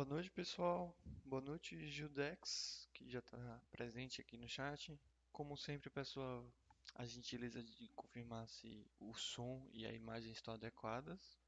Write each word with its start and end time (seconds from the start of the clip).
Boa 0.00 0.08
noite, 0.08 0.30
pessoal. 0.30 0.96
Boa 1.26 1.42
noite, 1.42 1.86
Gildex, 1.86 2.88
que 2.94 3.06
já 3.10 3.18
está 3.18 3.60
presente 3.70 4.18
aqui 4.18 4.34
no 4.38 4.48
chat. 4.48 4.98
Como 5.30 5.58
sempre, 5.58 5.90
pessoal, 5.90 6.50
a 6.94 7.04
gentileza 7.04 7.62
de 7.62 7.86
confirmar 7.94 8.48
se 8.48 8.90
o 8.98 9.12
som 9.12 9.68
e 9.74 9.84
a 9.84 9.92
imagem 9.92 10.32
estão 10.32 10.54
adequadas. 10.54 11.38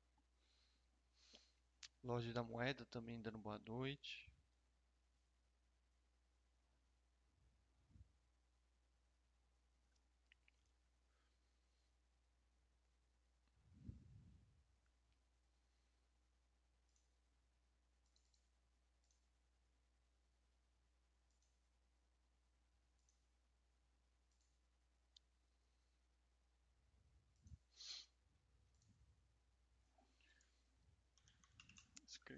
Loja 2.04 2.30
da 2.34 2.42
Moeda 2.42 2.84
também 2.84 3.22
dando 3.22 3.38
boa 3.38 3.58
noite. 3.58 4.30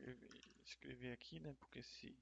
Escrever, 0.05 0.31
escrever 0.63 1.13
aqui, 1.13 1.41
né? 1.41 1.55
Porque 1.59 1.83
se 1.83 2.15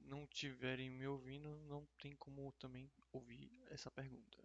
não 0.00 0.26
tiverem 0.26 0.90
me 0.90 1.06
ouvindo, 1.06 1.56
não 1.66 1.86
tem 1.98 2.14
como 2.16 2.52
também 2.52 2.90
ouvir 3.10 3.50
essa 3.70 3.90
pergunta. 3.90 4.38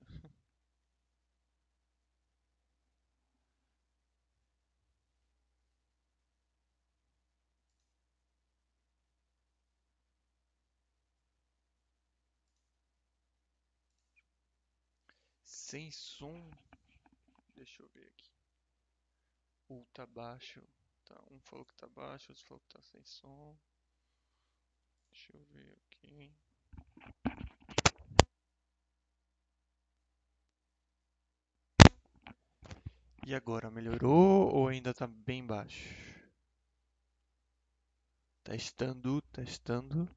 Sem 15.44 15.90
som, 15.92 16.50
deixa 17.56 17.82
eu 17.84 17.90
ver 17.90 18.08
aqui. 18.08 18.32
Tá 19.94 20.06
baixo. 20.06 20.62
Tá, 21.08 21.24
um 21.32 21.40
falou 21.40 21.64
que 21.64 21.74
tá 21.74 21.88
baixo, 21.88 22.32
outro 22.32 22.44
falou 22.44 22.60
que 22.60 22.68
tá 22.68 22.82
sem 22.82 23.02
som. 23.06 23.58
Deixa 25.10 25.38
eu 25.38 25.42
ver 25.46 25.78
aqui. 25.78 26.36
E 33.26 33.34
agora, 33.34 33.72
melhorou 33.72 34.54
ou 34.54 34.68
ainda 34.68 34.94
tá 34.94 35.08
bem 35.08 35.46
baixo? 35.46 35.96
Testando, 38.44 39.22
testando. 39.32 40.10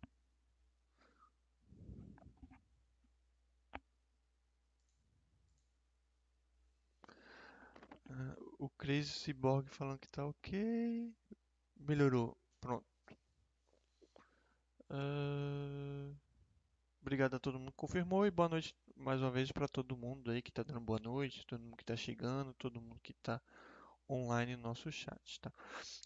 O 8.61 8.69
Crazy 8.69 9.09
Cyborg 9.09 9.69
falando 9.71 9.99
que 9.99 10.09
tá 10.09 10.27
ok. 10.27 11.11
Melhorou. 11.77 12.37
Pronto. 12.61 12.85
Ah, 14.91 16.13
obrigado 17.01 17.35
a 17.37 17.39
todo 17.39 17.59
mundo 17.59 17.71
que 17.71 17.77
confirmou 17.79 18.27
e 18.27 18.31
boa 18.31 18.49
noite 18.49 18.75
mais 18.97 19.23
uma 19.23 19.31
vez 19.31 19.51
para 19.51 19.67
todo 19.67 19.97
mundo 19.97 20.31
aí 20.31 20.43
que 20.43 20.53
tá 20.53 20.63
dando 20.63 20.81
boa 20.81 20.99
noite, 20.99 21.47
todo 21.47 21.63
mundo 21.63 21.77
que 21.77 21.85
tá 21.85 21.97
chegando, 21.97 22.53
todo 22.55 22.83
mundo 22.83 23.01
que 23.03 23.15
tá 23.15 23.41
online 24.11 24.57
no 24.57 24.63
nosso 24.63 24.93
chat, 24.93 25.41
tá? 25.41 25.51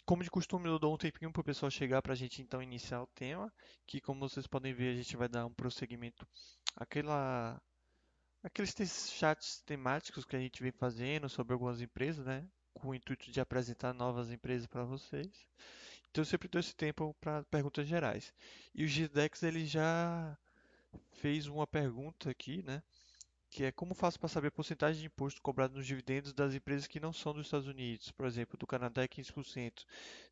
Como 0.04 0.22
de 0.22 0.30
costume, 0.30 0.68
eu 0.68 0.78
dou 0.78 0.94
um 0.94 0.98
tempinho 0.98 1.32
pro 1.32 1.42
pessoal 1.42 1.70
chegar 1.70 2.02
pra 2.02 2.14
gente 2.14 2.40
então 2.40 2.62
iniciar 2.62 3.02
o 3.02 3.06
tema, 3.08 3.52
que 3.84 4.00
como 4.00 4.28
vocês 4.28 4.46
podem 4.46 4.72
ver, 4.72 4.92
a 4.92 4.96
gente 4.96 5.16
vai 5.16 5.28
dar 5.28 5.44
um 5.46 5.52
prosseguimento 5.52 6.24
àquela 6.76 7.60
aqueles 8.44 8.74
chats 9.10 9.62
temáticos 9.64 10.24
que 10.24 10.36
a 10.36 10.38
gente 10.38 10.62
vem 10.62 10.70
fazendo 10.70 11.28
sobre 11.28 11.54
algumas 11.54 11.80
empresas, 11.80 12.24
né? 12.24 12.46
Com 12.74 12.88
o 12.88 12.94
intuito 12.94 13.30
de 13.30 13.40
apresentar 13.40 13.94
novas 13.94 14.30
empresas 14.30 14.66
para 14.66 14.84
vocês. 14.84 15.28
Então 16.10 16.22
eu 16.22 16.26
sempre 16.26 16.46
dou 16.46 16.60
esse 16.60 16.76
tempo 16.76 17.16
para 17.20 17.42
perguntas 17.44 17.88
gerais. 17.88 18.32
E 18.74 18.84
o 18.84 18.86
Gidex 18.86 19.42
ele 19.42 19.66
já 19.66 20.36
fez 21.12 21.46
uma 21.46 21.66
pergunta 21.66 22.30
aqui, 22.30 22.62
né? 22.62 22.82
Que 23.50 23.64
é 23.64 23.72
como 23.72 23.94
faço 23.94 24.18
para 24.20 24.28
saber 24.28 24.48
a 24.48 24.52
porcentagem 24.52 25.00
de 25.00 25.06
imposto 25.06 25.40
cobrado 25.40 25.74
nos 25.74 25.86
dividendos 25.86 26.32
das 26.32 26.54
empresas 26.54 26.86
que 26.86 27.00
não 27.00 27.12
são 27.12 27.32
dos 27.32 27.46
Estados 27.46 27.66
Unidos? 27.66 28.10
Por 28.12 28.26
exemplo, 28.26 28.58
do 28.58 28.66
Canadá 28.66 29.02
é 29.02 29.08
15%. 29.08 29.84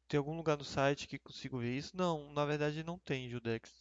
Tem 0.07 0.19
algum 0.19 0.37
lugar 0.37 0.59
no 0.59 0.65
site 0.65 1.09
que 1.09 1.19
consigo 1.19 1.59
ver 1.59 1.77
isso? 1.77 1.97
Não, 1.97 2.33
na 2.33 2.45
verdade 2.45 2.85
não 2.85 2.99
tem, 2.99 3.31
Judex. 3.31 3.73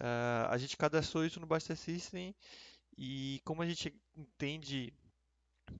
Ah, 0.00 0.48
a 0.50 0.56
gente 0.56 0.76
cadastrou 0.76 1.24
isso 1.26 1.40
no 1.40 1.46
Buster 1.46 1.76
System 1.76 2.34
e 2.98 3.40
como 3.44 3.62
a 3.62 3.66
gente 3.68 3.94
entende 4.16 4.92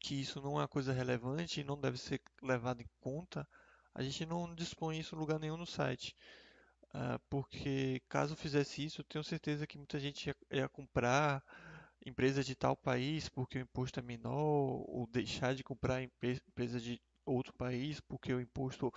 que 0.01 0.15
isso 0.21 0.41
não 0.41 0.53
é 0.59 0.63
uma 0.63 0.69
coisa 0.69 0.93
relevante 0.93 1.61
e 1.61 1.65
não 1.65 1.81
deve 1.81 1.99
ser 1.99 2.21
levado 2.43 2.83
em 2.83 2.89
conta, 3.01 3.49
a 3.95 4.03
gente 4.03 4.27
não 4.27 4.55
dispõe 4.55 4.99
isso 5.01 5.15
em 5.17 5.19
lugar 5.19 5.39
nenhum 5.41 5.57
no 5.57 5.67
site. 5.67 6.17
Ah, 6.93 7.21
porque 7.29 8.01
caso 8.09 8.37
fizesse 8.37 8.85
isso, 8.85 9.05
tenho 9.05 9.25
certeza 9.25 9.67
que 9.67 9.77
muita 9.79 9.99
gente 10.01 10.27
ia, 10.29 10.37
ia 10.51 10.69
comprar 10.69 11.43
empresa 12.05 12.43
de 12.45 12.55
tal 12.55 12.77
país 12.77 13.29
porque 13.29 13.59
o 13.59 13.63
imposto 13.63 14.01
é 14.01 14.03
menor, 14.03 14.85
ou 14.89 15.07
deixar 15.11 15.55
de 15.55 15.65
comprar 15.65 16.03
empre- 16.03 16.41
empresa 16.49 16.81
de 16.81 17.01
outro 17.27 17.53
país 17.55 18.01
porque 18.01 18.33
o 18.33 18.41
imposto 18.41 18.93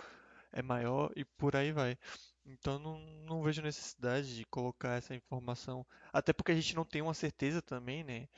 é 0.52 0.62
maior 0.62 1.12
e 1.16 1.24
por 1.24 1.56
aí 1.56 1.72
vai. 1.72 1.98
Então 2.44 2.78
não, 2.78 2.98
não 3.26 3.42
vejo 3.42 3.62
necessidade 3.62 4.36
de 4.36 4.44
colocar 4.46 4.96
essa 4.96 5.14
informação, 5.14 5.86
até 6.12 6.32
porque 6.32 6.52
a 6.52 6.54
gente 6.54 6.74
não 6.74 6.84
tem 6.84 7.02
uma 7.02 7.14
certeza 7.14 7.62
também, 7.62 8.02
né? 8.04 8.28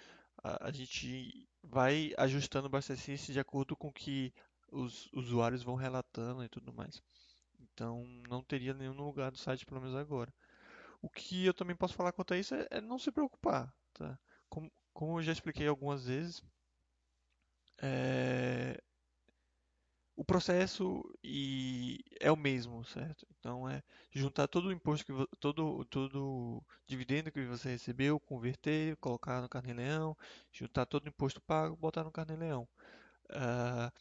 A, 0.43 0.69
a 0.69 0.73
gente 0.73 1.49
vai 1.63 2.13
ajustando 2.19 2.69
bastante 2.69 3.13
isso 3.13 3.33
de 3.33 3.41
acordo 3.41 3.77
com 3.77 3.89
o 3.89 3.93
que 3.93 4.33
os 4.71 5.09
usuários 5.13 5.63
vão 5.63 5.75
relatando 5.75 6.45
e 6.45 6.49
tudo 6.49 6.73
mais. 6.73 7.03
Então 7.61 8.05
não 8.29 8.43
teria 8.43 8.75
nenhum 8.75 8.95
lugar 8.95 9.31
do 9.31 9.39
site, 9.39 9.67
pelo 9.67 9.81
menos 9.81 9.97
agora. 9.97 10.33
O 11.03 11.09
que 11.09 11.47
eu 11.47 11.55
também 11.55 11.77
posso 11.77 11.95
falar 11.95 12.13
quanto 12.13 12.35
a 12.35 12.39
isso 12.39 12.55
é, 12.55 12.67
é 12.71 12.81
não 12.81 12.99
se 12.99 13.11
preocupar, 13.13 13.73
tá? 13.95 14.19
Como, 14.49 14.71
como 14.93 15.19
eu 15.19 15.23
já 15.23 15.33
expliquei 15.33 15.67
algumas 15.67 16.07
vezes, 16.07 16.43
é, 17.81 18.52
o 20.23 20.25
processo 20.25 21.03
e 21.23 21.99
é 22.21 22.31
o 22.31 22.37
mesmo, 22.37 22.85
certo? 22.85 23.27
Então 23.39 23.69
é 23.69 23.83
juntar 24.13 24.47
todo 24.49 24.67
o 24.69 24.73
imposto 24.73 25.05
que 25.07 25.37
todo 25.39 25.85
todo 25.87 26.63
dividendo 26.87 27.33
que 27.33 27.45
você 27.45 27.71
recebeu, 27.71 28.21
converter, 28.21 28.97
colocar 28.99 29.41
no 29.43 29.49
carnê-leão, 29.49 30.17
juntar 30.53 30.87
todo 30.87 31.07
o 31.07 31.09
imposto 31.09 31.41
pago, 31.41 31.77
botar 31.77 32.05
no 32.05 32.13
carnê-leão. 32.13 32.69
Ah, 33.31 33.93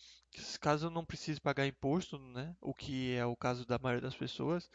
caso 0.60 0.90
não 0.90 1.06
precise 1.06 1.40
pagar 1.42 1.66
imposto, 1.68 2.20
né, 2.20 2.56
o 2.62 2.74
que 2.74 3.14
é 3.16 3.26
o 3.26 3.36
caso 3.36 3.66
da 3.66 3.80
maioria 3.80 4.02
das 4.02 4.16
pessoas, 4.16 4.70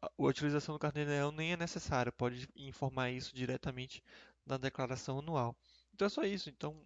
a 0.00 0.10
utilização 0.18 0.74
do 0.74 0.78
carnê-leão 0.78 1.32
nem 1.32 1.52
é 1.52 1.56
necessária, 1.56 2.12
pode 2.12 2.48
informar 2.56 3.10
isso 3.10 3.34
diretamente 3.34 4.02
na 4.46 4.56
declaração 4.58 5.18
anual. 5.20 5.56
Então 5.94 6.06
é 6.06 6.08
só 6.10 6.22
isso. 6.24 6.48
Então 6.50 6.82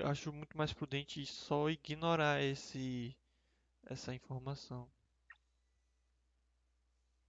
eu 0.00 0.08
acho 0.08 0.32
muito 0.32 0.56
mais 0.56 0.72
prudente 0.72 1.24
só 1.26 1.70
ignorar 1.70 2.42
esse 2.42 3.16
essa 3.84 4.14
informação. 4.14 4.90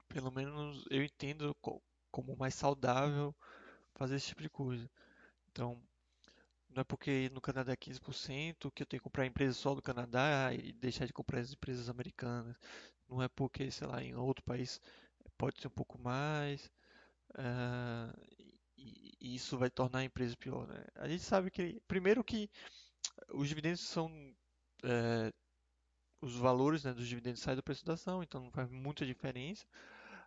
Pelo 0.07 0.31
menos 0.31 0.85
eu 0.91 1.03
entendo 1.03 1.55
co- 1.61 1.81
como 2.11 2.35
mais 2.35 2.53
saudável 2.55 3.35
fazer 3.95 4.15
esse 4.17 4.27
tipo 4.29 4.41
de 4.41 4.49
coisa. 4.49 4.89
Então, 5.51 5.81
não 6.69 6.81
é 6.81 6.85
porque 6.85 7.29
no 7.33 7.41
Canadá 7.41 7.73
é 7.73 7.77
15% 7.77 8.71
que 8.71 8.83
eu 8.83 8.87
tenho 8.87 9.01
que 9.01 9.05
comprar 9.05 9.23
a 9.25 9.27
empresa 9.27 9.53
só 9.53 9.75
do 9.75 9.81
Canadá 9.83 10.53
e 10.53 10.73
deixar 10.73 11.07
de 11.07 11.13
comprar 11.13 11.39
as 11.41 11.53
empresas 11.53 11.89
americanas. 11.89 12.57
Não 13.09 13.21
é 13.23 13.29
porque, 13.29 13.71
sei 13.71 13.87
lá, 13.87 14.03
em 14.03 14.15
outro 14.15 14.43
país 14.45 14.81
pode 15.37 15.61
ser 15.61 15.67
um 15.69 15.71
pouco 15.71 15.99
mais. 15.99 16.71
ah, 17.37 18.13
e, 19.21 19.35
isso 19.35 19.57
vai 19.57 19.69
tornar 19.69 19.99
a 19.99 20.03
empresa 20.03 20.35
pior, 20.37 20.67
né? 20.67 20.83
A 20.95 21.07
gente 21.07 21.23
sabe 21.23 21.51
que, 21.51 21.81
primeiro 21.87 22.23
que 22.23 22.49
os 23.33 23.47
dividendos 23.47 23.81
são 23.81 24.09
eh, 24.83 25.31
os 26.21 26.35
valores, 26.35 26.83
né, 26.83 26.93
dos 26.93 27.07
dividendos 27.07 27.41
saem 27.41 27.55
do 27.55 27.63
preço 27.63 27.85
da 27.85 27.93
ação, 27.93 28.23
então 28.23 28.41
não 28.43 28.51
faz 28.51 28.69
muita 28.69 29.05
diferença. 29.05 29.65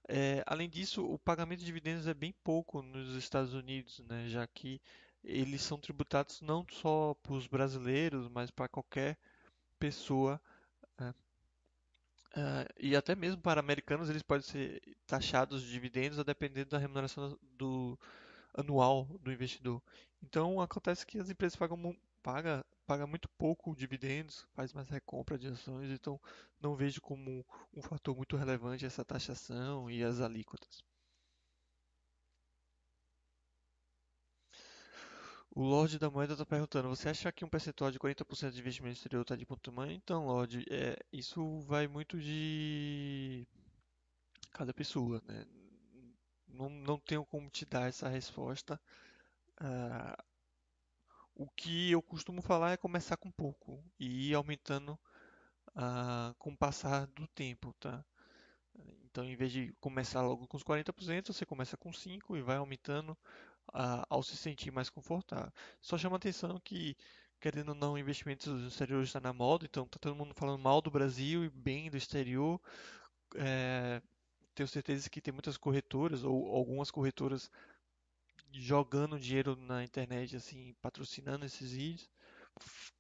É, 0.09 0.43
além 0.47 0.69
disso, 0.69 1.05
o 1.07 1.19
pagamento 1.19 1.61
de 1.61 1.67
dividendos 1.67 2.07
é 2.07 2.15
bem 2.15 2.35
pouco 2.45 2.83
nos 2.83 3.17
Estados 3.17 3.55
Unidos, 3.55 4.01
né, 4.09 4.29
já 4.29 4.47
que 4.47 4.81
eles 5.23 5.63
são 5.63 5.79
tributados 5.79 6.41
não 6.43 6.67
só 6.71 7.15
para 7.23 7.33
os 7.35 7.47
brasileiros, 7.47 8.29
mas 8.29 8.51
para 8.51 8.69
qualquer 8.69 9.19
pessoa. 9.79 10.41
Ah, 12.37 12.67
e 12.81 12.97
até 12.97 13.15
mesmo 13.15 13.41
para 13.41 13.61
americanos 13.61 14.11
eles 14.11 14.23
podem 14.23 14.43
ser 14.43 14.83
taxados 15.07 15.63
de 15.63 15.71
dividendos 15.71 16.19
a 16.19 16.25
depender 16.25 16.65
da 16.65 16.79
remuneração 16.79 17.39
do 17.57 17.99
anual 18.55 19.05
do 19.21 19.33
investidor. 19.33 19.83
Então 20.23 20.61
acontece 20.61 21.07
que 21.07 21.19
as 21.19 21.29
empresas 21.31 21.57
pagam 21.57 21.97
paga 22.87 23.07
muito 23.07 23.29
pouco 23.31 23.75
dividendos, 23.75 24.47
faz 24.55 24.73
mais 24.73 24.89
recompra 24.89 25.39
de 25.39 25.49
ações, 25.49 25.91
então 25.91 26.21
não 26.61 26.75
vejo 26.75 27.01
como 27.01 27.45
um 27.75 27.83
fator 27.83 28.17
muito 28.17 28.37
relevante 28.37 28.85
essa 28.87 29.05
taxação 29.05 29.91
e 29.91 30.03
as 30.03 30.21
alíquotas. 30.21 30.83
O 35.57 35.63
Lorde 35.63 35.99
da 35.99 36.11
Moeda 36.11 36.33
está 36.35 36.45
perguntando: 36.45 36.89
você 36.89 37.09
acha 37.09 37.31
que 37.33 37.45
um 37.45 37.49
percentual 37.49 37.91
de 37.91 37.99
40% 37.99 38.51
de 38.53 38.61
investimento 38.61 38.97
exterior 38.97 39.23
está 39.23 39.37
de 39.37 39.47
bom 39.47 39.57
tamanho? 39.57 39.93
Então, 39.93 40.27
Lorde, 40.27 40.65
é, 40.69 40.99
isso 41.13 41.61
vai 41.61 41.87
muito 41.87 42.19
de 42.19 43.47
cada 44.53 44.75
pessoa, 44.75 45.23
né? 45.27 45.47
Não, 46.55 46.69
não 46.71 46.99
tenho 46.99 47.25
como 47.27 47.51
te 47.51 47.65
dar 47.65 47.89
essa 47.89 48.09
resposta. 48.09 48.81
Ah, 49.59 50.17
o 51.35 51.49
que 51.49 51.91
eu 51.91 52.03
costumo 52.03 52.41
falar 52.43 52.73
é 52.73 52.77
começar 52.77 53.17
com 53.17 53.31
pouco 53.31 53.83
e 53.99 54.31
ir 54.31 54.35
aumentando 54.35 54.99
ah, 55.75 56.35
com 56.39 56.53
o 56.53 56.57
passar 56.57 57.07
do 57.09 57.27
tempo, 57.29 57.73
tá? 57.81 58.05
Então, 59.05 59.25
em 59.25 59.37
vez 59.37 59.53
de 59.53 59.73
começar 59.81 60.23
logo 60.23 60.47
com 60.49 60.57
os 60.57 60.65
40%, 60.65 61.33
você 61.33 61.47
começa 61.47 61.77
com 61.77 61.93
5% 61.93 62.37
e 62.37 62.43
vai 62.43 62.57
aumentando 62.57 63.17
ah, 63.73 64.05
ao 64.11 64.23
se 64.23 64.37
sentir 64.37 64.71
mais 64.73 64.91
confortável. 64.91 65.53
Só 65.81 65.97
chama 65.99 66.17
atenção 66.17 66.61
que, 66.61 66.97
querendo 67.41 67.71
ou 67.71 67.75
não, 67.75 67.99
investimentos 67.99 68.47
no 68.49 68.69
exterior 68.69 69.03
está 69.03 69.21
na 69.21 69.33
moda, 69.33 69.65
então 69.65 69.85
está 69.85 69.99
todo 70.01 70.17
mundo 70.17 70.35
falando 70.35 70.61
mal 70.61 70.81
do 70.81 70.91
Brasil 70.91 71.45
e 71.45 71.51
bem 71.51 71.91
do 71.91 71.97
exterior. 71.97 72.61
É, 73.37 74.03
tenho 74.55 74.69
certeza 74.69 75.11
que 75.11 75.21
tem 75.21 75.33
muitas 75.33 75.57
corretoras 75.57 76.25
ou 76.25 76.55
algumas 76.55 76.91
corretoras 76.91 77.51
jogando 78.53 79.19
dinheiro 79.19 79.57
na 79.57 79.83
internet, 79.83 80.37
assim, 80.37 80.75
patrocinando 80.81 81.45
esses 81.45 81.73
vídeos, 81.73 82.09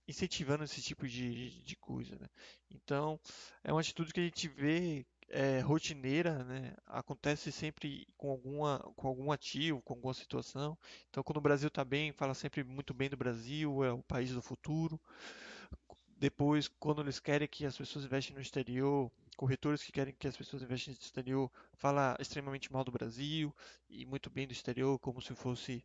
incentivando 0.07 0.65
esse 0.65 0.83
tipo 0.83 1.07
de, 1.07 1.63
de 1.63 1.77
coisa, 1.77 2.17
né? 2.19 2.29
Então, 2.71 3.21
é 3.63 3.73
uma 3.73 3.81
atitude 3.81 4.13
que 4.13 4.21
a 4.21 4.25
gente 4.25 4.49
vê 4.49 5.07
é, 5.29 5.61
rotineira, 5.61 6.45
né? 6.45 6.75
Acontece 6.87 7.53
sempre 7.53 8.07
com 8.17 8.31
alguma, 8.31 8.79
com 8.97 9.09
algum 9.09 9.33
ativo, 9.33 9.81
com 9.83 9.95
alguma 9.95 10.15
situação. 10.15 10.77
Então, 11.09 11.23
quando 11.23 11.39
o 11.39 11.43
Brasil 11.43 11.69
está 11.69 11.85
bem, 11.85 12.13
fala 12.13 12.35
sempre 12.35 12.65
muito 12.65 12.93
bem 12.93 13.09
do 13.09 13.17
Brasil, 13.17 13.85
é 13.85 13.93
o 13.93 14.03
país 14.03 14.31
do 14.33 14.43
futuro. 14.43 15.01
Depois, 16.17 16.69
quando 16.69 17.03
eles 17.03 17.21
querem 17.21 17.49
que 17.49 17.67
as 17.67 17.77
pessoas 17.77 18.05
investem 18.05 18.35
no 18.35 18.43
exterior, 18.43 19.11
corretores 19.35 19.83
que 19.83 19.93
querem 19.93 20.15
que 20.15 20.27
as 20.27 20.37
pessoas 20.37 20.63
investem 20.63 20.95
no 20.95 21.01
exterior, 21.01 21.51
fala 21.75 22.17
extremamente 22.21 22.73
mal 22.73 22.85
do 22.85 22.93
Brasil 22.93 23.55
e 23.89 24.05
muito 24.07 24.31
bem 24.31 24.47
do 24.47 24.53
exterior, 24.53 24.99
como 24.99 25.21
se 25.21 25.35
fosse 25.35 25.85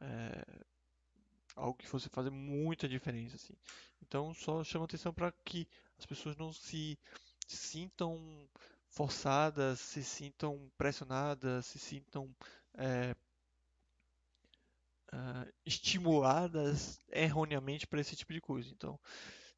é, 0.00 0.64
algo 1.56 1.78
que 1.78 1.88
fosse 1.88 2.08
fazer 2.08 2.30
muita 2.30 2.88
diferença, 2.88 3.36
assim. 3.36 3.54
Então, 4.02 4.34
só 4.34 4.62
chama 4.64 4.84
atenção 4.84 5.12
para 5.12 5.32
que 5.44 5.68
as 5.98 6.06
pessoas 6.06 6.36
não 6.36 6.52
se 6.52 6.98
sintam 7.46 8.48
forçadas, 8.88 9.80
se 9.80 10.04
sintam 10.04 10.70
pressionadas, 10.76 11.66
se 11.66 11.78
sintam 11.78 12.34
é, 12.74 13.14
uh, 15.12 15.52
estimuladas 15.64 17.00
erroneamente 17.10 17.86
para 17.86 18.00
esse 18.00 18.16
tipo 18.16 18.32
de 18.32 18.40
coisa. 18.40 18.70
Então, 18.70 18.98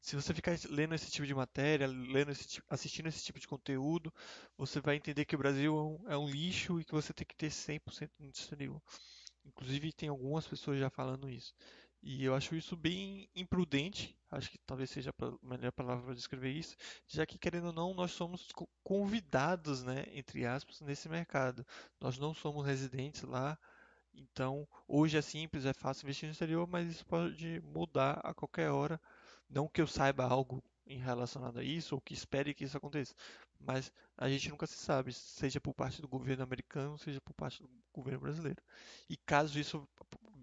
se 0.01 0.15
você 0.15 0.33
ficar 0.33 0.57
lendo 0.69 0.95
esse 0.95 1.11
tipo 1.11 1.25
de 1.27 1.33
matéria, 1.35 1.87
lendo 1.87 2.31
esse, 2.31 2.61
assistindo 2.69 3.07
esse 3.07 3.23
tipo 3.23 3.39
de 3.39 3.47
conteúdo, 3.47 4.13
você 4.57 4.79
vai 4.79 4.95
entender 4.95 5.25
que 5.25 5.35
o 5.35 5.39
Brasil 5.39 5.77
é 5.77 5.81
um, 5.81 6.11
é 6.13 6.17
um 6.17 6.29
lixo 6.29 6.79
e 6.79 6.85
que 6.85 6.93
você 6.93 7.13
tem 7.13 7.25
que 7.25 7.35
ter 7.35 7.51
100% 7.51 8.11
no 8.19 8.29
exterior. 8.29 8.81
Inclusive, 9.45 9.93
tem 9.93 10.09
algumas 10.09 10.47
pessoas 10.47 10.79
já 10.79 10.89
falando 10.89 11.29
isso. 11.29 11.53
E 12.01 12.23
eu 12.23 12.35
acho 12.35 12.55
isso 12.55 12.75
bem 12.75 13.29
imprudente, 13.35 14.15
acho 14.31 14.49
que 14.51 14.57
talvez 14.59 14.89
seja 14.89 15.13
a 15.19 15.45
melhor 15.45 15.71
palavra 15.71 16.05
para 16.05 16.13
descrever 16.13 16.51
isso, 16.51 16.75
já 17.07 17.25
que, 17.25 17.37
querendo 17.37 17.67
ou 17.67 17.73
não, 17.73 17.93
nós 17.93 18.11
somos 18.11 18.47
convidados, 18.83 19.83
né, 19.83 20.05
entre 20.13 20.45
aspas, 20.45 20.79
nesse 20.81 21.09
mercado. 21.09 21.65
Nós 21.99 22.17
não 22.17 22.33
somos 22.33 22.65
residentes 22.65 23.23
lá, 23.23 23.57
então 24.13 24.67
hoje 24.87 25.17
é 25.17 25.21
simples, 25.21 25.65
é 25.65 25.73
fácil 25.73 26.05
investir 26.05 26.27
no 26.27 26.31
exterior, 26.31 26.67
mas 26.67 26.87
isso 26.87 27.05
pode 27.05 27.61
mudar 27.61 28.21
a 28.23 28.33
qualquer 28.33 28.71
hora. 28.71 29.01
Não 29.49 29.67
que 29.67 29.81
eu 29.81 29.87
saiba 29.87 30.25
algo 30.25 30.63
em 30.85 30.99
relacionado 30.99 31.59
a 31.59 31.63
isso, 31.63 31.95
ou 31.95 32.01
que 32.01 32.13
espere 32.13 32.53
que 32.53 32.63
isso 32.63 32.77
aconteça, 32.77 33.13
mas 33.59 33.91
a 34.17 34.29
gente 34.29 34.49
nunca 34.49 34.65
se 34.67 34.77
sabe, 34.77 35.11
seja 35.13 35.59
por 35.59 35.73
parte 35.73 36.01
do 36.01 36.07
governo 36.07 36.43
americano, 36.43 36.97
seja 36.97 37.19
por 37.21 37.33
parte 37.33 37.61
do 37.61 37.69
governo 37.93 38.21
brasileiro. 38.21 38.61
E 39.09 39.17
caso 39.17 39.59
isso 39.59 39.87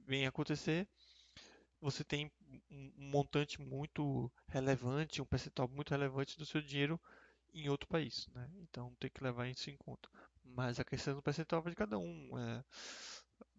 venha 0.06 0.28
acontecer, 0.28 0.86
você 1.80 2.04
tem 2.04 2.30
um 2.70 2.92
montante 2.96 3.60
muito 3.60 4.30
relevante, 4.48 5.20
um 5.22 5.26
percentual 5.26 5.68
muito 5.68 5.90
relevante 5.90 6.38
do 6.38 6.46
seu 6.46 6.60
dinheiro 6.62 7.00
em 7.52 7.68
outro 7.68 7.88
país, 7.88 8.26
né? 8.34 8.50
Então 8.56 8.94
tem 8.98 9.10
que 9.10 9.22
levar 9.22 9.48
isso 9.48 9.70
em 9.70 9.76
conta. 9.76 10.08
Mas 10.42 10.80
a 10.80 10.84
questão 10.84 11.14
do 11.14 11.22
percentual 11.22 11.62
vai 11.62 11.72
de 11.72 11.76
cada 11.76 11.98
um. 11.98 12.38
É 12.38 12.64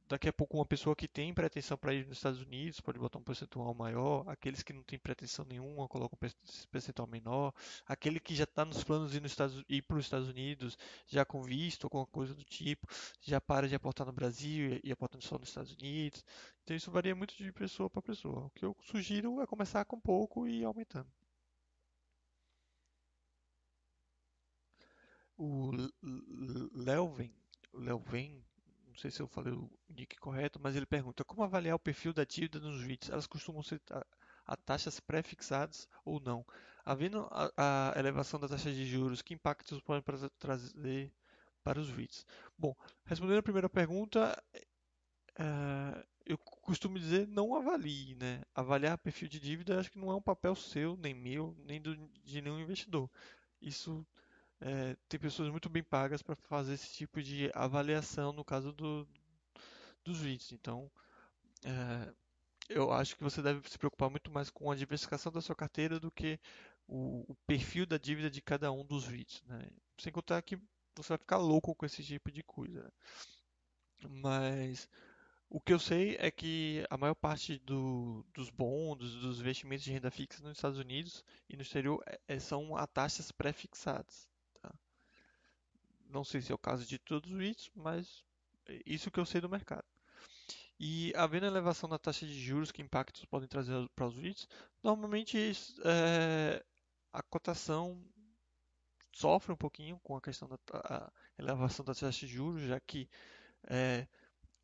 daqui 0.07 0.29
a 0.29 0.33
pouco 0.33 0.57
uma 0.57 0.65
pessoa 0.65 0.95
que 0.95 1.07
tem 1.07 1.33
pretensão 1.33 1.77
para 1.77 1.93
ir 1.93 2.05
nos 2.05 2.17
Estados 2.17 2.41
Unidos 2.41 2.79
pode 2.79 2.99
botar 2.99 3.19
um 3.19 3.23
percentual 3.23 3.73
maior, 3.73 4.27
aqueles 4.27 4.61
que 4.63 4.73
não 4.73 4.83
têm 4.83 4.99
pretensão 4.99 5.45
nenhuma 5.45 5.87
colocam 5.87 6.17
um 6.21 6.29
percentual 6.69 7.07
menor, 7.07 7.53
aquele 7.85 8.19
que 8.19 8.35
já 8.35 8.43
está 8.43 8.63
nos 8.65 8.83
planos 8.83 9.11
de 9.11 9.21
ir 9.69 9.81
para 9.81 9.97
os 9.97 10.05
Estados 10.05 10.27
Unidos, 10.27 10.77
já 11.07 11.25
com 11.25 11.41
visto, 11.41 11.85
alguma 11.85 12.05
coisa 12.05 12.33
do 12.33 12.43
tipo, 12.43 12.87
já 13.21 13.41
para 13.41 13.67
de 13.67 13.75
aportar 13.75 14.05
no 14.05 14.13
Brasil 14.13 14.79
e 14.83 14.91
aportando 14.91 15.23
só 15.23 15.37
nos 15.37 15.49
Estados 15.49 15.73
Unidos. 15.73 16.23
Então 16.63 16.75
isso 16.75 16.91
varia 16.91 17.15
muito 17.15 17.35
de 17.35 17.51
pessoa 17.51 17.89
para 17.89 18.01
pessoa. 18.01 18.45
O 18.45 18.49
que 18.51 18.65
eu 18.65 18.75
sugiro 18.81 19.41
é 19.41 19.47
começar 19.47 19.85
com 19.85 19.99
pouco 19.99 20.47
e 20.47 20.61
ir 20.61 20.65
aumentando. 20.65 21.09
O 25.37 25.71
Leuven, 26.73 27.33
Leuven 27.73 28.44
não 28.95 29.01
sei 29.01 29.11
se 29.11 29.21
eu 29.21 29.27
falei 29.27 29.51
o 29.51 29.69
nick 29.89 30.15
correto, 30.15 30.57
mas 30.61 30.73
ele 30.73 30.85
pergunta 30.85 31.25
como 31.25 31.43
avaliar 31.43 31.75
o 31.75 31.79
perfil 31.79 32.13
da 32.13 32.23
dívida 32.23 32.61
nos 32.61 32.81
REITs? 32.81 33.09
Elas 33.09 33.27
costumam 33.27 33.61
ser 33.61 33.81
a, 33.91 34.05
a 34.45 34.55
taxas 34.55 35.01
pré-fixadas 35.01 35.85
ou 36.05 36.21
não? 36.21 36.45
Havendo 36.85 37.27
a, 37.29 37.91
a, 37.93 37.99
elevação 37.99 38.39
da 38.39 38.47
taxa 38.47 38.71
de 38.71 38.85
juros, 38.85 39.21
que 39.21 39.33
impactos 39.33 39.81
podem 39.81 40.01
trazer 40.39 41.11
para 41.61 41.77
os 41.77 41.89
REITs? 41.89 42.25
Bom, 42.57 42.73
respondendo 43.03 43.39
a 43.39 43.43
primeira 43.43 43.67
pergunta, 43.67 44.41
é, 45.37 46.05
eu 46.25 46.37
costumo 46.37 46.97
dizer 46.97 47.27
não 47.27 47.53
avalie, 47.53 48.15
né? 48.15 48.43
Avaliar 48.55 48.97
perfil 48.97 49.27
de 49.27 49.41
dívida 49.41 49.77
acho 49.77 49.91
que 49.91 49.99
não 49.99 50.09
é 50.09 50.15
um 50.15 50.21
papel 50.21 50.55
seu, 50.55 50.95
nem 50.95 51.13
meu, 51.13 51.53
nem 51.65 51.81
do, 51.81 51.97
de 52.23 52.41
nenhum 52.41 52.61
investidor. 52.61 53.11
Isso 53.61 54.07
é, 54.61 54.95
tem 55.09 55.19
pessoas 55.19 55.49
muito 55.49 55.69
bem 55.69 55.83
pagas 55.83 56.21
para 56.21 56.35
fazer 56.35 56.73
esse 56.73 56.93
tipo 56.93 57.21
de 57.21 57.51
avaliação 57.53 58.31
no 58.31 58.43
caso 58.43 58.71
do, 58.71 59.07
dos 60.03 60.21
REITs. 60.21 60.51
Então, 60.51 60.89
é, 61.63 62.13
eu 62.69 62.91
acho 62.91 63.15
que 63.15 63.23
você 63.23 63.41
deve 63.41 63.67
se 63.69 63.77
preocupar 63.77 64.09
muito 64.09 64.31
mais 64.31 64.49
com 64.49 64.71
a 64.71 64.75
diversificação 64.75 65.31
da 65.31 65.41
sua 65.41 65.55
carteira 65.55 65.99
do 65.99 66.11
que 66.11 66.39
o, 66.87 67.31
o 67.31 67.35
perfil 67.47 67.85
da 67.85 67.97
dívida 67.97 68.29
de 68.29 68.41
cada 68.41 68.71
um 68.71 68.85
dos 68.85 69.07
REITs. 69.07 69.43
Né? 69.43 69.67
Sem 69.99 70.11
contar 70.11 70.41
que 70.41 70.57
você 70.95 71.09
vai 71.09 71.17
ficar 71.17 71.37
louco 71.37 71.75
com 71.75 71.85
esse 71.85 72.03
tipo 72.03 72.31
de 72.31 72.43
coisa. 72.43 72.91
Mas 74.07 74.89
o 75.49 75.59
que 75.59 75.73
eu 75.73 75.79
sei 75.79 76.15
é 76.19 76.31
que 76.31 76.85
a 76.89 76.97
maior 76.97 77.15
parte 77.15 77.59
do, 77.59 78.25
dos 78.33 78.49
bons, 78.49 78.97
dos 78.97 79.39
investimentos 79.39 79.85
de 79.85 79.91
renda 79.91 80.11
fixa 80.11 80.41
nos 80.41 80.57
Estados 80.57 80.79
Unidos 80.79 81.23
e 81.49 81.55
no 81.55 81.61
exterior 81.61 82.03
é, 82.07 82.19
é 82.27 82.39
são 82.39 82.75
a 82.75 82.87
taxas 82.87 83.31
pré-fixadas. 83.31 84.29
Não 86.09 86.23
sei 86.23 86.41
se 86.41 86.51
é 86.51 86.55
o 86.55 86.59
caso 86.59 86.85
de 86.85 86.97
todos 86.97 87.31
os 87.31 87.37
REITs, 87.37 87.69
mas 87.75 88.23
isso 88.85 89.11
que 89.11 89.19
eu 89.19 89.25
sei 89.25 89.41
do 89.41 89.49
mercado. 89.49 89.85
E 90.79 91.13
havendo 91.15 91.45
elevação 91.45 91.87
da 91.87 91.97
taxa 91.97 92.25
de 92.25 92.37
juros, 92.39 92.71
que 92.71 92.81
impactos 92.81 93.25
podem 93.25 93.47
trazer 93.47 93.73
para 93.95 94.07
os 94.07 94.17
REITs? 94.17 94.47
Normalmente 94.83 95.53
é, 95.83 96.63
a 97.13 97.23
cotação 97.23 98.03
sofre 99.13 99.53
um 99.53 99.57
pouquinho 99.57 99.97
com 100.03 100.15
a 100.17 100.21
questão 100.21 100.49
da 100.49 101.11
elevação 101.39 101.85
da 101.85 101.95
taxa 101.95 102.25
de 102.25 102.27
juros, 102.27 102.63
já 102.63 102.79
que 102.79 103.09
é, 103.67 104.05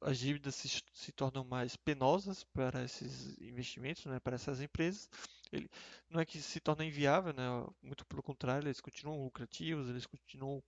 as 0.02 0.18
dívidas 0.18 0.56
se, 0.56 0.84
se, 0.94 1.12
tornam 1.12 1.46
mais 1.46 1.78
penosas 1.78 2.44
para 2.44 2.84
esses 2.84 3.38
investimentos, 3.40 4.06
né, 4.06 4.20
para 4.20 4.36
essas 4.36 4.60
empresas. 4.60 5.10
Ele, 5.52 5.70
não 6.10 6.20
é 6.20 6.26
que 6.26 6.42
se 6.42 6.60
torna 6.60 6.84
inviável, 6.84 7.34
né, 7.34 7.44
muito 7.82 8.06
pelo 8.06 8.24
contrário, 8.24 8.68
eles 8.68 8.82
continuam 8.82 9.24
lucrativos, 9.24 9.88
eles 9.88 10.06
continuam 10.06 10.62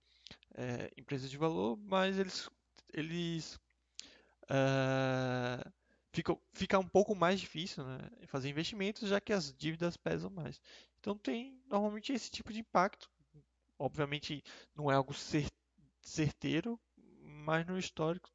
é, 0.54 0.90
empresas 0.96 1.30
de 1.30 1.36
valor, 1.36 1.76
mas 1.76 2.18
eles, 2.18 2.48
eles 2.92 3.60
uh, 4.44 5.72
fica, 6.12 6.36
fica 6.52 6.78
um 6.78 6.88
pouco 6.88 7.14
mais 7.14 7.40
difícil 7.40 7.84
né, 7.84 7.98
fazer 8.26 8.48
investimentos, 8.48 9.08
já 9.08 9.20
que 9.20 9.32
as 9.32 9.52
dívidas 9.52 9.96
pesam 9.96 10.30
mais. 10.30 10.60
Então 11.00 11.16
tem 11.18 11.60
normalmente 11.68 12.12
esse 12.12 12.30
tipo 12.30 12.52
de 12.52 12.60
impacto. 12.60 13.10
Obviamente 13.78 14.42
não 14.74 14.90
é 14.90 14.94
algo 14.94 15.12
certeiro, 16.00 16.80
mas 17.22 17.66
no 17.66 17.78
histórico 17.78 18.30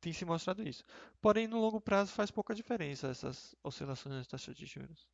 tem 0.00 0.12
se 0.12 0.24
mostrado 0.24 0.66
isso. 0.66 0.84
Porém, 1.20 1.48
no 1.48 1.58
longo 1.58 1.80
prazo 1.80 2.12
faz 2.12 2.30
pouca 2.30 2.54
diferença 2.54 3.08
essas 3.08 3.54
oscilações 3.62 4.14
das 4.14 4.26
taxas 4.26 4.54
de 4.54 4.66
juros. 4.66 5.06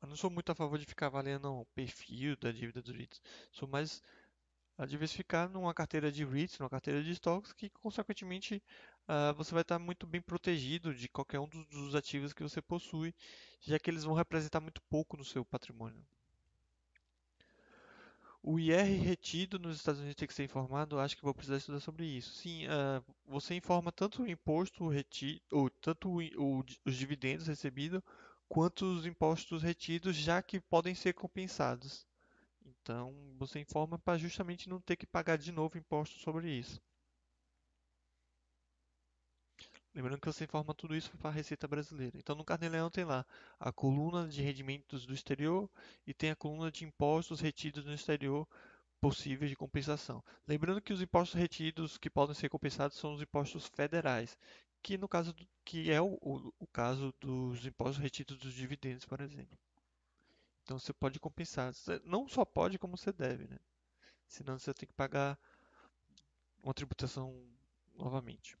Eu 0.00 0.08
não 0.08 0.16
sou 0.16 0.30
muito 0.30 0.50
a 0.50 0.54
favor 0.54 0.78
de 0.78 0.86
ficar 0.86 1.06
avaliando 1.06 1.52
o 1.52 1.66
perfil 1.66 2.36
da 2.36 2.52
dívida 2.52 2.80
dos 2.80 2.94
REITs. 2.94 3.20
Sou 3.50 3.68
mais 3.68 4.02
a 4.76 4.86
diversificar 4.86 5.48
numa 5.50 5.74
carteira 5.74 6.10
de 6.12 6.24
REITs, 6.24 6.58
numa 6.58 6.70
carteira 6.70 7.02
de 7.02 7.10
estoques, 7.10 7.52
que 7.52 7.68
consequentemente 7.68 8.62
uh, 9.08 9.34
você 9.34 9.52
vai 9.52 9.62
estar 9.62 9.78
muito 9.78 10.06
bem 10.06 10.20
protegido 10.20 10.94
de 10.94 11.08
qualquer 11.08 11.40
um 11.40 11.48
dos, 11.48 11.66
dos 11.66 11.94
ativos 11.96 12.32
que 12.32 12.44
você 12.44 12.62
possui, 12.62 13.12
já 13.60 13.76
que 13.78 13.90
eles 13.90 14.04
vão 14.04 14.14
representar 14.14 14.60
muito 14.60 14.80
pouco 14.82 15.16
no 15.16 15.24
seu 15.24 15.44
patrimônio. 15.44 16.04
O 18.40 18.58
IR 18.58 19.02
retido 19.02 19.58
nos 19.58 19.76
Estados 19.76 20.00
Unidos 20.00 20.16
tem 20.16 20.28
que 20.28 20.32
ser 20.32 20.44
informado, 20.44 20.98
acho 21.00 21.16
que 21.16 21.24
vou 21.24 21.34
precisar 21.34 21.56
estudar 21.56 21.80
sobre 21.80 22.06
isso. 22.06 22.34
Sim, 22.34 22.66
uh, 22.66 23.04
você 23.26 23.54
informa 23.56 23.90
tanto 23.90 24.22
o 24.22 24.30
imposto 24.30 24.88
retido, 24.88 25.42
ou 25.50 25.68
tanto 25.68 26.08
o, 26.08 26.20
o, 26.60 26.64
os 26.84 26.94
dividendos 26.94 27.48
recebidos, 27.48 28.00
quanto 28.48 28.84
os 28.84 29.06
impostos 29.06 29.62
retidos, 29.62 30.16
já 30.16 30.42
que 30.42 30.60
podem 30.60 30.94
ser 30.94 31.12
compensados. 31.12 32.06
Então, 32.64 33.14
você 33.36 33.60
informa 33.60 33.98
para 33.98 34.18
justamente 34.18 34.68
não 34.68 34.80
ter 34.80 34.96
que 34.96 35.06
pagar 35.06 35.36
de 35.36 35.52
novo 35.52 35.78
imposto 35.78 36.18
sobre 36.18 36.50
isso. 36.50 36.80
Lembrando 39.94 40.20
que 40.20 40.26
você 40.26 40.44
informa 40.44 40.74
tudo 40.74 40.94
isso 40.94 41.10
para 41.18 41.30
a 41.30 41.32
Receita 41.32 41.66
Brasileira. 41.66 42.16
Então, 42.16 42.36
no 42.36 42.44
Carnê-Leão 42.44 42.90
tem 42.90 43.04
lá 43.04 43.26
a 43.58 43.72
coluna 43.72 44.28
de 44.28 44.40
rendimentos 44.42 45.04
do 45.04 45.12
exterior 45.12 45.68
e 46.06 46.14
tem 46.14 46.30
a 46.30 46.36
coluna 46.36 46.70
de 46.70 46.84
impostos 46.84 47.40
retidos 47.40 47.84
no 47.84 47.92
exterior 47.92 48.46
possíveis 49.00 49.50
de 49.50 49.56
compensação. 49.56 50.22
Lembrando 50.46 50.80
que 50.80 50.92
os 50.92 51.02
impostos 51.02 51.38
retidos 51.38 51.98
que 51.98 52.10
podem 52.10 52.34
ser 52.34 52.48
compensados 52.48 52.96
são 52.96 53.12
os 53.12 53.22
impostos 53.22 53.66
federais, 53.66 54.36
que 54.82 54.98
no 54.98 55.08
caso 55.08 55.32
do, 55.32 55.46
que 55.64 55.90
é 55.90 56.00
o, 56.00 56.18
o, 56.20 56.52
o 56.58 56.66
caso 56.66 57.12
dos 57.20 57.64
impostos 57.66 57.98
retidos 57.98 58.38
dos 58.38 58.54
dividendos, 58.54 59.04
por 59.04 59.20
exemplo. 59.20 59.58
Então 60.62 60.78
você 60.78 60.92
pode 60.92 61.18
compensar. 61.18 61.72
Você 61.72 62.00
não 62.04 62.28
só 62.28 62.44
pode, 62.44 62.78
como 62.78 62.96
você 62.96 63.12
deve, 63.12 63.46
né? 63.48 63.58
Senão 64.26 64.58
você 64.58 64.74
tem 64.74 64.86
que 64.86 64.94
pagar 64.94 65.38
uma 66.62 66.74
tributação 66.74 67.34
novamente. 67.94 68.56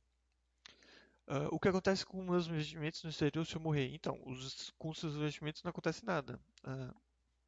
Uh, 1.26 1.48
o 1.50 1.60
que 1.60 1.68
acontece 1.68 2.06
com 2.06 2.22
meus 2.22 2.46
investimentos 2.46 3.02
no 3.04 3.10
exterior 3.10 3.44
se 3.44 3.54
eu 3.54 3.60
morrer? 3.60 3.94
Então, 3.94 4.18
os, 4.24 4.72
com 4.78 4.94
seus 4.94 5.14
investimentos 5.14 5.62
não 5.62 5.68
acontece 5.68 6.02
nada. 6.02 6.40
Uh, 6.64 6.94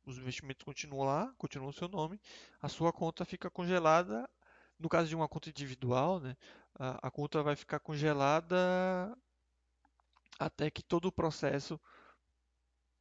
os 0.04 0.18
investimentos 0.18 0.64
continuam 0.64 1.06
lá, 1.06 1.32
continuam 1.38 1.70
o 1.70 1.72
seu 1.72 1.88
nome, 1.88 2.20
a 2.60 2.68
sua 2.68 2.92
conta 2.92 3.24
fica 3.24 3.50
congelada. 3.50 4.28
No 4.78 4.88
caso 4.88 5.08
de 5.08 5.14
uma 5.14 5.28
conta 5.28 5.50
individual, 5.50 6.20
né, 6.20 6.36
a, 6.74 7.10
conta 7.10 7.42
vai 7.42 7.56
ficar 7.56 7.80
congelada 7.80 8.56
até 10.38 10.70
que 10.70 10.82
todo 10.82 11.06
o 11.06 11.12
processo 11.12 11.80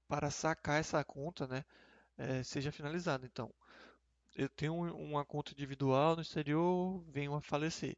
para 0.08 0.30
sacar 0.32 0.80
essa 0.80 1.04
conta 1.04 1.48
né, 1.48 1.64
é, 2.18 2.44
seja 2.44 2.72
finalizado. 2.72 3.26
Então, 3.26 3.54
eu 4.36 4.50
tenho 4.50 4.74
uma 4.74 5.24
conta 5.24 5.52
individual 5.52 6.16
no 6.16 6.22
exterior, 6.22 7.04
venho 7.08 7.36
a 7.36 7.42
falecer. 7.42 7.96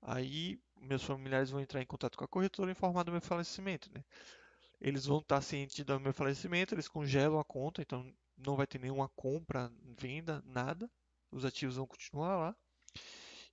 Aí 0.00 0.60
meus 0.76 1.04
familiares 1.04 1.50
vão 1.50 1.60
entrar 1.60 1.80
em 1.80 1.86
contato 1.86 2.18
com 2.18 2.24
a 2.24 2.28
corretora 2.28 2.70
e 2.70 2.72
informar 2.72 3.04
do 3.04 3.12
meu 3.12 3.20
falecimento, 3.20 3.90
né? 3.92 4.04
Eles 4.80 5.06
vão 5.06 5.18
estar 5.18 5.40
cientes 5.40 5.84
do 5.84 6.00
meu 6.00 6.12
falecimento, 6.12 6.74
eles 6.74 6.88
congelam 6.88 7.38
a 7.38 7.44
conta, 7.44 7.80
então 7.80 8.12
não 8.36 8.56
vai 8.56 8.66
ter 8.66 8.80
nenhuma 8.80 9.08
compra, 9.10 9.72
venda, 9.96 10.42
nada. 10.44 10.90
Os 11.30 11.44
ativos 11.44 11.76
vão 11.76 11.86
continuar 11.86 12.36
lá. 12.36 12.56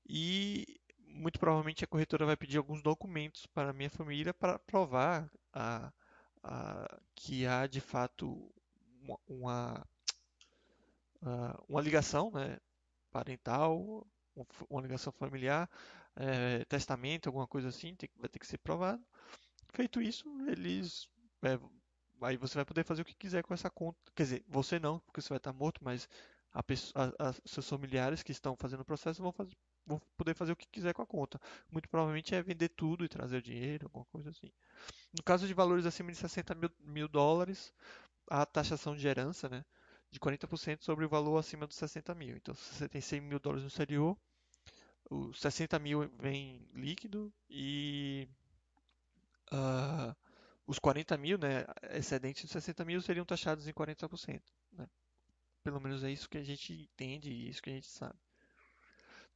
E 0.08 0.69
muito 1.10 1.40
provavelmente 1.40 1.84
a 1.84 1.88
corretora 1.88 2.26
vai 2.26 2.38
pedir 2.38 2.58
alguns 2.58 2.82
documentos 2.82 3.46
para 3.48 3.72
a 3.72 3.74
minha 3.74 3.90
família 3.90 4.34
para 4.34 4.60
provar 4.60 5.30
a, 5.54 5.92
a, 6.44 7.00
que 7.16 7.46
há 7.46 7.68
de 7.68 7.82
fato 7.82 8.52
uma, 9.02 9.20
uma, 9.28 9.88
uma 11.68 11.82
ligação 11.82 12.32
né, 12.32 12.58
parental, 13.12 14.08
uma 14.70 14.82
ligação 14.82 15.12
familiar 15.12 15.70
é, 16.16 16.66
testamento, 16.66 17.28
alguma 17.28 17.48
coisa 17.48 17.70
assim, 17.70 17.96
tem, 17.96 18.10
vai 18.18 18.30
ter 18.30 18.40
que 18.40 18.48
ser 18.48 18.58
provado. 18.58 19.02
Feito 19.70 20.02
isso, 20.02 20.26
eles. 20.48 21.08
É, 21.42 21.60
aí 22.22 22.38
você 22.38 22.56
vai 22.56 22.66
poder 22.66 22.84
fazer 22.84 23.02
o 23.02 23.06
que 23.06 23.16
quiser 23.16 23.44
com 23.44 23.54
essa 23.54 23.70
conta. 23.70 23.98
Quer 24.16 24.24
dizer, 24.24 24.46
você 24.48 24.80
não, 24.80 25.00
porque 25.00 25.22
você 25.22 25.30
vai 25.30 25.38
estar 25.38 25.54
morto, 25.54 25.82
mas 25.84 26.10
a 26.52 26.62
pessoa, 26.62 27.14
a, 27.20 27.30
a, 27.30 27.34
seus 27.46 27.68
familiares 27.70 28.24
que 28.24 28.32
estão 28.32 28.56
fazendo 28.56 28.82
o 28.82 28.86
processo 28.86 29.22
vão, 29.22 29.32
fazer, 29.32 29.56
vão 29.90 30.02
poder 30.16 30.36
fazer 30.36 30.52
o 30.52 30.56
que 30.56 30.68
quiser 30.68 30.94
com 30.94 31.02
a 31.02 31.06
conta. 31.06 31.42
Muito 31.72 31.90
provavelmente 31.90 32.36
é 32.36 32.42
vender 32.42 32.70
tudo 32.70 33.04
e 33.04 33.10
trazer 33.10 33.38
o 33.38 33.42
dinheiro, 33.42 33.88
alguma 33.88 34.06
coisa 34.06 34.30
assim. 34.30 34.52
No 35.18 35.24
caso 35.24 35.48
de 35.48 35.54
valores 35.54 35.86
acima 35.86 36.12
de 36.12 36.18
60 36.18 36.54
mil, 36.56 36.72
mil 36.80 37.08
dólares, 37.08 37.74
a 38.30 38.46
taxação 38.46 38.96
de 38.96 39.08
herança, 39.08 39.50
né? 39.50 39.66
De 40.12 40.20
40% 40.20 40.84
sobre 40.84 41.06
o 41.06 41.10
valor 41.10 41.38
acima 41.38 41.68
dos 41.68 41.76
60 41.78 42.14
mil. 42.16 42.38
Então, 42.38 42.54
se 42.56 42.76
você 42.76 42.88
tem 42.88 43.02
100 43.02 43.22
mil 43.22 43.40
dólares 43.40 43.64
no 43.64 43.70
exterior, 43.70 44.18
os 45.10 45.40
60 45.40 45.80
mil 45.80 46.08
vem 46.20 46.68
líquido 46.74 47.34
e 47.50 48.28
uh, 49.52 50.16
os 50.68 50.78
40 50.78 51.18
mil, 51.18 51.38
né, 51.38 51.66
excedentes 51.92 52.44
de 52.44 52.50
60 52.50 52.86
mil 52.86 53.02
seriam 53.02 53.26
taxados 53.26 53.68
em 53.68 53.74
40%. 53.74 54.42
Né? 54.74 54.88
Pelo 55.64 55.82
menos 55.82 56.04
é 56.04 56.12
isso 56.12 56.30
que 56.30 56.38
a 56.38 56.44
gente 56.44 56.74
entende 56.74 57.32
e 57.32 57.50
isso 57.50 57.62
que 57.62 57.72
a 57.72 57.74
gente 57.74 57.88
sabe. 57.88 58.18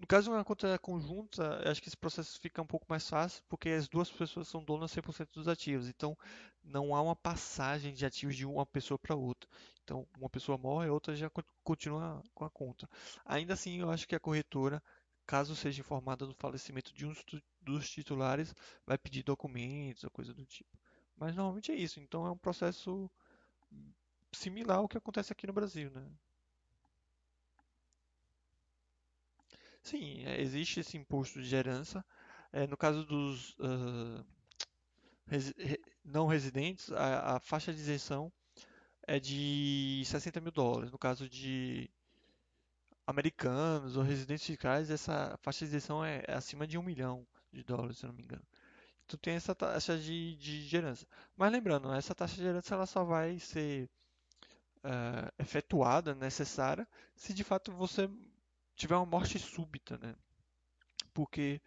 No 0.04 0.08
caso 0.08 0.26
de 0.26 0.36
uma 0.36 0.44
conta 0.44 0.78
conjunta, 0.80 1.62
acho 1.72 1.82
que 1.82 1.88
esse 1.88 1.96
processo 1.96 2.38
fica 2.38 2.62
um 2.62 2.68
pouco 2.68 2.86
mais 2.90 3.08
fácil, 3.08 3.42
porque 3.48 3.70
as 3.70 3.88
duas 3.88 4.12
pessoas 4.12 4.50
são 4.50 4.62
donas 4.62 4.92
100% 4.92 5.30
dos 5.32 5.48
ativos. 5.48 5.88
Então, 5.88 6.18
não 6.62 6.94
há 6.94 7.02
uma 7.02 7.16
passagem 7.16 7.94
de 7.94 8.06
ativos 8.06 8.36
de 8.36 8.46
uma 8.46 8.66
pessoa 8.66 9.00
para 9.00 9.16
outra. 9.16 9.50
Então, 9.82 10.06
uma 10.18 10.30
pessoa 10.30 10.58
morre, 10.58 10.90
a 10.90 10.92
outra 10.92 11.16
já 11.16 11.32
continua 11.64 12.22
com 12.34 12.44
a 12.44 12.50
conta. 12.50 12.86
Ainda 13.24 13.54
assim, 13.54 13.80
eu 13.80 13.90
acho 13.90 14.06
que 14.06 14.14
a 14.14 14.20
corretora 14.20 14.84
caso 15.26 15.56
seja 15.56 15.80
informada 15.80 16.28
do 16.28 16.36
falecimento 16.36 16.94
de 16.94 17.06
um 17.06 17.14
dos 17.62 17.90
titulares, 17.90 18.54
vai 18.86 18.98
pedir 18.98 19.24
documentos 19.24 20.04
ou 20.04 20.12
coisa 20.12 20.34
do 20.34 20.46
tipo. 20.46 20.78
Mas 21.16 21.34
normalmente 21.34 21.72
é 21.72 21.76
isso, 21.76 22.02
então 22.02 22.28
é 22.28 22.30
um 22.30 22.38
processo 22.38 23.10
similar 24.34 24.80
ao 24.80 24.90
que 24.90 24.98
acontece 24.98 25.32
aqui 25.32 25.48
no 25.48 25.54
Brasil, 25.54 25.90
né? 25.92 26.06
Sim, 29.84 30.24
é, 30.26 30.42
existe 30.42 30.80
esse 30.80 30.98
imposto 30.98 31.42
de 31.42 31.56
herança. 31.56 32.04
É, 32.52 32.66
no 32.68 32.78
caso 32.78 33.06
dos 33.06 33.52
uh, 33.60 34.26
resi 35.28 35.54
não 36.06 36.26
residentes, 36.28 36.92
a, 36.92 37.36
a, 37.36 37.40
faixa 37.40 37.74
de 37.74 37.80
isenção 37.80 38.32
é 39.08 39.20
de 39.20 40.04
60 40.06 40.40
mil 40.42 40.52
dólares. 40.52 40.92
No 40.92 40.98
caso 40.98 41.28
de 41.30 41.90
americanos 43.06 43.98
ou 43.98 44.04
residentes 44.04 44.46
fiscais, 44.46 44.90
essa 44.90 45.38
faixa 45.42 45.66
de 45.66 45.72
isenção 45.72 46.04
é, 46.04 46.24
é 46.28 46.34
acima 46.34 46.66
de 46.66 46.78
um 46.78 46.84
milhão 46.84 47.28
de 47.52 47.64
dólares, 47.64 47.98
se 47.98 48.06
não 48.06 48.14
me 48.14 48.24
engano. 48.24 48.44
Tu 49.08 49.18
tem 49.18 49.36
essa 49.36 49.54
taxa 49.54 49.98
de, 49.98 50.36
de 50.38 50.76
herança. 50.76 51.06
Mas 51.36 51.52
lembrando, 51.52 51.92
essa 51.94 52.16
taxa 52.16 52.36
de 52.36 52.46
herança 52.46 52.76
ela 52.76 52.86
só 52.86 53.04
vai 53.04 53.38
ser 53.40 53.90
uh, 54.84 55.32
efetuada, 55.38 56.16
necessária, 56.16 56.88
se 57.16 57.34
de 57.34 57.44
fato 57.44 57.72
você 57.74 58.10
tiver 58.76 58.96
uma 58.96 59.06
morte 59.06 59.40
súbita, 59.40 59.98
né? 59.98 60.16
Porque 61.14 61.62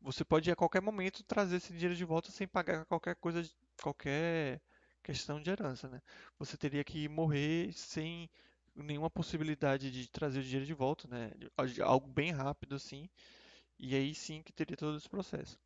você 0.00 0.24
pode 0.24 0.50
a 0.50 0.56
qualquer 0.56 0.82
momento 0.82 1.24
trazer 1.24 1.56
esse 1.56 1.72
dinheiro 1.72 1.94
de 1.94 2.04
volta 2.04 2.30
sem 2.30 2.48
pagar 2.48 2.84
qualquer 2.86 3.16
coisa, 3.16 3.42
qualquer 3.82 4.60
questão 5.02 5.40
de 5.40 5.50
herança, 5.50 5.88
né? 5.88 6.00
Você 6.38 6.56
teria 6.56 6.84
que 6.84 7.08
morrer 7.08 7.72
sem 7.72 8.30
nenhuma 8.74 9.10
possibilidade 9.10 9.90
de 9.90 10.08
trazer 10.10 10.40
o 10.40 10.42
dinheiro 10.42 10.66
de 10.66 10.74
volta, 10.74 11.08
né? 11.08 11.32
Algo 11.84 12.08
bem 12.08 12.32
rápido 12.32 12.76
assim. 12.76 13.08
E 13.78 13.94
aí 13.96 14.14
sim 14.14 14.42
que 14.42 14.52
teria 14.52 14.76
todo 14.76 14.96
esse 14.98 15.08
processo. 15.08 15.58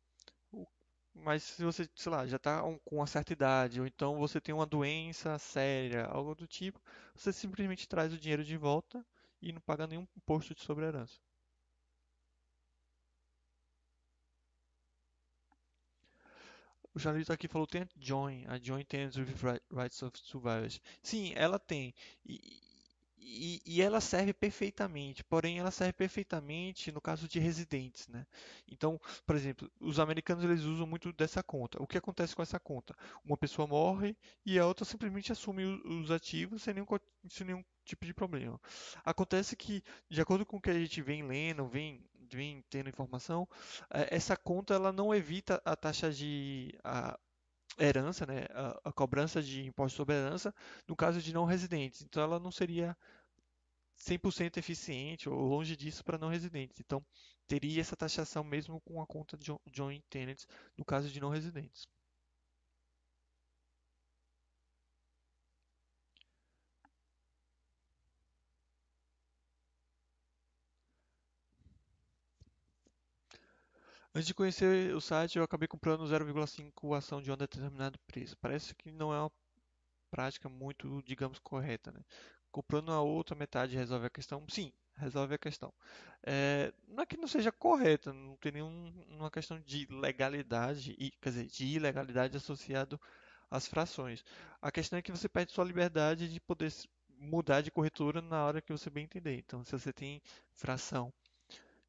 Mas 1.13 1.43
se 1.43 1.63
você, 1.63 1.89
sei 1.95 2.11
lá, 2.11 2.27
já 2.27 2.35
está 2.37 2.61
com 2.83 2.97
uma 2.97 3.07
certa 3.07 3.31
idade, 3.33 3.79
ou 3.79 3.87
então 3.87 4.17
você 4.17 4.41
tem 4.41 4.53
uma 4.53 4.65
doença 4.65 5.37
séria, 5.39 6.05
algo 6.05 6.35
do 6.35 6.45
tipo, 6.45 6.79
você 7.15 7.31
simplesmente 7.31 7.87
traz 7.87 8.13
o 8.13 8.17
dinheiro 8.17 8.43
de 8.43 8.57
volta 8.57 9.05
e 9.45 9.53
não 9.53 9.61
paga 9.61 9.85
nenhum 9.85 10.07
imposto 10.17 10.55
de 10.55 10.61
sobre 10.61 10.85
herança. 10.85 11.19
O 16.95 16.99
Charlito 16.99 17.31
aqui 17.31 17.47
falou 17.47 17.67
tem 17.67 17.83
a 17.83 17.87
Join, 17.99 18.45
a 18.47 18.57
Join 18.57 18.83
Tenants 18.85 19.17
with 19.17 19.27
Rights 19.71 20.01
of 20.01 20.17
Survivors. 20.17 20.81
Sim, 21.03 21.33
ela 21.35 21.59
tem. 21.59 21.93
E, 22.25 22.59
e, 23.17 23.61
e, 23.65 23.81
ela 23.81 23.99
serve 23.99 24.33
perfeitamente, 24.33 25.23
porém 25.23 25.59
ela 25.59 25.71
serve 25.71 25.93
perfeitamente 25.93 26.91
no 26.91 27.01
caso 27.01 27.27
de 27.27 27.39
residentes, 27.39 28.07
né? 28.07 28.25
Então, 28.67 28.99
por 29.25 29.35
exemplo, 29.35 29.69
os 29.79 29.99
americanos 29.99 30.43
eles 30.43 30.61
usam 30.61 30.85
muito 30.85 31.11
dessa 31.13 31.41
conta. 31.41 31.81
O 31.81 31.87
que 31.87 31.97
acontece 31.97 32.35
com 32.35 32.41
essa 32.41 32.59
conta? 32.59 32.95
Uma 33.23 33.37
pessoa 33.37 33.67
morre 33.67 34.15
e 34.45 34.59
a 34.59 34.65
outra 34.65 34.85
simplesmente 34.85 35.31
assume 35.31 35.63
os 35.65 36.11
ativos 36.11 36.61
sem 36.63 36.73
nenhum, 36.73 36.87
sem 37.29 37.47
nenhum 37.47 37.63
tipo 37.83 38.05
de 38.05 38.13
problema. 38.13 38.59
Acontece 39.03 39.55
que, 39.55 39.83
de 40.09 40.21
acordo 40.21 40.45
com 40.45 40.57
o 40.57 40.61
que 40.61 40.69
a 40.69 40.79
gente 40.79 41.01
vem 41.01 41.23
lendo, 41.23 41.67
vem 41.67 42.03
vem 42.31 42.63
tendo 42.69 42.89
informação, 42.89 43.47
é, 43.93 44.15
essa 44.15 44.35
conta 44.35 44.73
ela 44.73 44.91
não 44.91 45.13
evita 45.13 45.61
a 45.63 45.75
taxa 45.75 46.11
de 46.11 46.75
a 46.83 47.19
herança, 47.77 48.25
né, 48.25 48.45
a, 48.51 48.89
a 48.89 48.93
cobrança 48.93 49.41
de 49.41 49.65
imposto 49.65 49.97
sobre 49.97 50.15
herança 50.15 50.53
no 50.87 50.95
caso 50.95 51.21
de 51.21 51.33
não 51.33 51.45
residentes. 51.45 52.01
Então 52.01 52.23
ela 52.23 52.39
não 52.39 52.51
seria 52.51 52.97
100% 53.97 54.57
eficiente 54.57 55.29
ou 55.29 55.39
longe 55.39 55.75
disso 55.75 56.03
para 56.03 56.17
não 56.17 56.29
residentes. 56.29 56.79
Então 56.79 57.05
teria 57.47 57.81
essa 57.81 57.95
taxação 57.95 58.43
mesmo 58.43 58.81
com 58.81 59.01
a 59.01 59.07
conta 59.07 59.37
de 59.37 59.51
joint 59.71 60.03
tenants 60.09 60.47
no 60.77 60.85
caso 60.85 61.09
de 61.09 61.19
não 61.19 61.29
residentes. 61.29 61.87
Antes 74.15 74.27
de 74.27 74.33
conhecer 74.33 74.95
o 74.95 75.01
site, 75.01 75.37
eu 75.37 75.43
acabei 75.43 75.67
comprando 75.67 76.07
0,5 76.07 76.93
ação 76.93 77.21
de 77.21 77.29
um 77.29 77.35
determinado 77.35 77.99
preço. 78.07 78.37
Parece 78.37 78.73
que 78.73 78.89
não 78.89 79.13
é 79.13 79.19
uma 79.19 79.31
prática 80.09 80.47
muito, 80.47 81.03
digamos, 81.03 81.37
correta, 81.37 81.91
né? 81.91 81.99
Comprando 82.49 82.93
a 82.93 83.01
outra 83.01 83.35
metade 83.35 83.75
resolve 83.75 84.05
a 84.05 84.09
questão? 84.09 84.45
Sim, 84.47 84.71
resolve 84.95 85.35
a 85.35 85.37
questão. 85.37 85.73
É, 86.25 86.73
não 86.87 87.03
é 87.03 87.05
que 87.05 87.17
não 87.17 87.27
seja 87.27 87.51
correta, 87.51 88.13
não 88.13 88.37
tem 88.37 88.53
nenhuma 88.53 89.29
questão 89.29 89.59
de 89.59 89.85
legalidade, 89.91 90.95
quer 91.21 91.29
dizer, 91.29 91.47
de 91.47 91.65
ilegalidade 91.65 92.37
associado 92.37 92.97
às 93.51 93.67
frações. 93.67 94.23
A 94.61 94.71
questão 94.71 94.97
é 94.97 95.01
que 95.01 95.11
você 95.11 95.27
perde 95.27 95.51
sua 95.51 95.65
liberdade 95.65 96.31
de 96.31 96.39
poder 96.39 96.71
mudar 97.17 97.59
de 97.59 97.69
corretora 97.69 98.21
na 98.21 98.45
hora 98.45 98.61
que 98.61 98.71
você 98.71 98.89
bem 98.89 99.03
entender. 99.03 99.37
Então, 99.39 99.61
se 99.65 99.73
você 99.73 99.91
tem 99.91 100.21
fração 100.53 101.13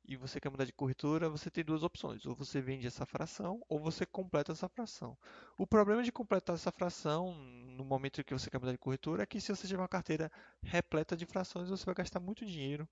e 0.09 0.17
você 0.17 0.41
quer 0.41 0.51
mudar 0.51 0.65
de 0.65 0.73
corretora, 0.73 1.29
você 1.29 1.51
tem 1.51 1.65
duas 1.65 1.83
opções. 1.83 2.25
Ou 2.27 2.35
você 2.35 2.61
vende 2.61 2.87
essa 2.87 3.05
fração, 3.05 3.61
ou 3.69 3.81
você 3.81 4.07
completa 4.07 4.53
essa 4.53 4.69
fração. 4.69 5.19
O 5.59 5.67
problema 5.67 6.03
de 6.03 6.13
completar 6.13 6.55
essa 6.55 6.71
fração 6.71 7.35
no 7.35 7.85
momento 7.85 8.21
em 8.21 8.25
que 8.25 8.33
você 8.33 8.49
quer 8.51 8.59
mudar 8.59 8.73
de 8.73 8.79
corretora 8.79 9.23
é 9.23 9.27
que 9.27 9.41
se 9.41 9.55
você 9.55 9.67
tiver 9.67 9.81
uma 9.81 9.89
carteira 9.89 10.31
repleta 10.63 11.17
de 11.17 11.27
frações, 11.27 11.69
você 11.69 11.85
vai 11.85 11.95
gastar 11.95 12.21
muito 12.21 12.47
dinheiro 12.47 12.89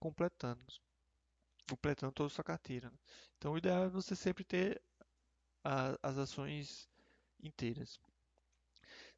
completando, 0.00 0.64
completando 1.68 2.12
toda 2.12 2.28
a 2.28 2.30
sua 2.30 2.44
carteira. 2.44 2.92
Então, 3.36 3.52
o 3.52 3.58
ideal 3.58 3.84
é 3.84 3.88
você 3.88 4.16
sempre 4.16 4.44
ter 4.44 4.82
a, 5.64 5.98
as 6.02 6.18
ações 6.18 6.88
inteiras. 7.42 8.00